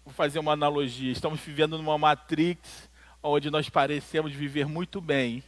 Vou 0.04 0.12
fazer 0.12 0.40
uma 0.40 0.50
analogia. 0.50 1.12
Estamos 1.12 1.38
vivendo 1.38 1.78
numa 1.78 1.96
matrix 1.96 2.90
onde 3.22 3.52
nós 3.52 3.68
parecemos 3.68 4.32
viver 4.32 4.66
muito 4.66 5.00
bem, 5.00 5.44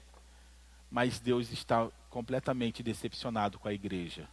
mas 0.89 1.19
Deus 1.19 1.51
está 1.51 1.89
completamente 2.09 2.85
decepcionado 2.85 3.59
com 3.59 3.67
a 3.67 3.75
igreja, 3.75 4.29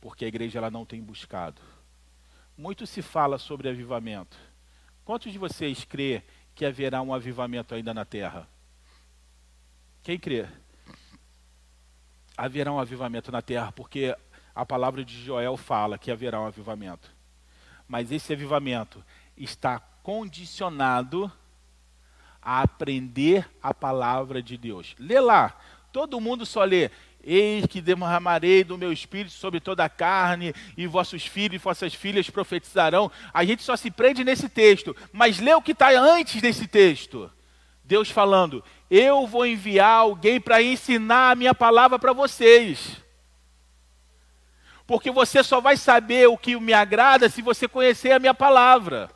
porque 0.00 0.24
a 0.24 0.28
igreja 0.28 0.58
ela 0.58 0.68
não 0.68 0.84
tem 0.84 1.00
buscado. 1.00 1.62
Muito 2.58 2.84
se 2.84 3.00
fala 3.00 3.38
sobre 3.38 3.68
avivamento. 3.68 4.36
Quantos 5.04 5.30
de 5.30 5.38
vocês 5.38 5.84
crê 5.84 6.24
que 6.56 6.66
haverá 6.66 7.00
um 7.00 7.14
avivamento 7.14 7.72
ainda 7.72 7.94
na 7.94 8.04
terra? 8.04 8.48
Quem 10.02 10.18
crê? 10.18 10.48
Haverá 12.36 12.72
um 12.72 12.80
avivamento 12.80 13.30
na 13.30 13.40
terra, 13.40 13.70
porque 13.70 14.16
a 14.54 14.64
palavra 14.64 15.04
de 15.04 15.24
Joel 15.24 15.56
fala 15.56 15.98
que 15.98 16.10
haverá 16.10 16.40
um 16.40 16.46
avivamento. 16.46 17.10
Mas 17.88 18.12
esse 18.12 18.32
avivamento 18.32 19.02
está 19.36 19.80
condicionado 20.02 21.30
a 22.40 22.62
aprender 22.62 23.48
a 23.62 23.72
palavra 23.72 24.42
de 24.42 24.56
Deus. 24.56 24.94
Lê 24.98 25.18
lá. 25.18 25.58
Todo 25.90 26.20
mundo 26.20 26.44
só 26.44 26.62
lê. 26.62 26.90
Eis 27.26 27.66
que 27.66 27.80
derramarei 27.80 28.62
do 28.62 28.76
meu 28.76 28.92
espírito 28.92 29.32
sobre 29.32 29.58
toda 29.58 29.82
a 29.82 29.88
carne, 29.88 30.52
e 30.76 30.86
vossos 30.86 31.24
filhos 31.24 31.54
e 31.54 31.64
vossas 31.64 31.94
filhas 31.94 32.28
profetizarão. 32.28 33.10
A 33.32 33.44
gente 33.46 33.62
só 33.62 33.76
se 33.76 33.90
prende 33.90 34.22
nesse 34.22 34.46
texto, 34.46 34.94
mas 35.10 35.38
lê 35.40 35.54
o 35.54 35.62
que 35.62 35.72
está 35.72 35.88
antes 35.88 36.42
desse 36.42 36.66
texto. 36.66 37.30
Deus 37.82 38.10
falando: 38.10 38.62
Eu 38.90 39.26
vou 39.26 39.46
enviar 39.46 40.00
alguém 40.00 40.38
para 40.38 40.62
ensinar 40.62 41.30
a 41.30 41.34
minha 41.34 41.54
palavra 41.54 41.98
para 41.98 42.12
vocês. 42.12 43.03
Porque 44.86 45.10
você 45.10 45.42
só 45.42 45.60
vai 45.60 45.76
saber 45.76 46.28
o 46.28 46.36
que 46.36 46.58
me 46.58 46.72
agrada 46.72 47.28
se 47.28 47.40
você 47.40 47.66
conhecer 47.66 48.12
a 48.12 48.18
minha 48.18 48.34
palavra. 48.34 49.10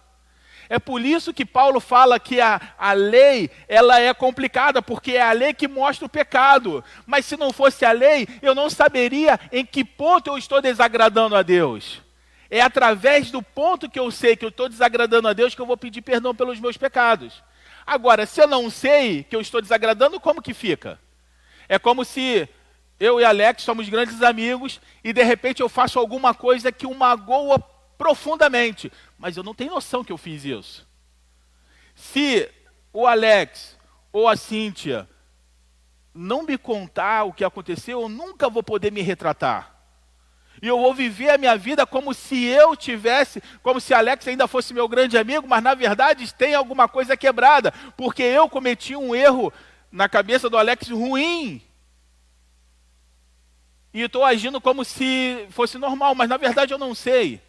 É 0.69 0.79
por 0.79 1.01
isso 1.01 1.33
que 1.33 1.47
Paulo 1.47 1.81
fala 1.81 2.21
que 2.21 2.41
a, 2.41 2.61
a 2.79 2.93
lei 2.93 3.51
ela 3.67 3.99
é 3.99 4.13
complicada, 4.13 4.83
porque 4.83 5.13
é 5.13 5.23
a 5.23 5.33
lei 5.33 5.55
que 5.55 5.67
mostra 5.67 6.05
o 6.05 6.11
pecado. 6.11 6.85
Mas 7.07 7.25
se 7.25 7.37
não 7.37 7.53
fosse 7.53 7.85
a 7.85 7.93
lei, 7.93 8.29
eu 8.43 8.55
não 8.55 8.69
saberia 8.69 9.41
em 9.51 9.65
que 9.65 9.83
ponto 9.83 10.29
eu 10.29 10.37
estou 10.37 10.61
desagradando 10.61 11.35
a 11.35 11.43
Deus. 11.43 12.03
É 12.51 12.61
através 12.61 13.31
do 13.31 13.43
ponto 13.43 13.89
que 13.89 13.99
eu 13.99 14.11
sei 14.11 14.37
que 14.37 14.45
eu 14.45 14.51
estou 14.51 14.69
desagradando 14.69 15.29
a 15.29 15.33
Deus 15.33 15.55
que 15.55 15.61
eu 15.61 15.67
vou 15.67 15.77
pedir 15.77 16.03
perdão 16.03 16.35
pelos 16.35 16.61
meus 16.61 16.77
pecados. 16.77 17.43
Agora, 17.87 18.27
se 18.27 18.41
eu 18.41 18.47
não 18.47 18.69
sei 18.69 19.25
que 19.25 19.35
eu 19.35 19.41
estou 19.41 19.63
desagradando, 19.63 20.21
como 20.21 20.43
que 20.43 20.53
fica? 20.53 20.99
É 21.67 21.79
como 21.79 22.05
se 22.05 22.47
eu 23.01 23.21
e 23.21 23.25
Alex 23.25 23.63
somos 23.63 23.89
grandes 23.89 24.23
amigos 24.23 24.81
e 25.05 25.13
de 25.13 25.23
repente 25.23 25.61
eu 25.61 25.69
faço 25.69 25.99
alguma 25.99 26.35
coisa 26.35 26.73
que 26.73 26.87
o 26.87 26.95
magoa 26.95 27.59
profundamente, 27.97 28.93
mas 29.19 29.37
eu 29.37 29.43
não 29.43 29.55
tenho 29.55 29.73
noção 29.73 30.05
que 30.05 30.13
eu 30.13 30.19
fiz 30.19 30.45
isso. 30.45 30.87
Se 31.95 32.49
o 32.93 33.07
Alex 33.07 33.77
ou 34.13 34.29
a 34.29 34.37
Cíntia 34.37 35.09
não 36.15 36.43
me 36.43 36.59
contar 36.59 37.25
o 37.25 37.33
que 37.33 37.45
aconteceu, 37.45 38.03
eu 38.03 38.09
nunca 38.09 38.49
vou 38.49 38.63
poder 38.63 38.91
me 38.91 39.03
retratar. 39.03 39.77
E 40.61 40.67
eu 40.67 40.79
vou 40.79 40.93
viver 40.93 41.31
a 41.31 41.39
minha 41.39 41.57
vida 41.57 41.87
como 41.87 42.13
se 42.13 42.45
eu 42.45 42.75
tivesse, 42.75 43.41
como 43.63 43.81
se 43.81 43.95
Alex 43.95 44.27
ainda 44.27 44.49
fosse 44.49 44.75
meu 44.75 44.89
grande 44.89 45.17
amigo, 45.17 45.47
mas 45.47 45.63
na 45.63 45.75
verdade 45.75 46.35
tem 46.35 46.55
alguma 46.55 46.89
coisa 46.89 47.17
quebrada, 47.17 47.73
porque 47.97 48.23
eu 48.23 48.49
cometi 48.49 48.97
um 48.97 49.15
erro 49.15 49.53
na 49.91 50.09
cabeça 50.09 50.51
do 50.51 50.59
Alex 50.59 50.89
ruim. 50.89 51.63
E 53.99 54.03
estou 54.03 54.25
agindo 54.25 54.61
como 54.61 54.85
se 54.85 55.45
fosse 55.51 55.77
normal, 55.77 56.15
mas 56.15 56.29
na 56.29 56.37
verdade 56.37 56.73
eu 56.73 56.79
não 56.79 56.95
sei. 56.95 57.43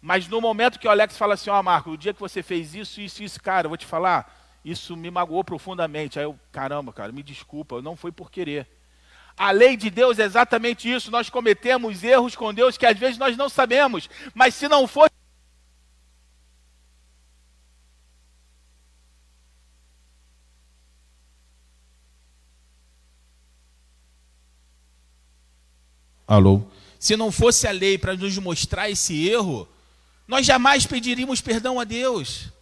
Mas 0.00 0.28
no 0.28 0.40
momento 0.40 0.78
que 0.78 0.86
o 0.86 0.90
Alex 0.90 1.18
fala 1.18 1.34
assim, 1.34 1.50
ó 1.50 1.58
oh, 1.58 1.62
Marco, 1.64 1.90
o 1.90 1.96
dia 1.96 2.14
que 2.14 2.20
você 2.20 2.44
fez 2.44 2.76
isso, 2.76 3.00
isso, 3.00 3.24
isso, 3.24 3.42
cara, 3.42 3.66
eu 3.66 3.70
vou 3.70 3.76
te 3.76 3.86
falar, 3.86 4.32
isso 4.64 4.96
me 4.96 5.10
magoou 5.10 5.42
profundamente. 5.42 6.16
Aí 6.16 6.24
eu, 6.24 6.38
caramba, 6.52 6.92
cara, 6.92 7.10
me 7.10 7.24
desculpa, 7.24 7.82
não 7.82 7.96
foi 7.96 8.12
por 8.12 8.30
querer. 8.30 8.68
A 9.36 9.50
lei 9.50 9.76
de 9.76 9.90
Deus 9.90 10.20
é 10.20 10.22
exatamente 10.22 10.88
isso. 10.88 11.10
Nós 11.10 11.28
cometemos 11.28 12.04
erros 12.04 12.36
com 12.36 12.54
Deus 12.54 12.78
que 12.78 12.86
às 12.86 12.96
vezes 12.96 13.18
nós 13.18 13.36
não 13.36 13.48
sabemos. 13.48 14.08
Mas 14.32 14.54
se 14.54 14.68
não 14.68 14.86
fosse. 14.86 15.10
Alô? 26.30 26.62
Se 26.96 27.16
não 27.16 27.32
fosse 27.32 27.66
a 27.66 27.72
lei 27.72 27.98
para 27.98 28.14
nos 28.14 28.38
mostrar 28.38 28.88
esse 28.88 29.28
erro, 29.28 29.68
nós 30.28 30.46
jamais 30.46 30.86
pediríamos 30.86 31.40
perdão 31.40 31.80
a 31.80 31.82
Deus. 31.82 32.52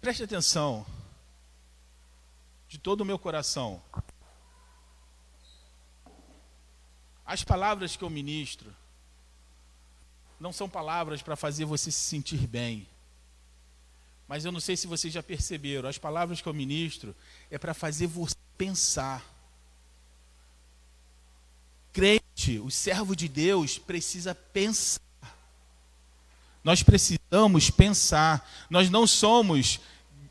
Preste 0.00 0.22
atenção, 0.22 0.86
de 2.68 2.78
todo 2.78 3.00
o 3.00 3.04
meu 3.04 3.18
coração. 3.18 3.82
As 7.26 7.42
palavras 7.42 7.96
que 7.96 8.04
eu 8.04 8.08
ministro 8.08 8.72
não 10.38 10.52
são 10.52 10.68
palavras 10.68 11.20
para 11.20 11.34
fazer 11.34 11.64
você 11.64 11.90
se 11.90 11.98
sentir 11.98 12.46
bem. 12.46 12.86
Mas 14.28 14.44
eu 14.44 14.52
não 14.52 14.60
sei 14.60 14.76
se 14.76 14.86
vocês 14.86 15.12
já 15.12 15.22
perceberam, 15.22 15.88
as 15.88 15.98
palavras 15.98 16.40
que 16.40 16.48
eu 16.48 16.54
ministro 16.54 17.12
é 17.50 17.58
para 17.58 17.74
fazer 17.74 18.06
você 18.06 18.36
pensar 18.58 19.24
crente, 21.98 22.60
o 22.60 22.70
servo 22.70 23.16
de 23.16 23.26
Deus, 23.26 23.76
precisa 23.76 24.32
pensar. 24.32 25.00
Nós 26.62 26.80
precisamos 26.80 27.70
pensar. 27.70 28.48
Nós 28.70 28.88
não 28.88 29.04
somos 29.04 29.80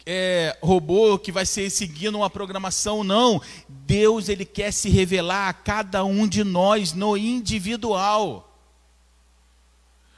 é, 0.05 0.57
robô 0.63 1.19
que 1.19 1.29
vai 1.29 1.45
ser 1.45 1.69
seguindo 1.69 2.19
uma 2.19 2.29
programação, 2.29 3.03
não. 3.03 3.41
Deus 3.67 4.29
ele 4.29 4.45
quer 4.45 4.71
se 4.71 4.87
revelar 4.89 5.49
a 5.49 5.53
cada 5.53 6.05
um 6.05 6.25
de 6.25 6.41
nós 6.41 6.93
no 6.93 7.17
individual. 7.17 8.57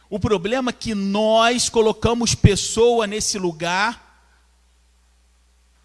O 0.07 0.19
problema 0.19 0.69
é 0.69 0.73
que 0.73 0.93
nós 0.93 1.67
colocamos 1.67 2.35
pessoa 2.35 3.07
nesse 3.07 3.39
lugar 3.39 4.08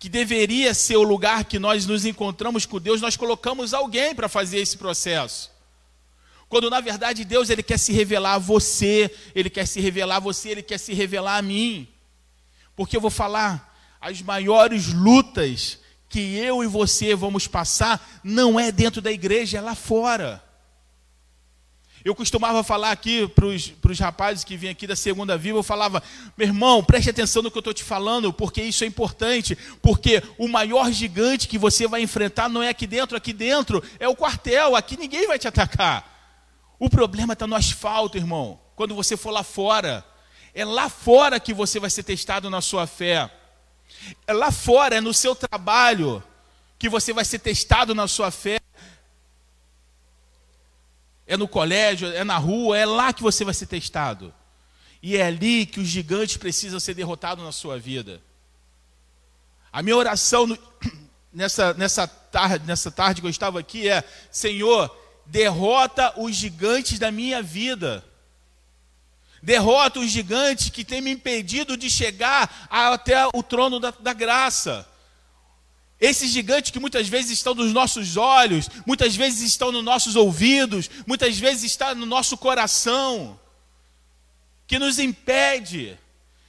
que 0.05 0.09
deveria 0.11 0.75
ser 0.75 0.99
o 0.99 1.03
lugar 1.03 1.47
que 1.47 1.59
nós 1.59 1.87
nos 1.87 2.05
encontramos 2.05 2.67
com 2.67 2.79
Deus, 2.79 3.01
nós 3.01 3.17
colocamos 3.17 3.73
alguém 3.73 4.15
para 4.15 4.29
fazer 4.29 4.59
esse 4.59 4.77
processo. 4.77 5.51
Quando 6.47 6.69
na 6.69 6.79
verdade 6.79 7.25
Deus 7.25 7.49
ele 7.49 7.63
quer 7.63 7.79
se 7.79 7.91
revelar 7.91 8.35
a 8.35 8.39
você, 8.39 9.11
ele 9.35 9.49
quer 9.49 9.67
se 9.67 9.81
revelar 9.81 10.17
a 10.17 10.21
você, 10.21 10.51
ele 10.51 10.63
quer 10.63 10.77
se 10.77 10.93
revelar 10.93 11.39
a 11.39 11.43
mim. 11.43 11.89
Porque 12.77 12.99
eu 12.99 13.01
vou 13.01 13.11
falar, 13.11 13.75
as 13.99 14.21
maiores 14.21 14.93
lutas 14.93 15.79
que 16.11 16.37
eu 16.37 16.63
e 16.63 16.67
você 16.67 17.15
vamos 17.15 17.47
passar 17.47 18.21
não 18.23 18.61
é 18.61 18.71
dentro 18.71 19.01
da 19.01 19.11
igreja, 19.11 19.57
é 19.57 19.61
lá 19.63 19.75
fora. 19.75 20.44
Eu 22.05 22.15
costumava 22.15 22.63
falar 22.63 22.91
aqui 22.91 23.27
para 23.29 23.47
os 23.47 23.99
rapazes 23.99 24.45
que 24.45 24.59
vinham 24.59 24.73
aqui 24.73 24.87
da 24.87 24.95
Segunda 24.95 25.39
Viva, 25.39 25.59
eu 25.59 25.63
falava, 25.63 26.03
meu 26.37 26.47
irmão, 26.47 26.85
preste 26.85 27.09
atenção 27.09 27.43
no 27.43 27.51
que 27.51 27.57
eu 27.57 27.61
estou 27.61 27.73
te 27.73 27.83
falando, 27.83 28.31
porque 28.31 28.63
isso 28.63 28.85
é 28.85 28.87
importante, 28.87 29.57
porque 29.81 30.23
o 30.37 30.47
maior 30.47 30.93
gigante 30.93 31.49
que 31.49 31.57
você 31.57 31.89
vai 31.89 32.03
enfrentar 32.03 32.51
não 32.51 32.63
é 32.63 32.69
aqui 32.69 32.87
dentro, 32.87 33.17
aqui 33.17 33.33
dentro 33.33 33.83
é 33.99 34.07
o 34.07 34.15
quartel, 34.15 34.77
aqui 34.77 34.99
ninguém 34.99 35.27
vai 35.27 35.39
te 35.39 35.49
atacar. 35.49 36.13
O 36.79 36.91
problema 36.91 37.33
está 37.33 37.47
no 37.47 37.57
asfalto, 37.57 38.19
irmão, 38.19 38.61
quando 38.77 38.95
você 38.95 39.17
for 39.17 39.31
lá 39.31 39.43
fora. 39.43 40.05
É 40.53 40.63
lá 40.63 40.91
fora 40.91 41.41
que 41.41 41.55
você 41.55 41.81
vai 41.81 41.89
ser 41.89 42.03
testado 42.03 42.51
na 42.51 42.61
sua 42.61 42.87
fé. 42.87 43.31
É 44.27 44.33
lá 44.35 44.53
fora, 44.53 44.97
é 44.97 45.01
no 45.01 45.15
seu 45.15 45.35
trabalho, 45.35 46.23
que 46.79 46.89
você 46.89 47.15
vai 47.15 47.25
ser 47.25 47.39
testado 47.39 47.95
na 47.95 48.07
sua 48.07 48.31
fé 48.31 48.61
é 51.27 51.37
no 51.37 51.49
colégio, 51.49 52.09
é 52.09 52.25
na 52.25 52.37
rua, 52.37 52.77
é 52.77 52.85
lá 52.85 53.13
que 53.13 53.23
você 53.23 53.45
vai 53.45 53.55
ser 53.55 53.67
testado. 53.67 54.33
E 55.03 55.17
é 55.17 55.27
ali 55.27 55.67
que 55.67 55.81
os 55.81 55.87
gigantes 55.87 56.37
precisam 56.37 56.81
ser 56.81 56.95
derrotados 56.95 57.45
na 57.45 57.53
sua 57.53 57.79
vida. 57.79 58.23
A 59.73 59.83
minha 59.83 59.97
oração 59.97 60.47
no, 60.47 60.59
nessa, 61.33 61.75
nessa, 61.75 62.07
tarde, 62.07 62.67
nessa 62.67 62.91
tarde 62.91 63.21
que 63.21 63.27
eu 63.27 63.31
estava 63.31 63.61
aqui 63.61 63.89
é: 63.89 64.05
Senhor, 64.31 64.95
derrota 65.27 66.15
os 66.19 66.35
gigantes 66.35 66.99
da 66.99 67.11
minha 67.11 67.43
vida. 67.43 68.05
Derrota 69.43 70.01
os 70.01 70.11
gigantes 70.11 70.71
que 70.71 70.85
têm 70.85 71.03
me 71.03 71.11
impedido 71.11 71.77
de 71.77 71.91
chegar 71.91 72.67
até 72.71 73.27
o 73.35 73.43
trono 73.43 73.79
da, 73.79 73.91
da 73.91 74.15
graça. 74.15 74.89
Esses 76.05 76.31
gigantes 76.31 76.71
que 76.71 76.79
muitas 76.79 77.09
vezes 77.09 77.31
estão 77.31 77.55
nos 77.55 77.73
nossos 77.73 78.19
olhos, 78.19 78.69
muitas 78.85 79.17
vezes 79.17 79.41
estão 79.41 79.73
nos 79.73 79.83
nossos 79.83 80.17
ouvidos, 80.17 80.91
muitas 81.07 81.39
vezes 81.39 81.65
está 81.65 81.95
no 81.95 82.05
nosso 82.05 82.37
coração, 82.37 83.41
que 84.67 84.79
nos 84.79 84.99
impede. 84.99 85.99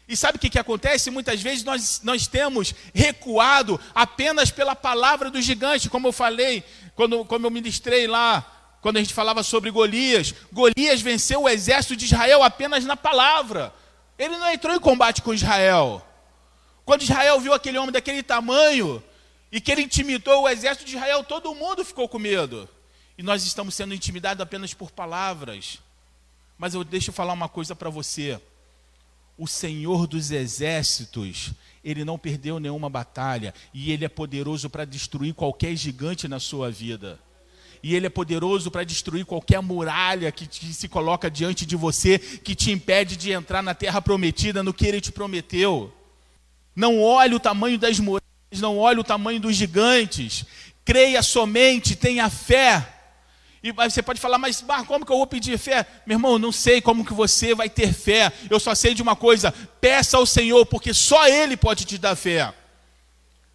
E 0.09 0.17
sabe 0.17 0.35
o 0.35 0.41
que, 0.41 0.49
que 0.49 0.59
acontece? 0.59 1.09
Muitas 1.09 1.41
vezes 1.41 1.63
nós, 1.63 2.01
nós 2.03 2.27
temos 2.27 2.75
recuado 2.93 3.79
apenas 3.93 4.51
pela 4.51 4.75
palavra 4.75 5.31
do 5.31 5.41
gigante, 5.41 5.89
como 5.89 6.09
eu 6.09 6.11
falei, 6.11 6.61
quando, 6.93 7.23
como 7.23 7.47
eu 7.47 7.51
ministrei 7.51 8.07
lá, 8.07 8.45
quando 8.81 8.97
a 8.97 8.99
gente 8.99 9.13
falava 9.13 9.41
sobre 9.41 9.71
Golias. 9.71 10.35
Golias 10.51 10.99
venceu 10.99 11.43
o 11.43 11.49
exército 11.49 11.95
de 11.95 12.03
Israel 12.03 12.43
apenas 12.43 12.83
na 12.83 12.97
palavra. 12.97 13.73
Ele 14.19 14.35
não 14.35 14.51
entrou 14.51 14.75
em 14.75 14.81
combate 14.81 15.21
com 15.21 15.33
Israel. 15.33 16.05
Quando 16.83 17.03
Israel 17.03 17.39
viu 17.39 17.53
aquele 17.53 17.77
homem 17.77 17.93
daquele 17.93 18.21
tamanho, 18.21 19.01
e 19.51 19.61
que 19.61 19.71
ele 19.71 19.83
intimidou 19.83 20.43
o 20.43 20.49
exército 20.49 20.85
de 20.85 20.95
Israel, 20.95 21.23
todo 21.23 21.53
mundo 21.55 21.85
ficou 21.85 22.07
com 22.09 22.19
medo. 22.19 22.67
E 23.17 23.23
nós 23.23 23.45
estamos 23.45 23.75
sendo 23.75 23.93
intimidados 23.93 24.41
apenas 24.41 24.73
por 24.73 24.91
palavras. 24.91 25.79
Mas 26.57 26.73
eu 26.73 26.83
deixo 26.83 27.09
eu 27.09 27.13
falar 27.13 27.33
uma 27.33 27.49
coisa 27.49 27.75
para 27.75 27.89
você. 27.89 28.39
O 29.37 29.47
Senhor 29.47 30.07
dos 30.07 30.31
exércitos, 30.31 31.51
ele 31.83 32.05
não 32.05 32.17
perdeu 32.17 32.59
nenhuma 32.59 32.89
batalha 32.89 33.53
e 33.73 33.91
ele 33.91 34.05
é 34.05 34.09
poderoso 34.09 34.69
para 34.69 34.85
destruir 34.85 35.33
qualquer 35.33 35.75
gigante 35.75 36.27
na 36.27 36.39
sua 36.39 36.71
vida. 36.71 37.19
E 37.83 37.95
ele 37.95 38.07
é 38.07 38.09
poderoso 38.09 38.71
para 38.71 38.83
destruir 38.83 39.25
qualquer 39.25 39.61
muralha 39.61 40.31
que, 40.31 40.47
que 40.47 40.73
se 40.73 40.87
coloca 40.87 41.29
diante 41.29 41.65
de 41.65 41.75
você, 41.75 42.17
que 42.17 42.55
te 42.55 42.71
impede 42.71 43.15
de 43.15 43.31
entrar 43.31 43.61
na 43.61 43.75
terra 43.75 44.01
prometida, 44.01 44.63
no 44.63 44.73
que 44.73 44.87
ele 44.87 44.99
te 44.99 45.11
prometeu. 45.11 45.93
Não 46.75 46.99
olhe 46.99 47.35
o 47.35 47.39
tamanho 47.39 47.77
das 47.77 47.99
muralhas 47.99 48.24
não 48.61 48.77
olhe 48.77 48.99
o 48.99 49.03
tamanho 49.03 49.39
dos 49.39 49.55
gigantes. 49.55 50.45
Creia 50.83 51.21
somente, 51.21 51.95
tenha 51.95 52.29
fé. 52.29 52.95
E 53.63 53.71
você 53.71 54.03
pode 54.03 54.21
falar, 54.21 54.37
mas 54.37 54.61
Bar, 54.61 54.85
como 54.85 55.03
que 55.03 55.11
eu 55.11 55.17
vou 55.17 55.25
pedir 55.25 55.57
fé? 55.57 55.87
Meu 56.05 56.17
irmão, 56.17 56.37
não 56.37 56.51
sei 56.51 56.79
como 56.79 57.03
que 57.03 57.13
você 57.13 57.55
vai 57.55 57.67
ter 57.67 57.91
fé. 57.93 58.31
Eu 58.47 58.59
só 58.59 58.75
sei 58.75 58.93
de 58.93 59.01
uma 59.01 59.15
coisa: 59.15 59.51
peça 59.81 60.17
ao 60.17 60.25
Senhor, 60.25 60.65
porque 60.67 60.93
só 60.93 61.27
Ele 61.27 61.57
pode 61.57 61.83
te 61.83 61.97
dar 61.97 62.15
fé. 62.15 62.53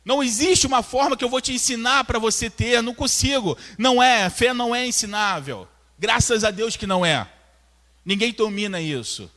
Não 0.04 0.20
existe 0.20 0.66
uma 0.66 0.82
forma 0.82 1.16
que 1.16 1.24
eu 1.24 1.28
vou 1.28 1.40
te 1.40 1.52
ensinar 1.52 2.02
para 2.04 2.18
você 2.18 2.50
ter, 2.50 2.82
não 2.82 2.92
consigo. 2.92 3.56
Não 3.78 4.02
é, 4.02 4.28
fé 4.28 4.52
não 4.52 4.74
é 4.74 4.84
ensinável. 4.84 5.68
Graças 5.96 6.42
a 6.42 6.50
Deus 6.50 6.76
que 6.76 6.88
não 6.88 7.06
é. 7.06 7.28
Ninguém 8.04 8.32
domina 8.32 8.80
isso. 8.80 9.30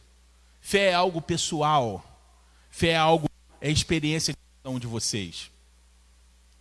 Fé 0.59 0.89
é 0.89 0.93
algo 0.95 1.21
pessoal. 1.21 2.03
Fé 2.71 2.89
é 2.89 2.97
algo, 2.97 3.29
é 3.61 3.69
experiência 3.69 4.33
de 4.33 4.39
cada 4.63 4.75
um 4.75 4.79
de 4.79 4.87
vocês. 4.87 5.51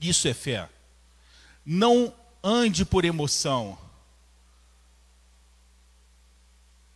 Isso 0.02 0.26
é 0.26 0.34
fé. 0.34 0.68
Não 1.64 2.12
ande 2.42 2.84
por 2.84 3.04
emoção. 3.04 3.78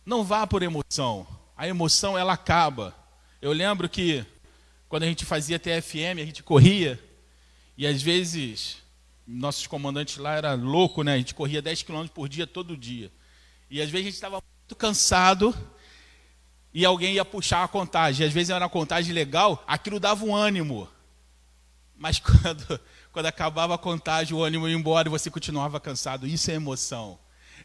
Não 0.05 0.23
vá 0.23 0.45
por 0.45 0.61
emoção. 0.61 1.25
A 1.55 1.67
emoção 1.67 2.17
ela 2.17 2.33
acaba. 2.33 2.93
Eu 3.41 3.53
lembro 3.53 3.87
que 3.87 4.25
quando 4.89 5.03
a 5.03 5.05
gente 5.07 5.25
fazia 5.25 5.57
TFM, 5.57 6.19
a 6.21 6.25
gente 6.25 6.43
corria 6.43 7.01
e 7.77 7.87
às 7.87 8.01
vezes 8.01 8.77
nossos 9.25 9.67
comandantes 9.67 10.17
lá 10.17 10.35
era 10.35 10.53
louco, 10.53 11.03
né? 11.03 11.13
A 11.13 11.17
gente 11.17 11.33
corria 11.33 11.61
10 11.61 11.83
km 11.83 12.07
por 12.07 12.27
dia 12.27 12.45
todo 12.45 12.75
dia. 12.75 13.11
E 13.69 13.81
às 13.81 13.89
vezes 13.89 14.05
a 14.05 14.09
gente 14.09 14.15
estava 14.15 14.41
muito 14.41 14.75
cansado 14.75 15.55
e 16.73 16.85
alguém 16.85 17.15
ia 17.15 17.25
puxar 17.25 17.63
a 17.63 17.67
contagem. 17.67 18.25
Às 18.25 18.33
vezes 18.33 18.49
era 18.49 18.63
uma 18.63 18.69
contagem 18.69 19.13
legal, 19.13 19.63
aquilo 19.67 19.99
dava 19.99 20.25
um 20.25 20.35
ânimo. 20.35 20.89
Mas 21.97 22.19
quando 22.21 22.79
quando 23.17 23.25
acabava 23.25 23.73
a 23.73 23.79
contagem, 23.79 24.37
o 24.37 24.43
ânimo 24.43 24.69
ia 24.69 24.75
embora 24.75 25.07
e 25.07 25.09
você 25.09 25.31
continuava 25.31 25.79
cansado. 25.79 26.27
Isso 26.27 26.51
é 26.51 26.53
emoção. 26.53 27.17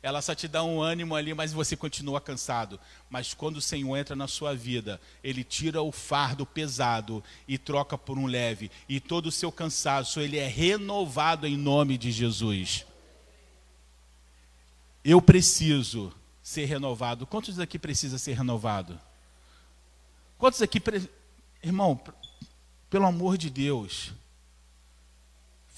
Ela 0.03 0.23
só 0.23 0.35
te 0.35 0.49
dá 0.49 0.65
um 0.65 0.81
ânimo 0.81 1.15
ali, 1.15 1.35
mas 1.35 1.53
você 1.53 1.77
continua 1.77 2.23
cansado. 2.23 2.81
Mas 3.11 3.35
quando 3.35 3.59
o 3.59 3.61
Senhor 3.61 3.95
entra 3.99 4.17
na 4.17 4.27
sua 4.27 4.55
vida, 4.55 4.99
Ele 5.23 5.45
tira 5.45 5.83
o 5.83 5.93
fardo 5.93 6.47
pesado 6.47 7.23
e 7.47 7.59
troca 7.59 7.99
por 7.99 8.17
um 8.17 8.25
leve. 8.25 8.71
E 8.89 8.99
todo 8.99 9.27
o 9.27 9.31
seu 9.31 9.53
cansaço, 9.53 10.21
ele 10.21 10.39
é 10.39 10.49
renovado 10.49 11.47
em 11.47 11.55
nome 11.55 11.99
de 11.99 12.11
Jesus. 12.11 12.87
Eu 15.05 15.21
preciso 15.21 16.15
ser 16.43 16.65
renovado. 16.65 17.27
Quantos 17.27 17.59
aqui 17.59 17.79
precisa 17.79 18.17
ser 18.17 18.33
renovado? 18.33 18.99
Quantos 20.39 20.63
aqui, 20.63 20.81
pre... 20.81 21.07
irmão, 21.63 22.01
pelo 22.89 23.05
amor 23.05 23.37
de 23.37 23.51
Deus, 23.51 24.15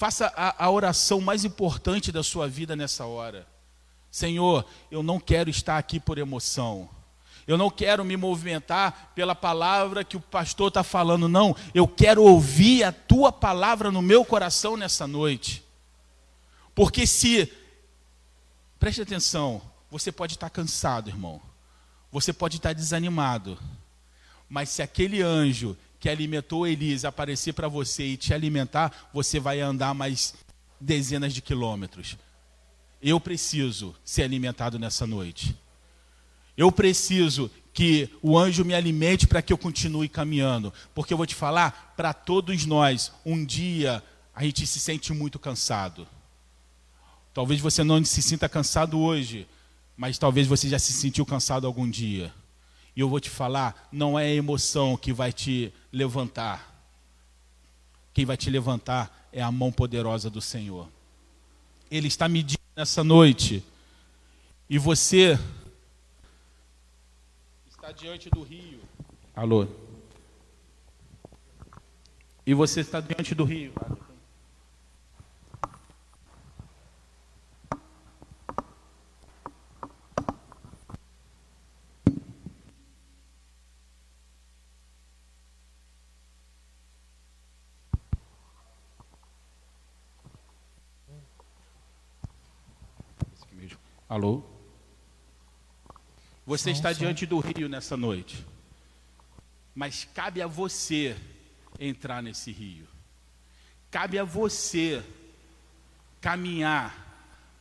Faça 0.05 0.30
a, 0.36 0.66
a 0.66 0.70
oração 0.70 1.18
mais 1.18 1.46
importante 1.46 2.12
da 2.12 2.22
sua 2.22 2.46
vida 2.46 2.76
nessa 2.76 3.07
hora. 3.07 3.46
Senhor, 4.11 4.62
eu 4.90 5.02
não 5.02 5.18
quero 5.18 5.48
estar 5.48 5.78
aqui 5.78 5.98
por 5.98 6.18
emoção. 6.18 6.90
Eu 7.46 7.57
não 7.57 7.70
quero 7.70 8.05
me 8.05 8.14
movimentar 8.14 9.12
pela 9.14 9.34
palavra 9.34 10.05
que 10.05 10.14
o 10.14 10.20
pastor 10.20 10.68
está 10.68 10.82
falando, 10.82 11.26
não. 11.26 11.57
Eu 11.72 11.88
quero 11.88 12.22
ouvir 12.22 12.84
a 12.84 12.92
tua 12.92 13.32
palavra 13.32 13.90
no 13.90 14.02
meu 14.02 14.26
coração 14.26 14.76
nessa 14.76 15.07
noite. 15.07 15.64
Porque 16.74 17.07
se, 17.07 17.50
preste 18.78 19.00
atenção, 19.00 19.62
você 19.90 20.12
pode 20.12 20.34
estar 20.34 20.50
cansado, 20.50 21.09
irmão. 21.09 21.40
Você 22.12 22.30
pode 22.30 22.59
estar 22.59 22.74
desanimado. 22.74 23.59
Mas 24.50 24.68
se 24.68 24.82
aquele 24.82 25.22
anjo 25.22 25.74
que 26.05 26.09
alimentou 26.11 26.66
Elise 26.66 27.07
aparecer 27.07 27.55
para 27.55 27.66
você 27.66 28.05
e 28.05 28.16
te 28.18 28.34
alimentar, 28.34 29.09
você 29.11 29.40
vai 29.40 29.62
andar 29.62 29.94
mais 29.94 30.34
dezenas 30.78 31.32
de 31.32 31.40
quilômetros. 31.40 32.18
Eu 33.00 33.18
preciso 33.18 33.94
ser 34.05 34.22
alimentado 34.22 34.78
nessa 34.78 35.07
noite. 35.07 35.57
Eu 36.59 36.70
preciso 36.70 37.50
que 37.72 38.11
o 38.20 38.36
anjo 38.36 38.66
me 38.66 38.74
alimente 38.74 39.26
para 39.26 39.40
que 39.40 39.50
eu 39.50 39.57
continue 39.57 40.07
caminhando. 40.07 40.74
Porque 40.94 41.14
eu 41.14 41.16
vou 41.16 41.24
te 41.24 41.34
falar, 41.34 41.94
para 41.96 42.12
todos 42.12 42.66
nós, 42.66 43.11
um 43.24 43.42
dia 43.42 44.02
a 44.34 44.44
gente 44.44 44.66
se 44.66 44.78
sente 44.78 45.11
muito 45.11 45.38
cansado. 45.38 46.07
Talvez 47.32 47.62
você 47.62 47.82
não 47.82 48.05
se 48.05 48.20
sinta 48.20 48.46
cansado 48.46 49.00
hoje, 49.00 49.48
mas 49.96 50.18
talvez 50.18 50.46
você 50.46 50.68
já 50.68 50.78
se 50.78 50.92
sentiu 50.92 51.24
cansado 51.24 51.66
algum 51.66 51.88
dia. 51.88 52.30
E 52.97 53.01
eu 53.01 53.09
vou 53.09 53.18
te 53.18 53.28
falar, 53.28 53.88
não 53.90 54.18
é 54.18 54.24
a 54.24 54.34
emoção 54.34 54.97
que 54.97 55.12
vai 55.12 55.32
te 55.32 55.72
levantar. 55.92 56.72
Quem 58.12 58.24
vai 58.24 58.36
te 58.36 58.49
levantar 58.49 59.28
é 59.32 59.42
a 59.42 59.51
mão 59.51 59.72
poderosa 59.72 60.30
do 60.30 60.40
Senhor. 60.40 60.88
Ele 61.90 62.07
está 62.07 62.28
medindo 62.28 62.62
nessa 62.76 63.03
noite. 63.03 63.64
E 64.70 64.78
você 64.78 65.38
está 67.68 67.90
diante 67.90 68.30
do 68.30 68.42
rio. 68.42 68.80
Alô? 69.34 69.66
E 72.47 72.55
você 72.55 72.80
está 72.80 73.01
diante 73.01 73.34
do 73.34 73.45
rio. 73.45 73.72
Alô? 94.14 94.44
Você 96.46 96.70
está 96.70 96.92
diante 96.92 97.26
do 97.26 97.40
rio 97.40 97.68
nessa 97.68 97.96
noite. 97.96 98.46
Mas 99.74 100.06
cabe 100.14 100.40
a 100.40 100.46
você 100.46 101.16
entrar 101.80 102.22
nesse 102.22 102.52
rio. 102.52 102.86
Cabe 103.90 104.16
a 104.16 104.22
você 104.22 105.02
caminhar. 106.20 106.94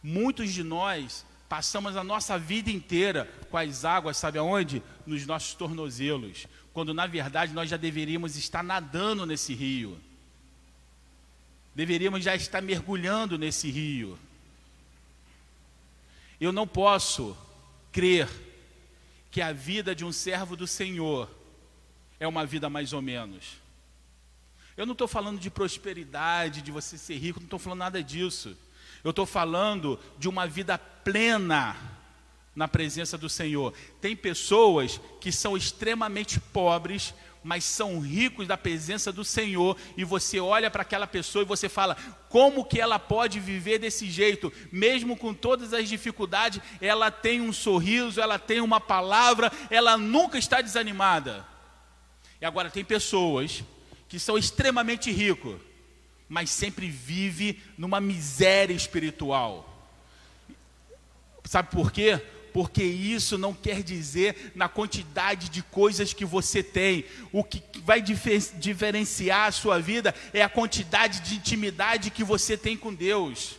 Muitos 0.04 0.54
de 0.54 0.62
nós 0.62 1.26
passamos 1.50 1.98
a 1.98 2.04
nossa 2.04 2.38
vida 2.38 2.70
inteira 2.70 3.28
com 3.50 3.58
as 3.58 3.84
águas, 3.84 4.18
sabe 4.18 4.38
aonde? 4.38 4.84
Nos 5.08 5.26
nossos 5.26 5.56
tornozelos. 5.56 6.46
Quando 6.72 6.94
na 6.94 7.08
verdade 7.08 7.52
nós 7.52 7.68
já 7.68 7.78
deveríamos 7.78 8.36
estar 8.36 8.64
nadando 8.64 9.26
nesse 9.26 9.56
rio. 9.56 10.00
Deveríamos 11.74 12.24
já 12.24 12.36
estar 12.36 12.62
mergulhando 12.62 13.40
nesse 13.40 13.72
rio. 13.72 14.20
Eu 16.44 16.52
não 16.52 16.68
posso 16.68 17.38
crer 17.90 18.30
que 19.32 19.42
a 19.42 19.54
vida 19.54 19.96
de 19.96 20.04
um 20.04 20.12
servo 20.12 20.58
do 20.58 20.68
Senhor 20.68 21.30
é 22.20 22.28
uma 22.28 22.46
vida 22.46 22.70
mais 22.70 22.92
ou 22.92 23.02
menos. 23.02 23.62
Eu 24.76 24.86
não 24.86 24.92
estou 24.92 25.08
falando 25.08 25.40
de 25.40 25.50
prosperidade, 25.50 26.62
de 26.62 26.70
você 26.70 26.98
ser 26.98 27.18
rico, 27.18 27.40
não 27.40 27.46
estou 27.46 27.60
falando 27.60 27.80
nada 27.80 28.04
disso. 28.04 28.58
Eu 29.06 29.12
estou 29.12 29.26
falando 29.26 29.98
de 30.18 30.28
uma 30.28 30.46
vida 30.46 30.78
plena 30.78 31.78
na 32.54 32.68
presença 32.68 33.18
do 33.18 33.30
Senhor. 33.30 33.74
Tem 34.02 34.14
pessoas 34.14 35.00
que 35.22 35.32
são 35.32 35.56
extremamente 35.56 36.42
pobres, 36.42 37.14
mas 37.44 37.64
são 37.66 38.00
ricos 38.00 38.48
da 38.48 38.58
presença 38.58 39.12
do 39.12 39.26
Senhor, 39.26 39.78
e 39.98 40.04
você 40.04 40.40
olha 40.40 40.72
para 40.72 40.84
aquela 40.84 41.06
pessoa 41.06 41.42
e 41.42 41.48
você 41.48 41.68
fala: 41.68 41.98
como 42.30 42.64
que 42.64 42.80
ela 42.80 42.98
pode 42.98 43.40
viver 43.40 43.80
desse 43.80 44.10
jeito, 44.10 44.52
mesmo 44.72 45.18
com 45.18 45.34
todas 45.34 45.74
as 45.74 45.90
dificuldades? 45.90 46.62
Ela 46.80 47.12
tem 47.12 47.42
um 47.42 47.52
sorriso, 47.52 48.22
ela 48.22 48.40
tem 48.40 48.62
uma 48.62 48.80
palavra, 48.80 49.52
ela 49.70 49.98
nunca 49.98 50.38
está 50.38 50.62
desanimada. 50.62 51.46
E 52.40 52.46
agora 52.46 52.70
tem 52.70 52.84
pessoas 52.84 53.64
que 54.08 54.20
são 54.20 54.38
extremamente 54.38 55.12
ricos, 55.12 55.60
mas 56.30 56.50
sempre 56.50 56.90
vive 56.90 57.62
numa 57.78 58.00
miséria 58.00 58.74
espiritual. 58.74 59.70
Sabe 61.46 61.70
por 61.70 61.92
quê? 61.92 62.22
Porque 62.54 62.84
isso 62.84 63.38
não 63.38 63.54
quer 63.54 63.82
dizer 63.82 64.52
na 64.56 64.70
quantidade 64.70 65.50
de 65.50 65.64
coisas 65.64 66.14
que 66.14 66.24
você 66.24 66.62
tem. 66.62 67.04
O 67.32 67.44
que 67.44 67.62
vai 67.84 68.00
difer- 68.02 68.54
diferenciar 68.60 69.48
a 69.48 69.52
sua 69.52 69.80
vida 69.80 70.14
é 70.34 70.44
a 70.44 70.50
quantidade 70.50 71.22
de 71.22 71.36
intimidade 71.36 72.12
que 72.12 72.24
você 72.24 72.56
tem 72.56 72.78
com 72.78 72.94
Deus. 72.94 73.56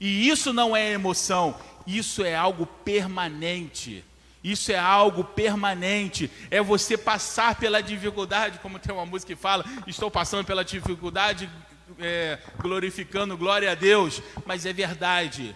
E 0.00 0.28
isso 0.28 0.52
não 0.52 0.74
é 0.74 0.92
emoção, 0.92 1.54
isso 1.86 2.24
é 2.24 2.34
algo 2.34 2.64
permanente. 2.66 4.02
Isso 4.42 4.72
é 4.72 4.78
algo 4.78 5.22
permanente. 5.22 6.30
É 6.50 6.62
você 6.62 6.96
passar 6.96 7.56
pela 7.56 7.82
dificuldade, 7.82 8.58
como 8.60 8.78
tem 8.78 8.94
uma 8.94 9.04
música 9.04 9.34
que 9.34 9.40
fala: 9.40 9.62
Estou 9.86 10.10
passando 10.10 10.46
pela 10.46 10.64
dificuldade, 10.64 11.50
é, 11.98 12.38
glorificando 12.58 13.36
glória 13.36 13.70
a 13.70 13.74
Deus. 13.74 14.22
Mas 14.46 14.64
é 14.64 14.72
verdade. 14.72 15.54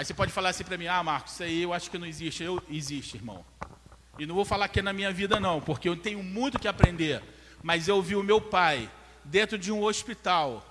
Aí 0.00 0.06
você 0.06 0.14
pode 0.14 0.32
falar 0.32 0.48
assim 0.48 0.64
para 0.64 0.78
mim: 0.78 0.86
Ah, 0.86 1.02
Marcos, 1.02 1.34
isso 1.34 1.42
aí 1.42 1.62
eu 1.62 1.74
acho 1.74 1.90
que 1.90 1.98
não 1.98 2.06
existe. 2.06 2.42
Eu, 2.42 2.62
existe, 2.70 3.18
irmão. 3.18 3.44
E 4.18 4.24
não 4.24 4.34
vou 4.34 4.46
falar 4.46 4.66
que 4.68 4.78
é 4.78 4.82
na 4.82 4.94
minha 4.94 5.12
vida, 5.12 5.38
não, 5.38 5.60
porque 5.60 5.86
eu 5.86 5.94
tenho 5.94 6.22
muito 6.22 6.58
que 6.58 6.66
aprender. 6.66 7.22
Mas 7.62 7.86
eu 7.86 8.00
vi 8.00 8.16
o 8.16 8.22
meu 8.22 8.40
pai 8.40 8.90
dentro 9.22 9.58
de 9.58 9.70
um 9.70 9.82
hospital, 9.82 10.64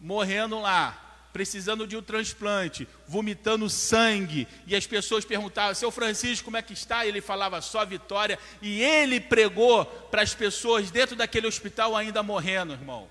morrendo 0.00 0.58
lá, 0.58 1.28
precisando 1.32 1.86
de 1.86 1.96
um 1.96 2.02
transplante, 2.02 2.88
vomitando 3.06 3.70
sangue, 3.70 4.48
e 4.66 4.74
as 4.74 4.84
pessoas 4.84 5.24
perguntavam: 5.24 5.76
Seu 5.76 5.92
Francisco, 5.92 6.46
como 6.46 6.56
é 6.56 6.62
que 6.62 6.72
está? 6.72 7.04
E 7.04 7.08
ele 7.10 7.20
falava 7.20 7.60
só 7.60 7.86
vitória, 7.86 8.36
e 8.60 8.82
ele 8.82 9.20
pregou 9.20 9.84
para 9.84 10.22
as 10.22 10.34
pessoas 10.34 10.90
dentro 10.90 11.14
daquele 11.14 11.46
hospital 11.46 11.94
ainda 11.94 12.20
morrendo, 12.20 12.72
irmão. 12.72 13.08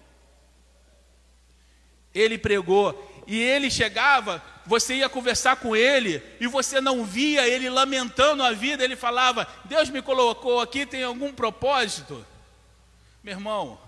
Ele 2.14 2.38
pregou, 2.38 3.24
e 3.26 3.40
ele 3.40 3.72
chegava, 3.72 4.44
você 4.66 4.96
ia 4.96 5.10
conversar 5.10 5.56
com 5.58 5.76
ele, 5.76 6.22
e 6.40 6.48
você 6.48 6.80
não 6.80 7.04
via 7.04 7.48
ele 7.48 7.70
lamentando 7.70 8.44
a 8.44 8.52
vida, 8.52 8.84
ele 8.84 8.96
falava: 8.96 9.48
Deus 9.66 9.90
me 9.90 10.02
colocou 10.02 10.60
aqui, 10.62 10.86
tem 10.86 11.04
algum 11.04 11.34
propósito? 11.34 12.26
Meu 13.24 13.34
irmão, 13.34 13.80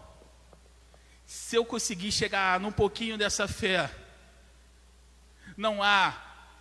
se 1.26 1.56
eu 1.56 1.66
conseguir 1.66 2.12
chegar 2.12 2.60
num 2.60 2.72
pouquinho 2.72 3.18
dessa 3.18 3.48
fé, 3.48 3.90
não 5.58 5.82
há 5.82 6.14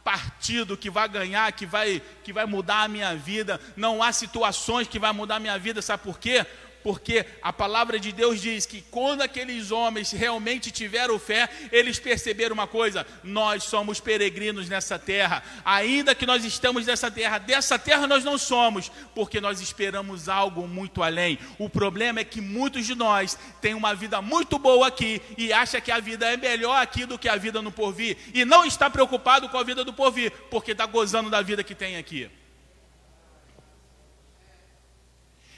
partido 0.03 0.77
que 0.77 0.91
vai 0.91 1.09
ganhar, 1.09 1.53
que 1.53 1.65
vai, 1.65 2.03
que 2.25 2.33
vai 2.33 2.45
mudar 2.47 2.83
a 2.83 2.89
minha 2.89 3.15
vida, 3.15 3.61
não 3.77 4.03
há 4.03 4.13
situações 4.13 4.89
que 4.89 4.99
vai 4.99 5.13
mudar 5.13 5.37
a 5.37 5.41
minha 5.41 5.59
vida, 5.59 5.81
sabe 5.81 6.03
por 6.03 6.19
quê? 6.19 6.47
Porque 6.83 7.25
a 7.41 7.53
palavra 7.53 7.99
de 7.99 8.13
Deus 8.13 8.41
diz 8.41 8.67
que 8.67 8.83
quando 8.91 9.23
aqueles 9.23 9.71
homens 9.71 10.11
realmente 10.11 10.71
tiveram 10.71 11.19
fé, 11.19 11.49
eles 11.71 11.99
perceberam 11.99 12.55
uma 12.55 12.67
coisa: 12.67 13.07
nós 13.23 13.65
somos 13.65 14.01
peregrinos 14.01 14.69
nessa 14.69 14.99
terra, 14.99 15.43
ainda 15.65 16.15
que 16.15 16.27
nós 16.27 16.45
estamos 16.45 16.87
nessa 16.87 17.11
terra, 17.11 17.39
dessa 17.39 17.79
terra 17.79 18.07
nós 18.07 18.25
não 18.25 18.37
somos, 18.37 18.91
porque 19.15 19.41
nós 19.41 19.61
esperamos 19.61 20.29
algo 20.29 20.67
muito 20.67 21.03
além. 21.03 21.39
O 21.59 21.69
problema 21.69 22.21
é 22.21 22.25
que 22.25 22.41
muitos 22.41 22.87
de 22.87 22.95
nós 22.95 23.39
têm 23.61 23.75
uma 23.75 23.95
vida 23.95 24.21
muito 24.21 24.59
boa 24.59 24.89
aqui 24.89 25.23
e 25.39 25.53
acha 25.53 25.81
que 25.81 25.91
a 25.91 26.01
vida 26.01 26.27
é 26.27 26.37
melhor 26.37 26.81
aqui 26.81 27.07
do 27.07 27.19
que 27.19 27.29
a 27.29 27.37
vida 27.37 27.63
no 27.63 27.71
porvir, 27.71 28.17
e 28.35 28.45
não 28.45 28.65
está 28.65 28.91
preocupado 28.91 29.49
com 29.49 29.59
a 29.59 29.63
vida 29.63 29.85
do 29.85 29.93
porvir, 29.93 30.33
porque 30.51 30.73
está 30.73 30.87
gozando 30.87 31.31
da 31.31 31.41
vida 31.41 31.63
que 31.63 31.75
tem 31.75 31.97
aqui. 31.97 32.29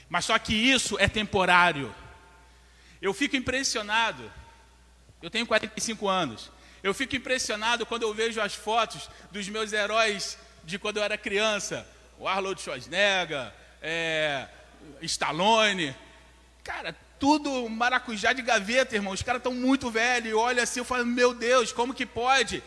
Mas 0.09 0.25
só 0.25 0.37
que 0.37 0.53
isso 0.53 0.97
é 0.99 1.07
temporário. 1.07 1.93
Eu 3.01 3.13
fico 3.13 3.35
impressionado. 3.35 4.31
Eu 5.21 5.29
tenho 5.29 5.45
45 5.45 6.07
anos. 6.07 6.51
Eu 6.83 6.93
fico 6.93 7.15
impressionado 7.15 7.85
quando 7.85 8.03
eu 8.03 8.13
vejo 8.13 8.39
as 8.39 8.53
fotos 8.53 9.09
dos 9.31 9.49
meus 9.49 9.73
heróis 9.73 10.37
de 10.63 10.77
quando 10.77 10.97
eu 10.97 11.03
era 11.03 11.17
criança. 11.17 11.87
O 12.19 12.27
Arnold 12.27 12.61
Schwarzenegger, 12.61 13.51
é, 13.81 14.47
Stallone. 15.01 15.95
Cara, 16.63 16.95
tudo 17.19 17.67
maracujá 17.69 18.33
de 18.33 18.41
gaveta, 18.41 18.95
irmão. 18.95 19.13
Os 19.13 19.21
caras 19.21 19.39
estão 19.39 19.53
muito 19.53 19.89
velhos. 19.89 20.29
Eu 20.29 20.39
olho 20.39 20.61
assim, 20.61 20.79
eu 20.79 20.85
falo, 20.85 21.05
meu 21.05 21.33
Deus, 21.33 21.71
como 21.71 21.93
que 21.93 22.05
pode? 22.05 22.63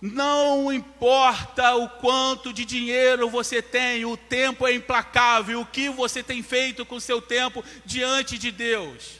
Não 0.00 0.72
importa 0.72 1.74
o 1.74 1.88
quanto 1.88 2.52
de 2.52 2.64
dinheiro 2.64 3.28
você 3.28 3.60
tem, 3.60 4.04
o 4.04 4.16
tempo 4.16 4.66
é 4.66 4.72
implacável. 4.72 5.60
O 5.60 5.66
que 5.66 5.88
você 5.88 6.22
tem 6.22 6.40
feito 6.42 6.86
com 6.86 6.96
o 6.96 7.00
seu 7.00 7.20
tempo 7.20 7.64
diante 7.84 8.38
de 8.38 8.52
Deus? 8.52 9.18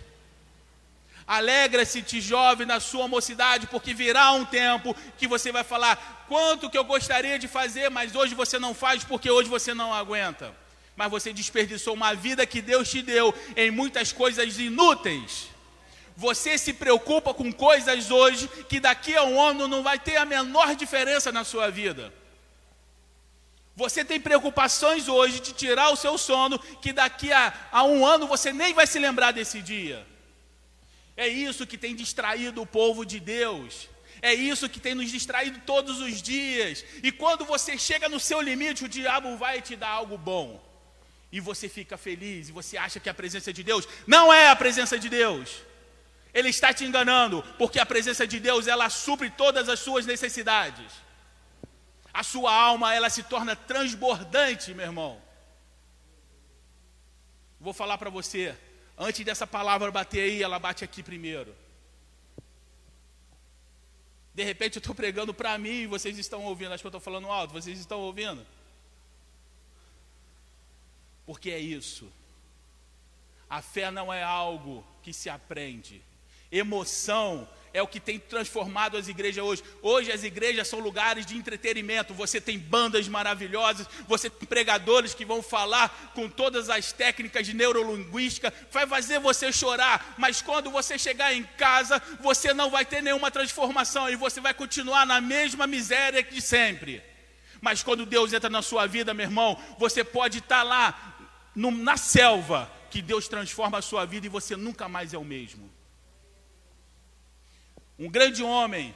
Alegra-se, 1.26 2.00
te 2.00 2.20
jovem, 2.20 2.66
na 2.66 2.80
sua 2.80 3.08
mocidade, 3.08 3.66
porque 3.66 3.92
virá 3.92 4.32
um 4.32 4.44
tempo 4.44 4.96
que 5.18 5.26
você 5.26 5.50
vai 5.50 5.64
falar: 5.64 6.24
quanto 6.28 6.70
que 6.70 6.78
eu 6.78 6.84
gostaria 6.84 7.38
de 7.38 7.48
fazer, 7.48 7.90
mas 7.90 8.14
hoje 8.14 8.34
você 8.34 8.58
não 8.58 8.72
faz 8.72 9.02
porque 9.02 9.30
hoje 9.30 9.48
você 9.48 9.74
não 9.74 9.92
aguenta. 9.92 10.54
Mas 10.96 11.10
você 11.10 11.32
desperdiçou 11.32 11.94
uma 11.94 12.14
vida 12.14 12.46
que 12.46 12.62
Deus 12.62 12.88
te 12.88 13.02
deu 13.02 13.34
em 13.56 13.70
muitas 13.70 14.12
coisas 14.12 14.58
inúteis. 14.58 15.48
Você 16.18 16.58
se 16.58 16.72
preocupa 16.72 17.32
com 17.32 17.52
coisas 17.52 18.10
hoje 18.10 18.48
que 18.68 18.80
daqui 18.80 19.14
a 19.14 19.22
um 19.22 19.40
ano 19.40 19.68
não 19.68 19.84
vai 19.84 20.00
ter 20.00 20.16
a 20.16 20.24
menor 20.24 20.74
diferença 20.74 21.30
na 21.30 21.44
sua 21.44 21.70
vida. 21.70 22.12
Você 23.76 24.04
tem 24.04 24.18
preocupações 24.20 25.06
hoje 25.06 25.38
de 25.38 25.52
tirar 25.52 25.90
o 25.90 25.96
seu 25.96 26.18
sono, 26.18 26.58
que 26.58 26.92
daqui 26.92 27.30
a, 27.30 27.68
a 27.70 27.84
um 27.84 28.04
ano 28.04 28.26
você 28.26 28.52
nem 28.52 28.74
vai 28.74 28.84
se 28.84 28.98
lembrar 28.98 29.30
desse 29.30 29.62
dia. 29.62 30.04
É 31.16 31.28
isso 31.28 31.64
que 31.64 31.78
tem 31.78 31.94
distraído 31.94 32.62
o 32.62 32.66
povo 32.66 33.06
de 33.06 33.20
Deus. 33.20 33.88
É 34.20 34.34
isso 34.34 34.68
que 34.68 34.80
tem 34.80 34.96
nos 34.96 35.12
distraído 35.12 35.60
todos 35.64 36.00
os 36.00 36.20
dias. 36.20 36.84
E 37.00 37.12
quando 37.12 37.44
você 37.44 37.78
chega 37.78 38.08
no 38.08 38.18
seu 38.18 38.40
limite, 38.40 38.84
o 38.84 38.88
diabo 38.88 39.36
vai 39.36 39.62
te 39.62 39.76
dar 39.76 39.90
algo 39.90 40.18
bom. 40.18 40.60
E 41.30 41.38
você 41.38 41.68
fica 41.68 41.96
feliz, 41.96 42.48
e 42.48 42.52
você 42.52 42.76
acha 42.76 42.98
que 42.98 43.08
a 43.08 43.14
presença 43.14 43.52
de 43.52 43.62
Deus 43.62 43.86
não 44.04 44.32
é 44.32 44.48
a 44.48 44.56
presença 44.56 44.98
de 44.98 45.08
Deus. 45.08 45.67
Ele 46.38 46.50
está 46.50 46.72
te 46.72 46.84
enganando, 46.84 47.42
porque 47.58 47.80
a 47.80 47.86
presença 47.92 48.24
de 48.24 48.38
Deus, 48.38 48.68
ela 48.68 48.88
supre 48.88 49.28
todas 49.28 49.68
as 49.68 49.80
suas 49.80 50.06
necessidades. 50.06 50.92
A 52.14 52.22
sua 52.22 52.54
alma, 52.54 52.94
ela 52.94 53.10
se 53.10 53.24
torna 53.24 53.56
transbordante, 53.56 54.72
meu 54.72 54.86
irmão. 54.86 55.20
Vou 57.60 57.72
falar 57.72 57.98
para 57.98 58.08
você, 58.08 58.56
antes 58.96 59.24
dessa 59.24 59.48
palavra 59.48 59.90
bater 59.90 60.20
aí, 60.20 60.40
ela 60.40 60.60
bate 60.60 60.84
aqui 60.84 61.02
primeiro. 61.02 61.52
De 64.32 64.44
repente 64.44 64.76
eu 64.76 64.80
estou 64.80 64.94
pregando 64.94 65.34
para 65.34 65.58
mim 65.58 65.80
e 65.80 65.86
vocês 65.88 66.16
estão 66.18 66.44
ouvindo, 66.44 66.72
acho 66.72 66.82
que 66.84 66.86
eu 66.86 66.90
estou 66.90 67.00
falando 67.00 67.26
alto, 67.26 67.52
vocês 67.52 67.80
estão 67.80 67.98
ouvindo? 67.98 68.46
Porque 71.26 71.50
é 71.50 71.58
isso. 71.58 72.08
A 73.50 73.60
fé 73.60 73.90
não 73.90 74.12
é 74.12 74.22
algo 74.22 74.86
que 75.02 75.12
se 75.12 75.28
aprende. 75.28 76.06
Emoção 76.50 77.48
é 77.72 77.82
o 77.82 77.86
que 77.86 78.00
tem 78.00 78.18
transformado 78.18 78.96
as 78.96 79.08
igrejas 79.08 79.44
hoje. 79.44 79.62
Hoje 79.82 80.10
as 80.10 80.24
igrejas 80.24 80.68
são 80.68 80.80
lugares 80.80 81.26
de 81.26 81.36
entretenimento. 81.36 82.14
Você 82.14 82.40
tem 82.40 82.58
bandas 82.58 83.06
maravilhosas, 83.06 83.86
você 84.06 84.28
tem 84.30 84.48
pregadores 84.48 85.14
que 85.14 85.24
vão 85.24 85.42
falar 85.42 86.12
com 86.14 86.28
todas 86.28 86.70
as 86.70 86.92
técnicas 86.92 87.46
de 87.46 87.54
neurolinguística, 87.54 88.52
vai 88.72 88.86
fazer 88.86 89.20
você 89.20 89.52
chorar, 89.52 90.14
mas 90.18 90.42
quando 90.42 90.70
você 90.70 90.98
chegar 90.98 91.34
em 91.34 91.44
casa, 91.56 92.02
você 92.20 92.54
não 92.54 92.70
vai 92.70 92.84
ter 92.84 93.02
nenhuma 93.02 93.30
transformação 93.30 94.08
e 94.08 94.16
você 94.16 94.40
vai 94.40 94.54
continuar 94.54 95.06
na 95.06 95.20
mesma 95.20 95.66
miséria 95.66 96.22
de 96.22 96.40
sempre. 96.40 97.02
Mas 97.60 97.82
quando 97.82 98.06
Deus 98.06 98.32
entra 98.32 98.48
na 98.48 98.62
sua 98.62 98.86
vida, 98.86 99.12
meu 99.12 99.26
irmão, 99.26 99.60
você 99.78 100.04
pode 100.04 100.38
estar 100.38 100.62
lá 100.62 101.50
no, 101.54 101.70
na 101.70 101.96
selva, 101.96 102.70
que 102.90 103.02
Deus 103.02 103.28
transforma 103.28 103.78
a 103.78 103.82
sua 103.82 104.06
vida 104.06 104.26
e 104.26 104.30
você 104.30 104.56
nunca 104.56 104.88
mais 104.88 105.12
é 105.12 105.18
o 105.18 105.24
mesmo. 105.24 105.77
Um 107.98 108.08
grande 108.08 108.42
homem 108.42 108.94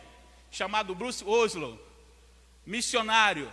chamado 0.50 0.94
Bruce 0.94 1.24
Oslo, 1.24 1.80
missionário, 2.64 3.50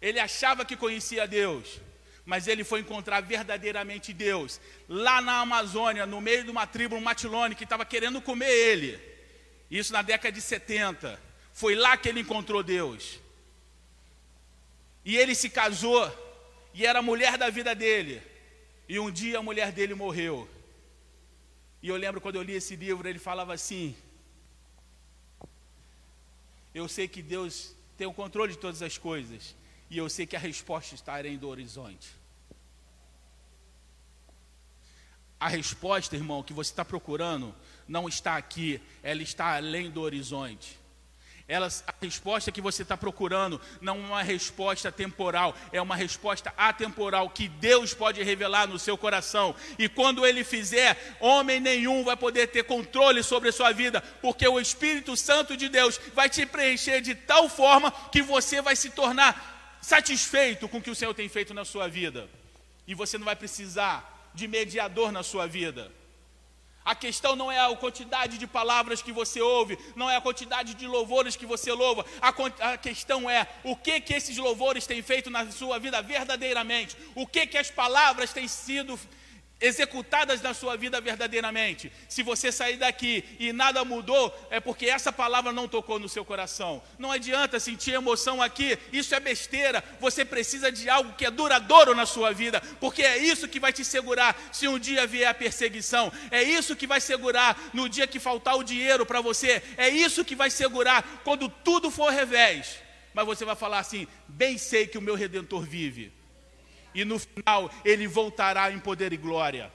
ele 0.00 0.20
achava 0.20 0.64
que 0.64 0.76
conhecia 0.76 1.26
Deus, 1.26 1.80
mas 2.24 2.46
ele 2.46 2.62
foi 2.62 2.80
encontrar 2.80 3.20
verdadeiramente 3.22 4.12
Deus 4.12 4.60
lá 4.88 5.20
na 5.20 5.40
Amazônia, 5.40 6.06
no 6.06 6.20
meio 6.20 6.44
de 6.44 6.50
uma 6.50 6.66
tribo, 6.66 6.94
um 6.94 7.00
matilone 7.00 7.54
que 7.54 7.64
estava 7.64 7.84
querendo 7.84 8.20
comer 8.20 8.50
ele. 8.50 9.00
Isso 9.70 9.92
na 9.92 10.02
década 10.02 10.30
de 10.30 10.40
70. 10.40 11.20
Foi 11.52 11.74
lá 11.74 11.96
que 11.96 12.08
ele 12.08 12.20
encontrou 12.20 12.62
Deus. 12.62 13.18
E 15.04 15.16
ele 15.16 15.34
se 15.34 15.50
casou 15.50 16.06
e 16.72 16.86
era 16.86 17.00
a 17.00 17.02
mulher 17.02 17.36
da 17.36 17.50
vida 17.50 17.74
dele. 17.74 18.22
E 18.88 18.98
um 18.98 19.10
dia 19.10 19.38
a 19.38 19.42
mulher 19.42 19.72
dele 19.72 19.94
morreu. 19.94 20.48
E 21.82 21.88
eu 21.88 21.96
lembro 21.96 22.20
quando 22.20 22.36
eu 22.36 22.42
li 22.42 22.52
esse 22.54 22.76
livro, 22.76 23.08
ele 23.08 23.18
falava 23.18 23.54
assim: 23.54 23.96
Eu 26.78 26.86
sei 26.86 27.08
que 27.08 27.20
Deus 27.20 27.74
tem 27.96 28.06
o 28.06 28.12
controle 28.12 28.52
de 28.52 28.58
todas 28.58 28.82
as 28.82 28.96
coisas, 28.96 29.56
e 29.90 29.98
eu 29.98 30.08
sei 30.08 30.24
que 30.26 30.36
a 30.36 30.38
resposta 30.38 30.94
está 30.94 31.16
além 31.16 31.36
do 31.36 31.48
horizonte. 31.48 32.08
A 35.40 35.48
resposta, 35.48 36.14
irmão, 36.14 36.40
que 36.40 36.52
você 36.52 36.70
está 36.70 36.84
procurando, 36.84 37.52
não 37.88 38.08
está 38.08 38.36
aqui, 38.36 38.80
ela 39.02 39.22
está 39.22 39.56
além 39.56 39.90
do 39.90 40.00
horizonte. 40.00 40.78
Ela, 41.48 41.66
a 41.86 41.94
resposta 42.02 42.52
que 42.52 42.60
você 42.60 42.82
está 42.82 42.94
procurando 42.94 43.58
não 43.80 43.94
é 43.94 44.06
uma 44.06 44.22
resposta 44.22 44.92
temporal, 44.92 45.56
é 45.72 45.80
uma 45.80 45.96
resposta 45.96 46.52
atemporal 46.54 47.30
que 47.30 47.48
Deus 47.48 47.94
pode 47.94 48.22
revelar 48.22 48.68
no 48.68 48.78
seu 48.78 48.98
coração. 48.98 49.54
E 49.78 49.88
quando 49.88 50.26
Ele 50.26 50.44
fizer, 50.44 51.16
homem 51.18 51.58
nenhum 51.58 52.04
vai 52.04 52.18
poder 52.18 52.48
ter 52.48 52.64
controle 52.64 53.22
sobre 53.22 53.48
a 53.48 53.52
sua 53.52 53.72
vida, 53.72 54.02
porque 54.20 54.46
o 54.46 54.60
Espírito 54.60 55.16
Santo 55.16 55.56
de 55.56 55.70
Deus 55.70 55.98
vai 56.14 56.28
te 56.28 56.44
preencher 56.44 57.00
de 57.00 57.14
tal 57.14 57.48
forma 57.48 57.90
que 58.12 58.20
você 58.20 58.60
vai 58.60 58.76
se 58.76 58.90
tornar 58.90 59.78
satisfeito 59.80 60.68
com 60.68 60.76
o 60.76 60.82
que 60.82 60.90
o 60.90 60.94
Senhor 60.94 61.14
tem 61.14 61.30
feito 61.30 61.54
na 61.54 61.64
sua 61.64 61.88
vida. 61.88 62.28
E 62.86 62.94
você 62.94 63.16
não 63.16 63.24
vai 63.24 63.36
precisar 63.36 64.30
de 64.34 64.46
mediador 64.46 65.10
na 65.10 65.22
sua 65.22 65.46
vida. 65.46 65.90
A 66.88 66.94
questão 66.94 67.36
não 67.36 67.52
é 67.52 67.60
a 67.60 67.76
quantidade 67.76 68.38
de 68.38 68.46
palavras 68.46 69.02
que 69.02 69.12
você 69.12 69.42
ouve, 69.42 69.78
não 69.94 70.08
é 70.08 70.16
a 70.16 70.22
quantidade 70.22 70.72
de 70.72 70.86
louvores 70.86 71.36
que 71.36 71.44
você 71.44 71.70
louva. 71.70 72.02
A, 72.18 72.30
a, 72.72 72.78
questão 72.78 73.28
é 73.28 73.46
o 73.62 73.76
que 73.76 74.00
que 74.00 74.14
esses 74.14 74.38
louvores 74.38 74.86
têm 74.86 75.02
feito 75.02 75.28
na 75.28 75.50
sua 75.50 75.78
vida 75.78 76.00
verdadeiramente. 76.00 76.96
O 77.14 77.26
que 77.26 77.46
que 77.46 77.58
as 77.58 77.70
palavras 77.70 78.32
têm 78.32 78.48
sido 78.48 78.98
executadas 79.60 80.40
na 80.40 80.54
sua 80.54 80.76
vida 80.76 81.00
verdadeiramente. 81.00 81.92
Se 82.08 82.22
você 82.22 82.52
sair 82.52 82.76
daqui 82.76 83.24
e 83.38 83.52
nada 83.52 83.84
mudou, 83.84 84.32
é 84.50 84.60
porque 84.60 84.86
essa 84.86 85.12
palavra 85.12 85.52
não 85.52 85.66
tocou 85.66 85.98
no 85.98 86.08
seu 86.08 86.24
coração. 86.24 86.82
Não 86.98 87.10
adianta 87.10 87.58
sentir 87.58 87.92
emoção 87.92 88.40
aqui, 88.40 88.78
isso 88.92 89.14
é 89.14 89.20
besteira. 89.20 89.82
Você 90.00 90.24
precisa 90.24 90.70
de 90.70 90.88
algo 90.88 91.14
que 91.14 91.26
é 91.26 91.30
duradouro 91.30 91.94
na 91.94 92.06
sua 92.06 92.32
vida, 92.32 92.60
porque 92.80 93.02
é 93.02 93.18
isso 93.18 93.48
que 93.48 93.60
vai 93.60 93.72
te 93.72 93.84
segurar 93.84 94.36
se 94.52 94.68
um 94.68 94.78
dia 94.78 95.06
vier 95.06 95.28
a 95.28 95.34
perseguição. 95.34 96.12
É 96.30 96.42
isso 96.42 96.76
que 96.76 96.86
vai 96.86 97.00
segurar 97.00 97.70
no 97.72 97.88
dia 97.88 98.06
que 98.06 98.20
faltar 98.20 98.56
o 98.56 98.64
dinheiro 98.64 99.04
para 99.04 99.20
você. 99.20 99.62
É 99.76 99.88
isso 99.88 100.24
que 100.24 100.36
vai 100.36 100.50
segurar 100.50 101.22
quando 101.24 101.48
tudo 101.48 101.90
for 101.90 102.12
revés. 102.12 102.78
Mas 103.12 103.26
você 103.26 103.44
vai 103.44 103.56
falar 103.56 103.80
assim: 103.80 104.06
bem 104.28 104.56
sei 104.56 104.86
que 104.86 104.98
o 104.98 105.02
meu 105.02 105.16
redentor 105.16 105.62
vive 105.62 106.17
e 106.94 107.04
no 107.04 107.18
final 107.18 107.70
ele 107.84 108.06
voltará 108.06 108.70
em 108.70 108.78
poder 108.78 109.12
e 109.12 109.16
glória. 109.16 109.72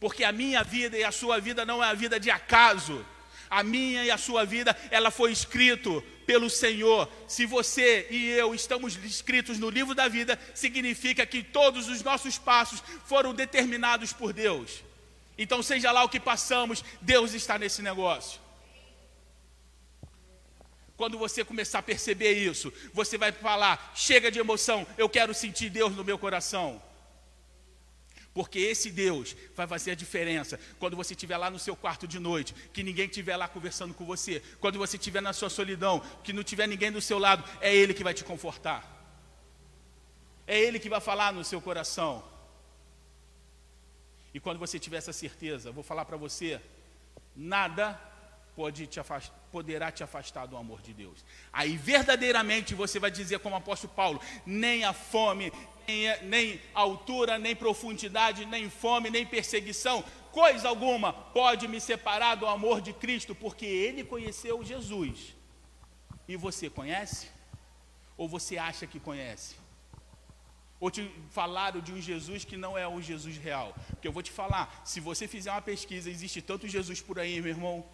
Porque 0.00 0.24
a 0.24 0.32
minha 0.32 0.62
vida 0.62 0.96
e 0.96 1.04
a 1.04 1.10
sua 1.10 1.40
vida 1.40 1.64
não 1.64 1.82
é 1.82 1.88
a 1.88 1.94
vida 1.94 2.20
de 2.20 2.30
acaso. 2.30 3.04
A 3.50 3.62
minha 3.62 4.04
e 4.04 4.10
a 4.10 4.18
sua 4.18 4.44
vida, 4.44 4.76
ela 4.90 5.10
foi 5.10 5.32
escrito 5.32 6.02
pelo 6.26 6.50
Senhor. 6.50 7.10
Se 7.26 7.46
você 7.46 8.06
e 8.10 8.28
eu 8.30 8.54
estamos 8.54 8.96
escritos 9.02 9.58
no 9.58 9.70
livro 9.70 9.94
da 9.94 10.06
vida, 10.06 10.38
significa 10.54 11.24
que 11.24 11.42
todos 11.42 11.88
os 11.88 12.02
nossos 12.02 12.36
passos 12.36 12.82
foram 13.06 13.32
determinados 13.32 14.12
por 14.12 14.32
Deus. 14.32 14.84
Então, 15.38 15.62
seja 15.62 15.90
lá 15.90 16.04
o 16.04 16.08
que 16.08 16.20
passamos, 16.20 16.84
Deus 17.00 17.32
está 17.32 17.58
nesse 17.58 17.80
negócio. 17.80 18.40
Quando 20.98 21.16
você 21.16 21.44
começar 21.44 21.78
a 21.78 21.82
perceber 21.82 22.32
isso, 22.32 22.72
você 22.92 23.16
vai 23.16 23.30
falar: 23.30 23.92
chega 23.94 24.32
de 24.32 24.40
emoção, 24.40 24.84
eu 24.98 25.08
quero 25.08 25.32
sentir 25.32 25.70
Deus 25.70 25.94
no 25.94 26.02
meu 26.02 26.18
coração. 26.18 26.82
Porque 28.34 28.58
esse 28.58 28.90
Deus 28.90 29.36
vai 29.54 29.66
fazer 29.66 29.92
a 29.92 29.94
diferença 29.94 30.58
quando 30.78 30.96
você 30.96 31.14
estiver 31.14 31.36
lá 31.36 31.50
no 31.50 31.58
seu 31.58 31.76
quarto 31.76 32.06
de 32.06 32.18
noite, 32.18 32.52
que 32.72 32.82
ninguém 32.82 33.06
estiver 33.06 33.36
lá 33.36 33.46
conversando 33.46 33.94
com 33.94 34.04
você, 34.04 34.42
quando 34.58 34.76
você 34.76 34.96
estiver 34.96 35.22
na 35.22 35.32
sua 35.32 35.48
solidão, 35.48 36.00
que 36.24 36.32
não 36.32 36.42
tiver 36.42 36.66
ninguém 36.66 36.90
do 36.90 37.00
seu 37.00 37.18
lado, 37.18 37.44
é 37.60 37.72
Ele 37.72 37.94
que 37.94 38.02
vai 38.02 38.12
te 38.12 38.24
confortar, 38.24 38.84
é 40.48 40.58
Ele 40.58 40.80
que 40.80 40.88
vai 40.88 41.00
falar 41.00 41.32
no 41.32 41.44
seu 41.44 41.60
coração. 41.60 42.24
E 44.34 44.40
quando 44.40 44.58
você 44.58 44.80
tiver 44.80 44.96
essa 44.96 45.12
certeza, 45.12 45.70
vou 45.70 45.84
falar 45.84 46.04
para 46.04 46.16
você: 46.16 46.60
nada 47.36 47.94
pode 48.56 48.88
te 48.88 48.98
afastar, 48.98 49.37
poderá 49.50 49.90
te 49.90 50.02
afastar 50.02 50.46
do 50.46 50.56
amor 50.56 50.80
de 50.82 50.92
Deus. 50.92 51.24
Aí 51.52 51.76
verdadeiramente 51.76 52.74
você 52.74 52.98
vai 52.98 53.10
dizer, 53.10 53.38
como 53.40 53.54
o 53.54 53.58
apóstolo 53.58 53.92
Paulo: 53.94 54.20
nem 54.44 54.84
a 54.84 54.92
fome, 54.92 55.52
nem, 55.86 56.22
nem 56.24 56.60
altura, 56.74 57.38
nem 57.38 57.56
profundidade, 57.56 58.44
nem 58.44 58.68
fome, 58.68 59.10
nem 59.10 59.26
perseguição, 59.26 60.04
coisa 60.32 60.68
alguma 60.68 61.12
pode 61.12 61.66
me 61.66 61.80
separar 61.80 62.34
do 62.36 62.46
amor 62.46 62.80
de 62.80 62.92
Cristo, 62.92 63.34
porque 63.34 63.66
ele 63.66 64.04
conheceu 64.04 64.64
Jesus. 64.64 65.34
E 66.26 66.36
você 66.36 66.68
conhece? 66.68 67.28
Ou 68.16 68.28
você 68.28 68.58
acha 68.58 68.86
que 68.86 69.00
conhece? 69.00 69.56
Ou 70.80 70.90
te 70.90 71.10
falaram 71.30 71.80
de 71.80 71.92
um 71.92 72.00
Jesus 72.00 72.44
que 72.44 72.56
não 72.56 72.78
é 72.78 72.86
o 72.86 73.00
Jesus 73.00 73.36
real? 73.36 73.74
Porque 73.90 74.06
eu 74.06 74.12
vou 74.12 74.22
te 74.22 74.30
falar, 74.30 74.82
se 74.84 75.00
você 75.00 75.26
fizer 75.26 75.50
uma 75.50 75.62
pesquisa, 75.62 76.08
existe 76.08 76.40
tanto 76.40 76.68
Jesus 76.68 77.00
por 77.00 77.18
aí, 77.18 77.40
meu 77.40 77.50
irmão, 77.50 77.84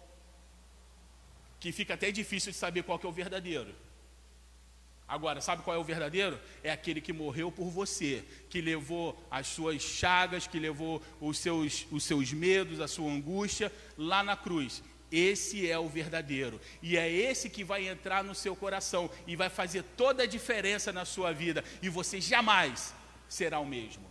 que 1.59 1.71
fica 1.71 1.93
até 1.93 2.11
difícil 2.11 2.51
de 2.51 2.57
saber 2.57 2.83
qual 2.83 2.99
que 2.99 3.05
é 3.05 3.09
o 3.09 3.13
verdadeiro. 3.13 3.73
Agora, 5.07 5.39
sabe 5.39 5.61
qual 5.61 5.75
é 5.75 5.79
o 5.79 5.83
verdadeiro? 5.83 6.39
É 6.63 6.71
aquele 6.71 6.99
que 6.99 7.13
morreu 7.13 7.51
por 7.51 7.69
você, 7.69 8.23
que 8.49 8.59
levou 8.59 9.23
as 9.29 9.47
suas 9.47 9.81
chagas, 9.81 10.47
que 10.47 10.59
levou 10.59 11.01
os 11.21 11.37
seus, 11.37 11.85
os 11.91 12.03
seus 12.03 12.33
medos, 12.33 12.79
a 12.79 12.87
sua 12.87 13.11
angústia 13.11 13.71
lá 13.97 14.23
na 14.23 14.35
cruz. 14.35 14.81
Esse 15.11 15.69
é 15.69 15.77
o 15.77 15.87
verdadeiro. 15.87 16.59
E 16.81 16.97
é 16.97 17.09
esse 17.09 17.49
que 17.51 17.63
vai 17.63 17.87
entrar 17.87 18.23
no 18.23 18.33
seu 18.33 18.55
coração 18.55 19.09
e 19.27 19.35
vai 19.35 19.49
fazer 19.49 19.83
toda 19.95 20.23
a 20.23 20.27
diferença 20.27 20.91
na 20.91 21.05
sua 21.05 21.31
vida. 21.31 21.63
E 21.83 21.87
você 21.87 22.19
jamais 22.19 22.93
será 23.29 23.59
o 23.59 23.65
mesmo. 23.65 24.03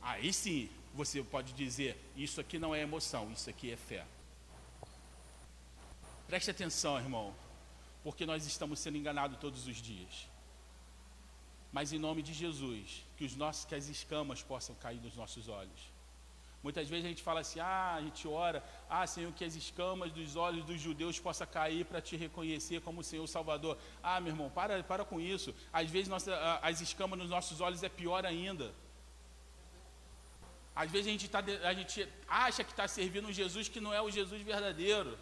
Aí 0.00 0.32
sim, 0.32 0.70
você 0.94 1.20
pode 1.22 1.52
dizer: 1.52 1.96
Isso 2.16 2.40
aqui 2.40 2.58
não 2.58 2.72
é 2.72 2.80
emoção, 2.80 3.30
isso 3.32 3.50
aqui 3.50 3.72
é 3.72 3.76
fé. 3.76 4.04
Preste 6.30 6.48
atenção, 6.48 6.96
irmão, 6.96 7.34
porque 8.04 8.24
nós 8.24 8.46
estamos 8.46 8.78
sendo 8.78 8.96
enganados 8.96 9.36
todos 9.38 9.66
os 9.66 9.78
dias. 9.78 10.28
Mas 11.72 11.92
em 11.92 11.98
nome 11.98 12.22
de 12.22 12.32
Jesus, 12.32 13.04
que, 13.16 13.24
os 13.24 13.34
nossos, 13.34 13.64
que 13.64 13.74
as 13.74 13.88
escamas 13.88 14.40
possam 14.40 14.76
cair 14.76 15.00
dos 15.00 15.16
nossos 15.16 15.48
olhos. 15.48 15.80
Muitas 16.62 16.88
vezes 16.88 17.04
a 17.04 17.08
gente 17.08 17.24
fala 17.24 17.40
assim, 17.40 17.58
ah, 17.58 17.94
a 17.96 18.00
gente 18.00 18.28
ora, 18.28 18.62
ah, 18.88 19.04
Senhor, 19.08 19.32
que 19.32 19.44
as 19.44 19.56
escamas 19.56 20.12
dos 20.12 20.36
olhos 20.36 20.64
dos 20.64 20.80
judeus 20.80 21.18
possam 21.18 21.48
cair 21.48 21.84
para 21.84 22.00
te 22.00 22.16
reconhecer 22.16 22.80
como 22.80 23.02
Senhor 23.02 23.26
Salvador. 23.26 23.76
Ah, 24.00 24.20
meu 24.20 24.32
irmão, 24.32 24.48
para, 24.50 24.80
para 24.84 25.04
com 25.04 25.20
isso. 25.20 25.52
Às 25.72 25.90
vezes 25.90 26.06
nossa, 26.08 26.60
as 26.62 26.80
escamas 26.80 27.18
nos 27.18 27.30
nossos 27.30 27.60
olhos 27.60 27.82
é 27.82 27.88
pior 27.88 28.24
ainda. 28.24 28.72
Às 30.76 30.88
vezes 30.92 31.08
a 31.08 31.10
gente, 31.10 31.28
tá, 31.28 31.42
a 31.64 31.74
gente 31.74 32.08
acha 32.28 32.62
que 32.62 32.70
está 32.70 32.86
servindo 32.86 33.26
um 33.26 33.32
Jesus 33.32 33.68
que 33.68 33.80
não 33.80 33.92
é 33.92 34.00
o 34.00 34.12
Jesus 34.12 34.40
verdadeiro. 34.42 35.18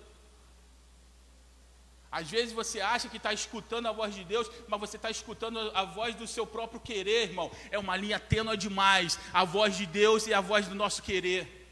Às 2.11 2.31
vezes 2.31 2.53
você 2.53 2.81
acha 2.81 3.09
que 3.09 3.19
está 3.19 3.33
escutando 3.33 3.87
a 3.87 3.93
voz 3.93 4.15
de 4.15 4.25
Deus, 4.25 4.51
mas 4.67 4.81
você 4.81 4.97
está 4.97 5.11
escutando 5.11 5.59
a 5.75 5.85
voz 5.85 6.15
do 6.15 6.27
seu 6.27 6.47
próprio 6.47 6.81
querer, 6.81 7.25
irmão. 7.25 7.51
É 7.71 7.79
uma 7.79 7.97
linha 7.97 8.19
tênua 8.19 8.57
demais, 8.57 9.19
a 9.33 9.45
voz 9.45 9.77
de 9.77 9.85
Deus 9.85 10.27
e 10.27 10.33
a 10.33 10.41
voz 10.41 10.67
do 10.67 10.75
nosso 10.75 11.03
querer. 11.03 11.71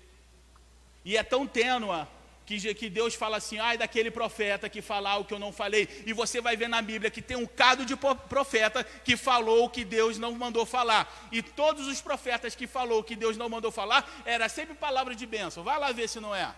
E 1.05 1.16
é 1.16 1.22
tão 1.22 1.47
tênua 1.47 2.09
que, 2.45 2.89
Deus 2.89 3.14
fala 3.14 3.39
assim, 3.39 3.59
ai 3.59 3.76
daquele 3.76 4.11
profeta 4.11 4.68
que 4.68 4.80
falar 4.80 5.16
o 5.16 5.24
que 5.24 5.34
eu 5.34 5.39
não 5.39 5.53
falei. 5.53 5.89
E 6.07 6.12
você 6.12 6.41
vai 6.41 6.57
ver 6.57 6.68
na 6.68 6.80
Bíblia 6.80 7.11
que 7.11 7.20
tem 7.20 7.37
um 7.37 7.47
cado 7.47 7.84
de 7.84 7.97
profeta 7.97 8.84
que 8.84 9.16
falou 9.16 9.64
o 9.64 9.70
que 9.70 9.84
Deus 9.84 10.16
não 10.16 10.32
mandou 10.32 10.64
falar. 10.64 11.12
E 11.32 11.43
todos 11.43 11.89
os 11.89 12.01
profetas 12.01 12.55
que 12.55 12.66
falou 12.66 13.01
o 13.01 13.05
que 13.05 13.16
Deus 13.16 13.37
não 13.37 13.49
mandou 13.49 13.72
falar, 13.72 14.09
era 14.24 14.49
sempre 14.49 14.74
palavra 14.74 15.14
de 15.14 15.26
bênção. 15.26 15.64
Vai 15.64 15.78
lá 15.78 15.91
ver 15.91 16.09
se 16.09 16.20
não 16.20 16.34
é. 16.34 16.55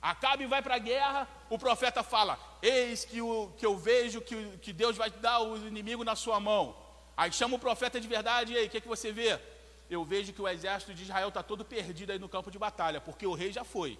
Acabe 0.00 0.46
vai 0.46 0.62
para 0.62 0.76
a 0.76 0.78
guerra, 0.78 1.28
o 1.50 1.58
profeta 1.58 2.02
fala: 2.02 2.38
Eis 2.62 3.04
que, 3.04 3.20
o, 3.20 3.52
que 3.56 3.66
eu 3.66 3.76
vejo 3.76 4.20
que, 4.20 4.58
que 4.58 4.72
Deus 4.72 4.96
vai 4.96 5.10
dar 5.10 5.40
o 5.40 5.56
inimigo 5.56 6.04
na 6.04 6.16
sua 6.16 6.38
mão. 6.40 6.76
Aí 7.16 7.32
chama 7.32 7.56
o 7.56 7.58
profeta 7.58 8.00
de 8.00 8.06
verdade, 8.06 8.52
e 8.52 8.56
aí, 8.56 8.66
o 8.66 8.70
que, 8.70 8.80
que 8.80 8.88
você 8.88 9.10
vê? 9.10 9.38
eu 9.90 10.04
vejo 10.04 10.32
que 10.32 10.42
o 10.42 10.48
exército 10.48 10.94
de 10.94 11.02
Israel 11.02 11.28
está 11.28 11.42
todo 11.42 11.64
perdido 11.64 12.12
aí 12.12 12.18
no 12.18 12.28
campo 12.28 12.50
de 12.50 12.58
batalha, 12.58 13.00
porque 13.00 13.26
o 13.26 13.34
rei 13.34 13.52
já 13.52 13.64
foi. 13.64 13.98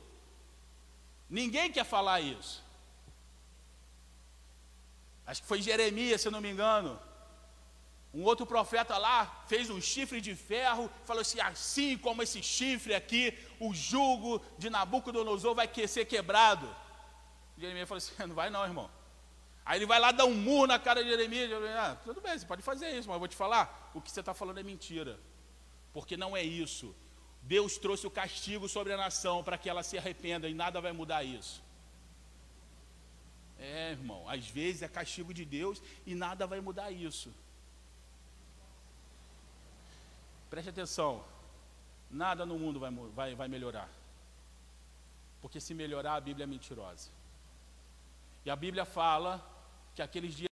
Ninguém 1.28 1.72
quer 1.72 1.84
falar 1.84 2.20
isso. 2.20 2.62
Acho 5.26 5.42
que 5.42 5.48
foi 5.48 5.62
Jeremias, 5.62 6.20
se 6.20 6.30
não 6.30 6.40
me 6.40 6.50
engano. 6.50 6.98
Um 8.12 8.22
outro 8.24 8.46
profeta 8.46 8.96
lá 8.96 9.44
fez 9.46 9.68
um 9.68 9.80
chifre 9.80 10.20
de 10.20 10.34
ferro, 10.34 10.90
falou 11.04 11.20
assim: 11.20 11.40
assim 11.40 11.98
como 11.98 12.22
esse 12.22 12.42
chifre 12.42 12.94
aqui, 12.94 13.38
o 13.60 13.74
jugo 13.74 14.42
de 14.58 14.70
Nabucodonosor 14.70 15.54
vai 15.54 15.70
ser 15.86 16.06
quebrado. 16.06 16.74
Jeremias 17.58 17.88
falou 17.88 17.98
assim: 17.98 18.14
não 18.26 18.34
vai 18.34 18.50
não, 18.50 18.64
irmão. 18.64 18.90
Aí 19.64 19.78
ele 19.78 19.86
vai 19.86 20.00
lá 20.00 20.12
dar 20.12 20.24
um 20.24 20.34
murro 20.34 20.66
na 20.66 20.78
cara 20.78 21.02
de 21.02 21.10
Jeremias. 21.10 21.50
Ah, 21.78 21.96
tudo 22.02 22.20
bem, 22.20 22.38
você 22.38 22.46
pode 22.46 22.62
fazer 22.62 22.90
isso, 22.90 23.08
mas 23.08 23.14
eu 23.14 23.18
vou 23.18 23.28
te 23.28 23.36
falar: 23.36 23.90
o 23.94 24.00
que 24.00 24.10
você 24.10 24.20
está 24.20 24.32
falando 24.32 24.58
é 24.58 24.62
mentira 24.62 25.18
porque 25.98 26.16
não 26.16 26.36
é 26.36 26.42
isso. 26.42 26.94
Deus 27.42 27.78
trouxe 27.78 28.06
o 28.06 28.10
castigo 28.10 28.68
sobre 28.68 28.92
a 28.92 28.96
nação 28.96 29.42
para 29.42 29.58
que 29.58 29.68
ela 29.68 29.82
se 29.82 29.96
arrependa 29.96 30.48
e 30.48 30.54
nada 30.54 30.80
vai 30.80 30.92
mudar 30.92 31.24
isso. 31.24 31.62
É, 33.58 33.90
irmão, 33.92 34.28
às 34.28 34.48
vezes 34.48 34.82
é 34.82 34.88
castigo 34.88 35.34
de 35.34 35.44
Deus 35.44 35.82
e 36.06 36.14
nada 36.14 36.46
vai 36.46 36.60
mudar 36.60 36.92
isso. 36.92 37.34
Preste 40.48 40.70
atenção, 40.70 41.24
nada 42.08 42.46
no 42.46 42.58
mundo 42.58 42.78
vai, 42.78 42.92
vai, 43.14 43.34
vai 43.34 43.48
melhorar. 43.48 43.88
Porque 45.40 45.60
se 45.60 45.74
melhorar, 45.74 46.14
a 46.14 46.20
Bíblia 46.20 46.44
é 46.44 46.46
mentirosa. 46.46 47.10
E 48.44 48.50
a 48.50 48.56
Bíblia 48.56 48.84
fala 48.84 49.44
que 49.94 50.02
aqueles 50.02 50.34
dias 50.34 50.46